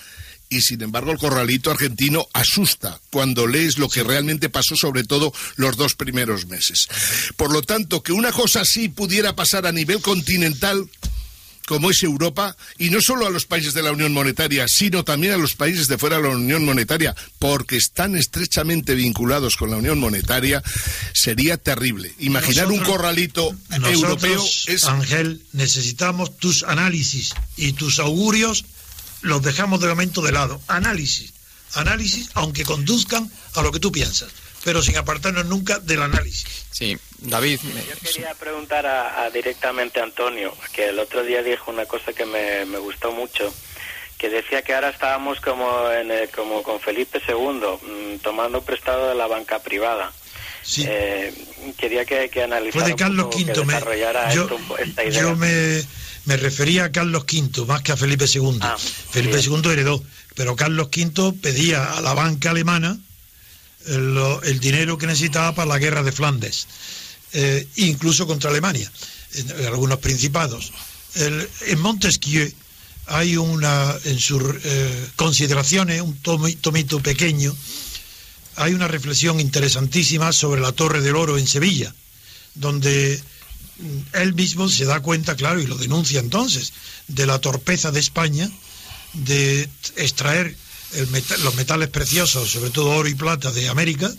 Y 0.56 0.62
sin 0.62 0.80
embargo 0.80 1.12
el 1.12 1.18
corralito 1.18 1.70
argentino 1.70 2.26
asusta 2.32 2.98
cuando 3.10 3.46
lees 3.46 3.76
lo 3.78 3.88
que 3.90 4.02
realmente 4.02 4.48
pasó, 4.48 4.74
sobre 4.74 5.04
todo 5.04 5.32
los 5.56 5.76
dos 5.76 5.94
primeros 5.94 6.46
meses. 6.46 6.88
Por 7.36 7.52
lo 7.52 7.60
tanto, 7.62 8.02
que 8.02 8.12
una 8.12 8.32
cosa 8.32 8.62
así 8.62 8.88
pudiera 8.88 9.36
pasar 9.36 9.66
a 9.66 9.72
nivel 9.72 10.00
continental, 10.00 10.88
como 11.66 11.90
es 11.90 12.02
Europa, 12.04 12.56
y 12.78 12.90
no 12.90 13.00
solo 13.02 13.26
a 13.26 13.30
los 13.30 13.44
países 13.44 13.74
de 13.74 13.82
la 13.82 13.92
Unión 13.92 14.12
Monetaria, 14.14 14.66
sino 14.68 15.04
también 15.04 15.32
a 15.34 15.36
los 15.36 15.56
países 15.56 15.88
de 15.88 15.98
fuera 15.98 16.16
de 16.16 16.22
la 16.22 16.28
Unión 16.30 16.64
Monetaria, 16.64 17.14
porque 17.38 17.76
están 17.76 18.16
estrechamente 18.16 18.94
vinculados 18.94 19.56
con 19.56 19.70
la 19.70 19.76
Unión 19.76 19.98
Monetaria, 19.98 20.62
sería 21.12 21.56
terrible. 21.58 22.14
Imaginar 22.20 22.66
un 22.68 22.78
Nosotros- 22.78 22.96
corralito 22.96 23.54
europeo 23.90 24.42
es... 24.68 24.84
Ángel, 24.84 25.42
necesitamos 25.52 26.38
tus 26.38 26.62
análisis 26.62 27.34
y 27.56 27.72
tus 27.72 27.98
augurios 27.98 28.64
los 29.26 29.42
dejamos 29.42 29.80
de 29.80 29.88
momento 29.88 30.22
de 30.22 30.32
lado. 30.32 30.60
Análisis, 30.68 31.32
análisis, 31.74 32.30
aunque 32.34 32.64
conduzcan 32.64 33.30
a 33.54 33.62
lo 33.62 33.72
que 33.72 33.80
tú 33.80 33.92
piensas, 33.92 34.30
pero 34.64 34.82
sin 34.82 34.96
apartarnos 34.96 35.46
nunca 35.46 35.78
del 35.78 36.02
análisis. 36.02 36.46
Sí, 36.70 36.96
David. 37.18 37.60
Yo 37.62 38.08
quería 38.10 38.34
preguntar 38.34 38.86
a, 38.86 39.22
a 39.24 39.30
directamente 39.30 40.00
a 40.00 40.04
Antonio, 40.04 40.54
que 40.72 40.88
el 40.88 40.98
otro 40.98 41.22
día 41.22 41.42
dijo 41.42 41.70
una 41.70 41.86
cosa 41.86 42.12
que 42.12 42.24
me, 42.26 42.64
me 42.66 42.78
gustó 42.78 43.12
mucho, 43.12 43.52
que 44.18 44.28
decía 44.30 44.62
que 44.62 44.74
ahora 44.74 44.88
estábamos 44.90 45.40
como, 45.40 45.90
en 45.90 46.10
el- 46.10 46.28
como 46.30 46.62
con 46.62 46.80
Felipe 46.80 47.20
II, 47.28 47.34
mm, 47.36 48.18
tomando 48.22 48.62
prestado 48.62 49.08
de 49.08 49.14
la 49.14 49.26
banca 49.26 49.58
privada. 49.62 50.12
Sí. 50.62 50.84
Eh, 50.88 51.32
quería 51.78 52.04
que, 52.04 52.28
que 52.28 52.42
analizara 52.42 52.80
Fue 52.80 52.88
de 52.88 52.92
un 52.94 52.98
Carlos 52.98 53.26
V. 53.34 53.44
Me, 53.64 53.72
desarrollara 53.74 54.34
yo 54.34 54.42
esto 54.42 54.56
un 54.56 54.64
po- 54.68 54.78
esta 54.78 55.04
idea. 55.04 55.20
yo 55.22 55.36
me, 55.36 55.82
me 56.26 56.36
refería 56.36 56.84
a 56.84 56.92
Carlos 56.92 57.24
V 57.24 57.64
más 57.66 57.82
que 57.82 57.92
a 57.92 57.96
Felipe 57.96 58.26
II. 58.32 58.58
Ah, 58.60 58.76
Felipe. 58.78 59.40
II 59.40 59.62
heredó, 59.70 60.02
pero 60.34 60.54
Carlos 60.56 60.88
V 60.94 61.32
pedía 61.40 61.92
a 61.96 62.00
la 62.00 62.14
banca 62.14 62.50
alemana 62.50 62.98
el, 63.86 64.14
lo- 64.14 64.42
el 64.42 64.60
dinero 64.60 64.98
que 64.98 65.06
necesitaba 65.06 65.54
para 65.54 65.68
la 65.68 65.78
guerra 65.78 66.02
de 66.02 66.12
Flandes, 66.12 66.66
eh, 67.32 67.66
incluso 67.76 68.26
contra 68.26 68.50
Alemania, 68.50 68.90
en, 69.34 69.50
en 69.50 69.66
algunos 69.66 69.98
principados. 70.00 70.72
El- 71.14 71.48
en 71.68 71.80
Montesquieu 71.80 72.50
hay 73.06 73.36
una, 73.36 73.94
en 74.04 74.18
sus 74.18 74.42
eh, 74.64 75.08
consideraciones, 75.14 76.02
un 76.02 76.20
tomi- 76.22 76.56
tomito 76.60 76.98
pequeño, 77.00 77.56
hay 78.56 78.74
una 78.74 78.88
reflexión 78.88 79.38
interesantísima 79.38 80.32
sobre 80.32 80.60
la 80.60 80.72
Torre 80.72 81.00
del 81.02 81.14
Oro 81.14 81.38
en 81.38 81.46
Sevilla, 81.46 81.94
donde 82.54 83.22
él 84.12 84.34
mismo 84.34 84.68
se 84.68 84.84
da 84.84 85.00
cuenta, 85.00 85.36
claro, 85.36 85.60
y 85.60 85.66
lo 85.66 85.76
denuncia 85.76 86.20
entonces, 86.20 86.72
de 87.08 87.26
la 87.26 87.40
torpeza 87.40 87.90
de 87.90 88.00
España 88.00 88.50
de 89.12 89.68
extraer 89.96 90.56
los 91.42 91.54
metales 91.54 91.88
preciosos, 91.88 92.50
sobre 92.50 92.70
todo 92.70 92.90
oro 92.90 93.08
y 93.08 93.14
plata 93.14 93.50
de 93.52 93.68
América, 93.68 94.12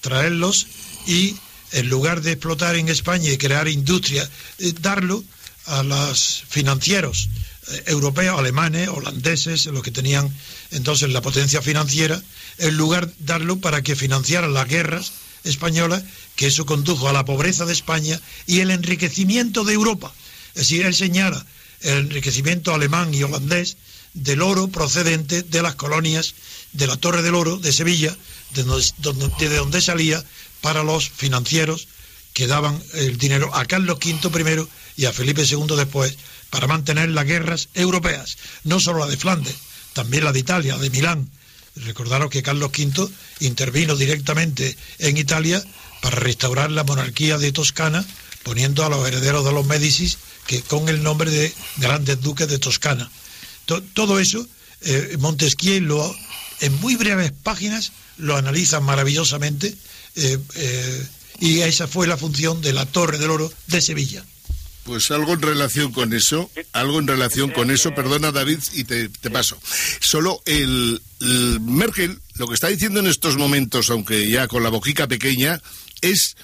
traerlos 0.00 0.66
y 1.06 1.36
en 1.72 1.88
lugar 1.88 2.22
de 2.22 2.32
explotar 2.32 2.76
en 2.76 2.88
España 2.88 3.30
y 3.30 3.38
crear 3.38 3.68
industria, 3.68 4.28
eh, 4.58 4.72
darlo 4.80 5.24
a 5.66 5.82
los 5.82 6.44
financieros 6.48 7.28
eh, 7.68 7.82
europeos, 7.86 8.38
alemanes, 8.38 8.88
holandeses, 8.88 9.66
los 9.66 9.82
que 9.82 9.90
tenían 9.90 10.32
entonces 10.70 11.10
la 11.10 11.22
potencia 11.22 11.60
financiera, 11.60 12.22
en 12.58 12.76
lugar 12.76 13.08
de 13.08 13.14
darlo 13.18 13.58
para 13.58 13.82
que 13.82 13.96
financiaran 13.96 14.54
las 14.54 14.68
guerras 14.68 15.12
españolas, 15.44 16.02
que 16.36 16.46
eso 16.46 16.66
condujo 16.66 17.08
a 17.08 17.12
la 17.12 17.24
pobreza 17.24 17.64
de 17.66 17.72
España 17.72 18.20
y 18.46 18.60
el 18.60 18.70
enriquecimiento 18.70 19.64
de 19.64 19.72
Europa. 19.74 20.12
Es 20.54 20.62
decir, 20.68 20.86
él 20.86 20.94
señala 20.94 21.44
el 21.80 21.98
enriquecimiento 21.98 22.72
alemán 22.74 23.12
y 23.12 23.22
holandés 23.22 23.76
del 24.14 24.40
oro 24.42 24.68
procedente 24.68 25.42
de 25.42 25.62
las 25.62 25.74
colonias 25.74 26.34
de 26.72 26.86
la 26.86 26.96
Torre 26.96 27.22
del 27.22 27.34
Oro 27.34 27.58
de 27.58 27.72
Sevilla, 27.72 28.16
de 28.54 28.62
donde, 28.64 28.86
donde- 28.98 29.48
de 29.48 29.56
donde 29.56 29.80
salía 29.80 30.24
para 30.60 30.82
los 30.82 31.08
financieros 31.10 31.88
que 32.32 32.46
daban 32.46 32.82
el 32.94 33.16
dinero 33.18 33.54
a 33.54 33.64
Carlos 33.66 33.98
V 34.04 34.30
primero 34.30 34.68
y 34.96 35.04
a 35.06 35.12
Felipe 35.12 35.42
II 35.44 35.74
después 35.76 36.16
para 36.50 36.66
mantener 36.66 37.10
las 37.10 37.24
guerras 37.26 37.68
europeas, 37.74 38.36
no 38.64 38.78
solo 38.80 39.00
la 39.00 39.06
de 39.06 39.16
Flandes, 39.16 39.54
también 39.94 40.24
la 40.24 40.32
de 40.32 40.40
Italia, 40.40 40.76
de 40.76 40.90
Milán. 40.90 41.30
Recordaros 41.76 42.30
que 42.30 42.42
Carlos 42.42 42.70
V 42.76 43.08
intervino 43.40 43.96
directamente 43.96 44.76
en 44.98 45.16
Italia 45.18 45.62
para 46.00 46.16
restaurar 46.16 46.70
la 46.70 46.84
monarquía 46.84 47.38
de 47.38 47.52
Toscana, 47.52 48.04
poniendo 48.42 48.84
a 48.84 48.88
los 48.88 49.06
herederos 49.06 49.44
de 49.44 49.52
los 49.52 49.66
Médicis 49.66 50.18
que 50.46 50.62
con 50.62 50.88
el 50.88 51.02
nombre 51.02 51.30
de 51.30 51.52
grandes 51.78 52.20
duques 52.20 52.46
de 52.48 52.58
Toscana. 52.58 53.10
To- 53.64 53.82
todo 53.82 54.20
eso, 54.20 54.46
eh, 54.82 55.16
Montesquieu 55.18 55.80
lo, 55.80 56.14
en 56.60 56.72
muy 56.80 56.94
breves 56.96 57.32
páginas 57.42 57.92
lo 58.18 58.36
analiza 58.36 58.78
maravillosamente 58.80 59.74
eh, 60.14 60.38
eh, 60.54 61.06
y 61.40 61.60
esa 61.60 61.86
fue 61.88 62.06
la 62.06 62.16
función 62.16 62.62
de 62.62 62.72
la 62.72 62.86
Torre 62.86 63.18
del 63.18 63.30
Oro 63.30 63.52
de 63.66 63.80
Sevilla. 63.80 64.24
Pues 64.84 65.10
algo 65.10 65.32
en 65.32 65.42
relación 65.42 65.90
con 65.92 66.12
eso, 66.14 66.48
algo 66.72 67.00
en 67.00 67.08
relación 67.08 67.50
con 67.50 67.72
eso, 67.72 67.92
perdona 67.92 68.30
David, 68.30 68.60
y 68.72 68.84
te, 68.84 69.08
te 69.08 69.30
paso. 69.30 69.58
Solo 70.00 70.40
el, 70.46 71.02
el 71.20 71.58
Merkel, 71.60 72.20
lo 72.34 72.46
que 72.46 72.54
está 72.54 72.68
diciendo 72.68 73.00
en 73.00 73.08
estos 73.08 73.36
momentos, 73.36 73.90
aunque 73.90 74.30
ya 74.30 74.46
con 74.46 74.62
la 74.62 74.68
boquica 74.68 75.08
pequeña, 75.08 75.60
es 76.10 76.36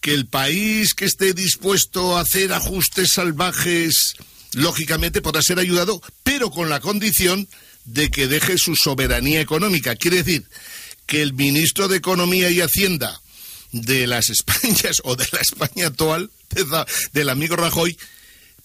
que 0.00 0.14
el 0.14 0.26
país 0.26 0.94
que 0.94 1.04
esté 1.04 1.32
dispuesto 1.32 2.16
a 2.16 2.20
hacer 2.20 2.52
ajustes 2.52 3.10
salvajes, 3.10 4.14
lógicamente 4.52 5.20
podrá 5.20 5.42
ser 5.42 5.58
ayudado, 5.58 6.00
pero 6.22 6.50
con 6.50 6.68
la 6.68 6.80
condición 6.80 7.48
de 7.84 8.10
que 8.10 8.28
deje 8.28 8.58
su 8.58 8.76
soberanía 8.76 9.40
económica. 9.40 9.96
Quiere 9.96 10.22
decir 10.22 10.46
que 11.06 11.22
el 11.22 11.32
ministro 11.32 11.88
de 11.88 11.96
Economía 11.96 12.50
y 12.50 12.60
Hacienda 12.60 13.20
de 13.72 14.06
las 14.06 14.28
Españas 14.30 15.00
o 15.04 15.16
de 15.16 15.26
la 15.32 15.40
España 15.40 15.86
actual 15.86 16.30
del 17.12 17.28
amigo 17.28 17.56
Rajoy 17.56 17.96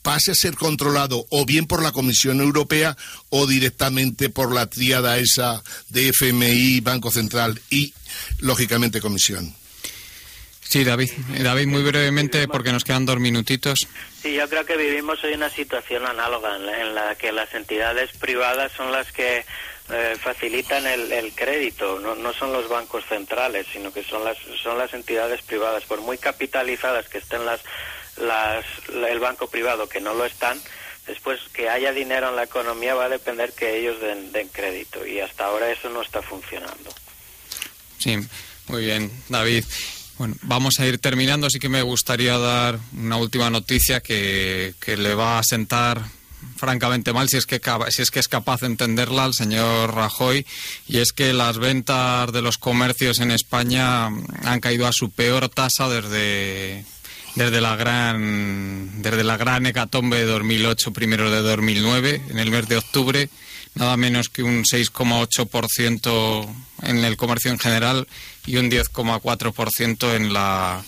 pase 0.01 0.31
a 0.31 0.35
ser 0.35 0.55
controlado 0.55 1.25
o 1.29 1.45
bien 1.45 1.65
por 1.65 1.81
la 1.81 1.93
Comisión 1.93 2.41
Europea 2.41 2.97
o 3.29 3.47
directamente 3.47 4.29
por 4.29 4.53
la 4.53 4.67
tríada 4.67 5.17
esa 5.17 5.63
de 5.89 6.09
FMI, 6.09 6.81
Banco 6.81 7.09
Central 7.09 7.61
y, 7.69 7.93
lógicamente, 8.39 8.99
Comisión. 8.99 9.55
Sí, 10.67 10.83
David. 10.83 11.11
David, 11.39 11.67
muy 11.67 11.83
brevemente, 11.83 12.47
porque 12.47 12.71
nos 12.71 12.83
quedan 12.83 13.05
dos 13.05 13.19
minutitos. 13.19 13.87
Sí, 14.21 14.33
yo 14.33 14.49
creo 14.49 14.65
que 14.65 14.75
vivimos 14.77 15.23
hoy 15.23 15.33
una 15.33 15.49
situación 15.49 16.05
análoga 16.05 16.55
en 16.55 16.65
la, 16.65 16.81
en 16.81 16.95
la 16.95 17.15
que 17.15 17.31
las 17.31 17.53
entidades 17.53 18.09
privadas 18.17 18.71
son 18.75 18.91
las 18.91 19.11
que 19.11 19.45
eh, 19.91 20.15
facilitan 20.19 20.87
el, 20.87 21.11
el 21.11 21.33
crédito, 21.35 21.99
no, 21.99 22.15
no 22.15 22.33
son 22.33 22.53
los 22.53 22.69
bancos 22.69 23.03
centrales, 23.07 23.67
sino 23.71 23.91
que 23.93 24.03
son 24.03 24.23
las 24.23 24.37
son 24.63 24.77
las 24.77 24.93
entidades 24.93 25.41
privadas, 25.43 25.83
por 25.83 26.01
muy 26.01 26.17
capitalizadas 26.17 27.07
que 27.09 27.17
estén 27.19 27.45
las, 27.45 27.59
las 28.17 28.65
la- 28.89 29.09
el 29.09 29.19
banco 29.19 29.47
privado 29.47 29.87
que 29.89 29.99
no 30.01 30.13
lo 30.13 30.25
están. 30.25 30.59
Después 31.05 31.39
que 31.53 31.69
haya 31.69 31.91
dinero 31.91 32.29
en 32.29 32.37
la 32.37 32.43
economía 32.43 32.95
va 32.95 33.05
a 33.05 33.09
depender 33.09 33.51
que 33.51 33.77
ellos 33.77 33.99
den, 33.99 34.31
den 34.31 34.47
crédito 34.47 35.05
y 35.05 35.19
hasta 35.19 35.45
ahora 35.45 35.69
eso 35.69 35.89
no 35.89 36.01
está 36.01 36.21
funcionando. 36.21 36.89
Sí, 37.99 38.17
muy 38.67 38.85
bien, 38.85 39.11
David. 39.27 39.65
Bueno, 40.23 40.37
vamos 40.43 40.79
a 40.79 40.87
ir 40.87 40.99
terminando, 40.99 41.47
así 41.47 41.59
que 41.59 41.67
me 41.67 41.81
gustaría 41.81 42.37
dar 42.37 42.79
una 42.97 43.17
última 43.17 43.49
noticia 43.49 43.99
que, 43.99 44.73
que 44.79 44.95
le 44.95 45.15
va 45.15 45.37
a 45.37 45.43
sentar 45.43 46.01
francamente 46.55 47.11
mal 47.11 47.27
si 47.27 47.35
es 47.35 47.45
que 47.45 47.59
si 47.89 48.01
es 48.01 48.09
que 48.09 48.21
es 48.21 48.29
capaz 48.29 48.61
de 48.61 48.67
entenderla 48.67 49.25
al 49.25 49.33
señor 49.33 49.93
Rajoy 49.93 50.45
y 50.87 50.99
es 50.99 51.11
que 51.11 51.33
las 51.33 51.57
ventas 51.57 52.31
de 52.31 52.41
los 52.41 52.57
comercios 52.57 53.19
en 53.19 53.31
España 53.31 54.05
han 54.05 54.59
caído 54.61 54.87
a 54.87 54.93
su 54.93 55.11
peor 55.11 55.49
tasa 55.49 55.89
desde 55.89 56.85
desde 57.35 57.59
la 57.59 57.75
gran 57.75 59.01
desde 59.01 59.25
la 59.25 59.35
gran 59.35 59.65
hecatombe 59.65 60.19
de 60.19 60.25
2008 60.25 60.93
primero 60.93 61.31
de 61.31 61.41
2009 61.41 62.21
en 62.29 62.39
el 62.39 62.49
mes 62.49 62.69
de 62.69 62.77
octubre 62.77 63.29
nada 63.75 63.97
menos 63.97 64.29
que 64.29 64.43
un 64.43 64.63
6,8% 64.63 66.47
en 66.83 66.97
el 67.03 67.17
comercio 67.17 67.51
en 67.51 67.59
general 67.59 68.07
y 68.45 68.57
un 68.57 68.69
10,4% 68.69 70.15
en 70.15 70.33
la 70.33 70.83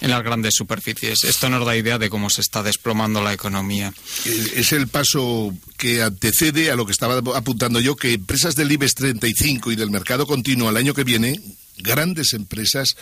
en 0.00 0.10
las 0.10 0.22
grandes 0.22 0.54
superficies. 0.54 1.24
Esto 1.24 1.48
nos 1.48 1.66
da 1.66 1.76
idea 1.76 1.98
de 1.98 2.08
cómo 2.08 2.30
se 2.30 2.40
está 2.40 2.62
desplomando 2.62 3.22
la 3.22 3.32
economía. 3.32 3.92
Eh, 4.26 4.52
Es 4.56 4.72
el 4.72 4.88
paso 4.88 5.52
que 5.76 6.02
antecede 6.02 6.70
a 6.70 6.76
lo 6.76 6.86
que 6.86 6.92
estaba 6.92 7.18
apuntando 7.36 7.80
yo, 7.80 7.96
que 7.96 8.12
empresas 8.12 8.54
del 8.54 8.70
IBEX 8.72 8.94
35 8.94 9.72
y 9.72 9.76
del 9.76 9.90
mercado 9.90 10.26
continuo 10.26 10.68
al 10.68 10.76
año 10.76 10.94
que 10.94 11.04
viene, 11.04 11.40
grandes 11.78 12.32
empresas, 12.32 12.96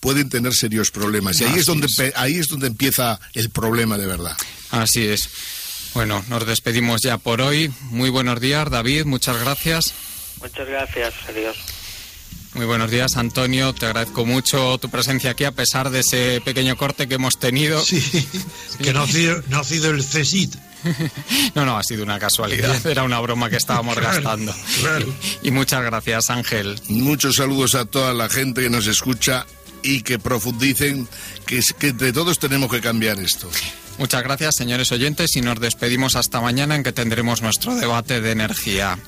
pueden 0.00 0.28
tener 0.28 0.54
serios 0.54 0.90
problemas. 0.90 1.40
Y 1.40 1.44
ahí 1.44 1.58
es, 1.58 1.66
donde, 1.66 1.88
ahí 2.16 2.36
es 2.36 2.48
donde 2.48 2.68
empieza 2.68 3.20
el 3.34 3.50
problema 3.50 3.98
de 3.98 4.06
verdad. 4.06 4.36
Así 4.70 5.04
es. 5.04 5.28
Bueno, 5.94 6.24
nos 6.28 6.46
despedimos 6.46 7.00
ya 7.02 7.18
por 7.18 7.40
hoy. 7.40 7.72
Muy 7.90 8.10
buenos 8.10 8.40
días, 8.40 8.70
David. 8.70 9.04
Muchas 9.04 9.38
gracias. 9.40 9.94
Muchas 10.40 10.68
gracias. 10.68 11.14
Adiós. 11.28 11.56
Muy 12.54 12.66
buenos 12.66 12.90
días, 12.90 13.16
Antonio. 13.16 13.74
Te 13.74 13.86
agradezco 13.86 14.24
mucho 14.24 14.78
tu 14.78 14.88
presencia 14.90 15.30
aquí 15.30 15.44
a 15.44 15.52
pesar 15.52 15.90
de 15.90 16.00
ese 16.00 16.40
pequeño 16.44 16.76
corte 16.76 17.06
que 17.06 17.14
hemos 17.14 17.38
tenido. 17.38 17.80
Sí, 17.84 18.02
que 18.82 18.92
no 18.92 19.02
ha 19.02 19.06
sido, 19.06 19.42
no 19.48 19.60
ha 19.60 19.64
sido 19.64 19.90
el 19.90 20.02
CESIT. 20.02 20.54
No, 21.54 21.64
no, 21.64 21.76
ha 21.76 21.82
sido 21.82 22.04
una 22.04 22.18
casualidad. 22.20 22.86
Era 22.86 23.02
una 23.02 23.18
broma 23.20 23.50
que 23.50 23.56
estábamos 23.56 23.96
gastando. 24.00 24.54
Y 25.42 25.50
muchas 25.50 25.82
gracias, 25.82 26.30
Ángel. 26.30 26.80
Muchos 26.88 27.36
saludos 27.36 27.74
a 27.74 27.84
toda 27.84 28.14
la 28.14 28.28
gente 28.28 28.62
que 28.62 28.70
nos 28.70 28.86
escucha 28.86 29.44
y 29.82 30.02
que 30.02 30.18
profundicen 30.18 31.08
que, 31.46 31.60
que 31.78 31.88
entre 31.88 32.12
todos 32.12 32.38
tenemos 32.38 32.70
que 32.70 32.80
cambiar 32.80 33.18
esto. 33.18 33.48
Muchas 33.98 34.22
gracias, 34.22 34.54
señores 34.54 34.92
oyentes, 34.92 35.34
y 35.36 35.40
nos 35.40 35.58
despedimos 35.58 36.14
hasta 36.14 36.40
mañana 36.40 36.76
en 36.76 36.84
que 36.84 36.92
tendremos 36.92 37.42
nuestro 37.42 37.74
debate 37.74 38.20
de 38.20 38.30
energía. 38.30 38.98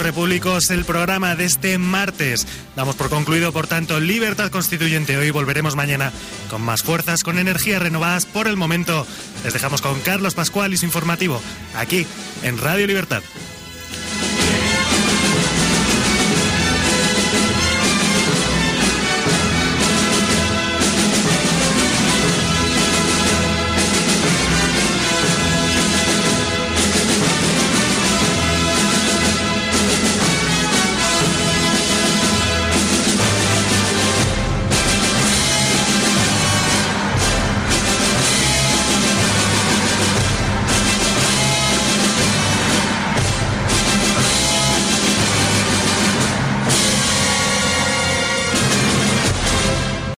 Repúblicos, 0.00 0.70
el 0.70 0.84
programa 0.84 1.36
de 1.36 1.44
este 1.44 1.78
martes. 1.78 2.46
Damos 2.76 2.96
por 2.96 3.10
concluido, 3.10 3.52
por 3.52 3.66
tanto, 3.66 4.00
Libertad 4.00 4.50
Constituyente. 4.50 5.16
Hoy 5.16 5.30
volveremos 5.30 5.76
mañana 5.76 6.12
con 6.50 6.62
más 6.62 6.82
fuerzas, 6.82 7.22
con 7.22 7.38
energías 7.38 7.82
renovadas. 7.82 8.26
Por 8.26 8.48
el 8.48 8.56
momento, 8.56 9.06
les 9.44 9.52
dejamos 9.52 9.80
con 9.80 10.00
Carlos 10.00 10.34
Pascual 10.34 10.72
y 10.72 10.76
su 10.76 10.86
informativo, 10.86 11.40
aquí 11.74 12.06
en 12.42 12.58
Radio 12.58 12.86
Libertad. 12.86 13.22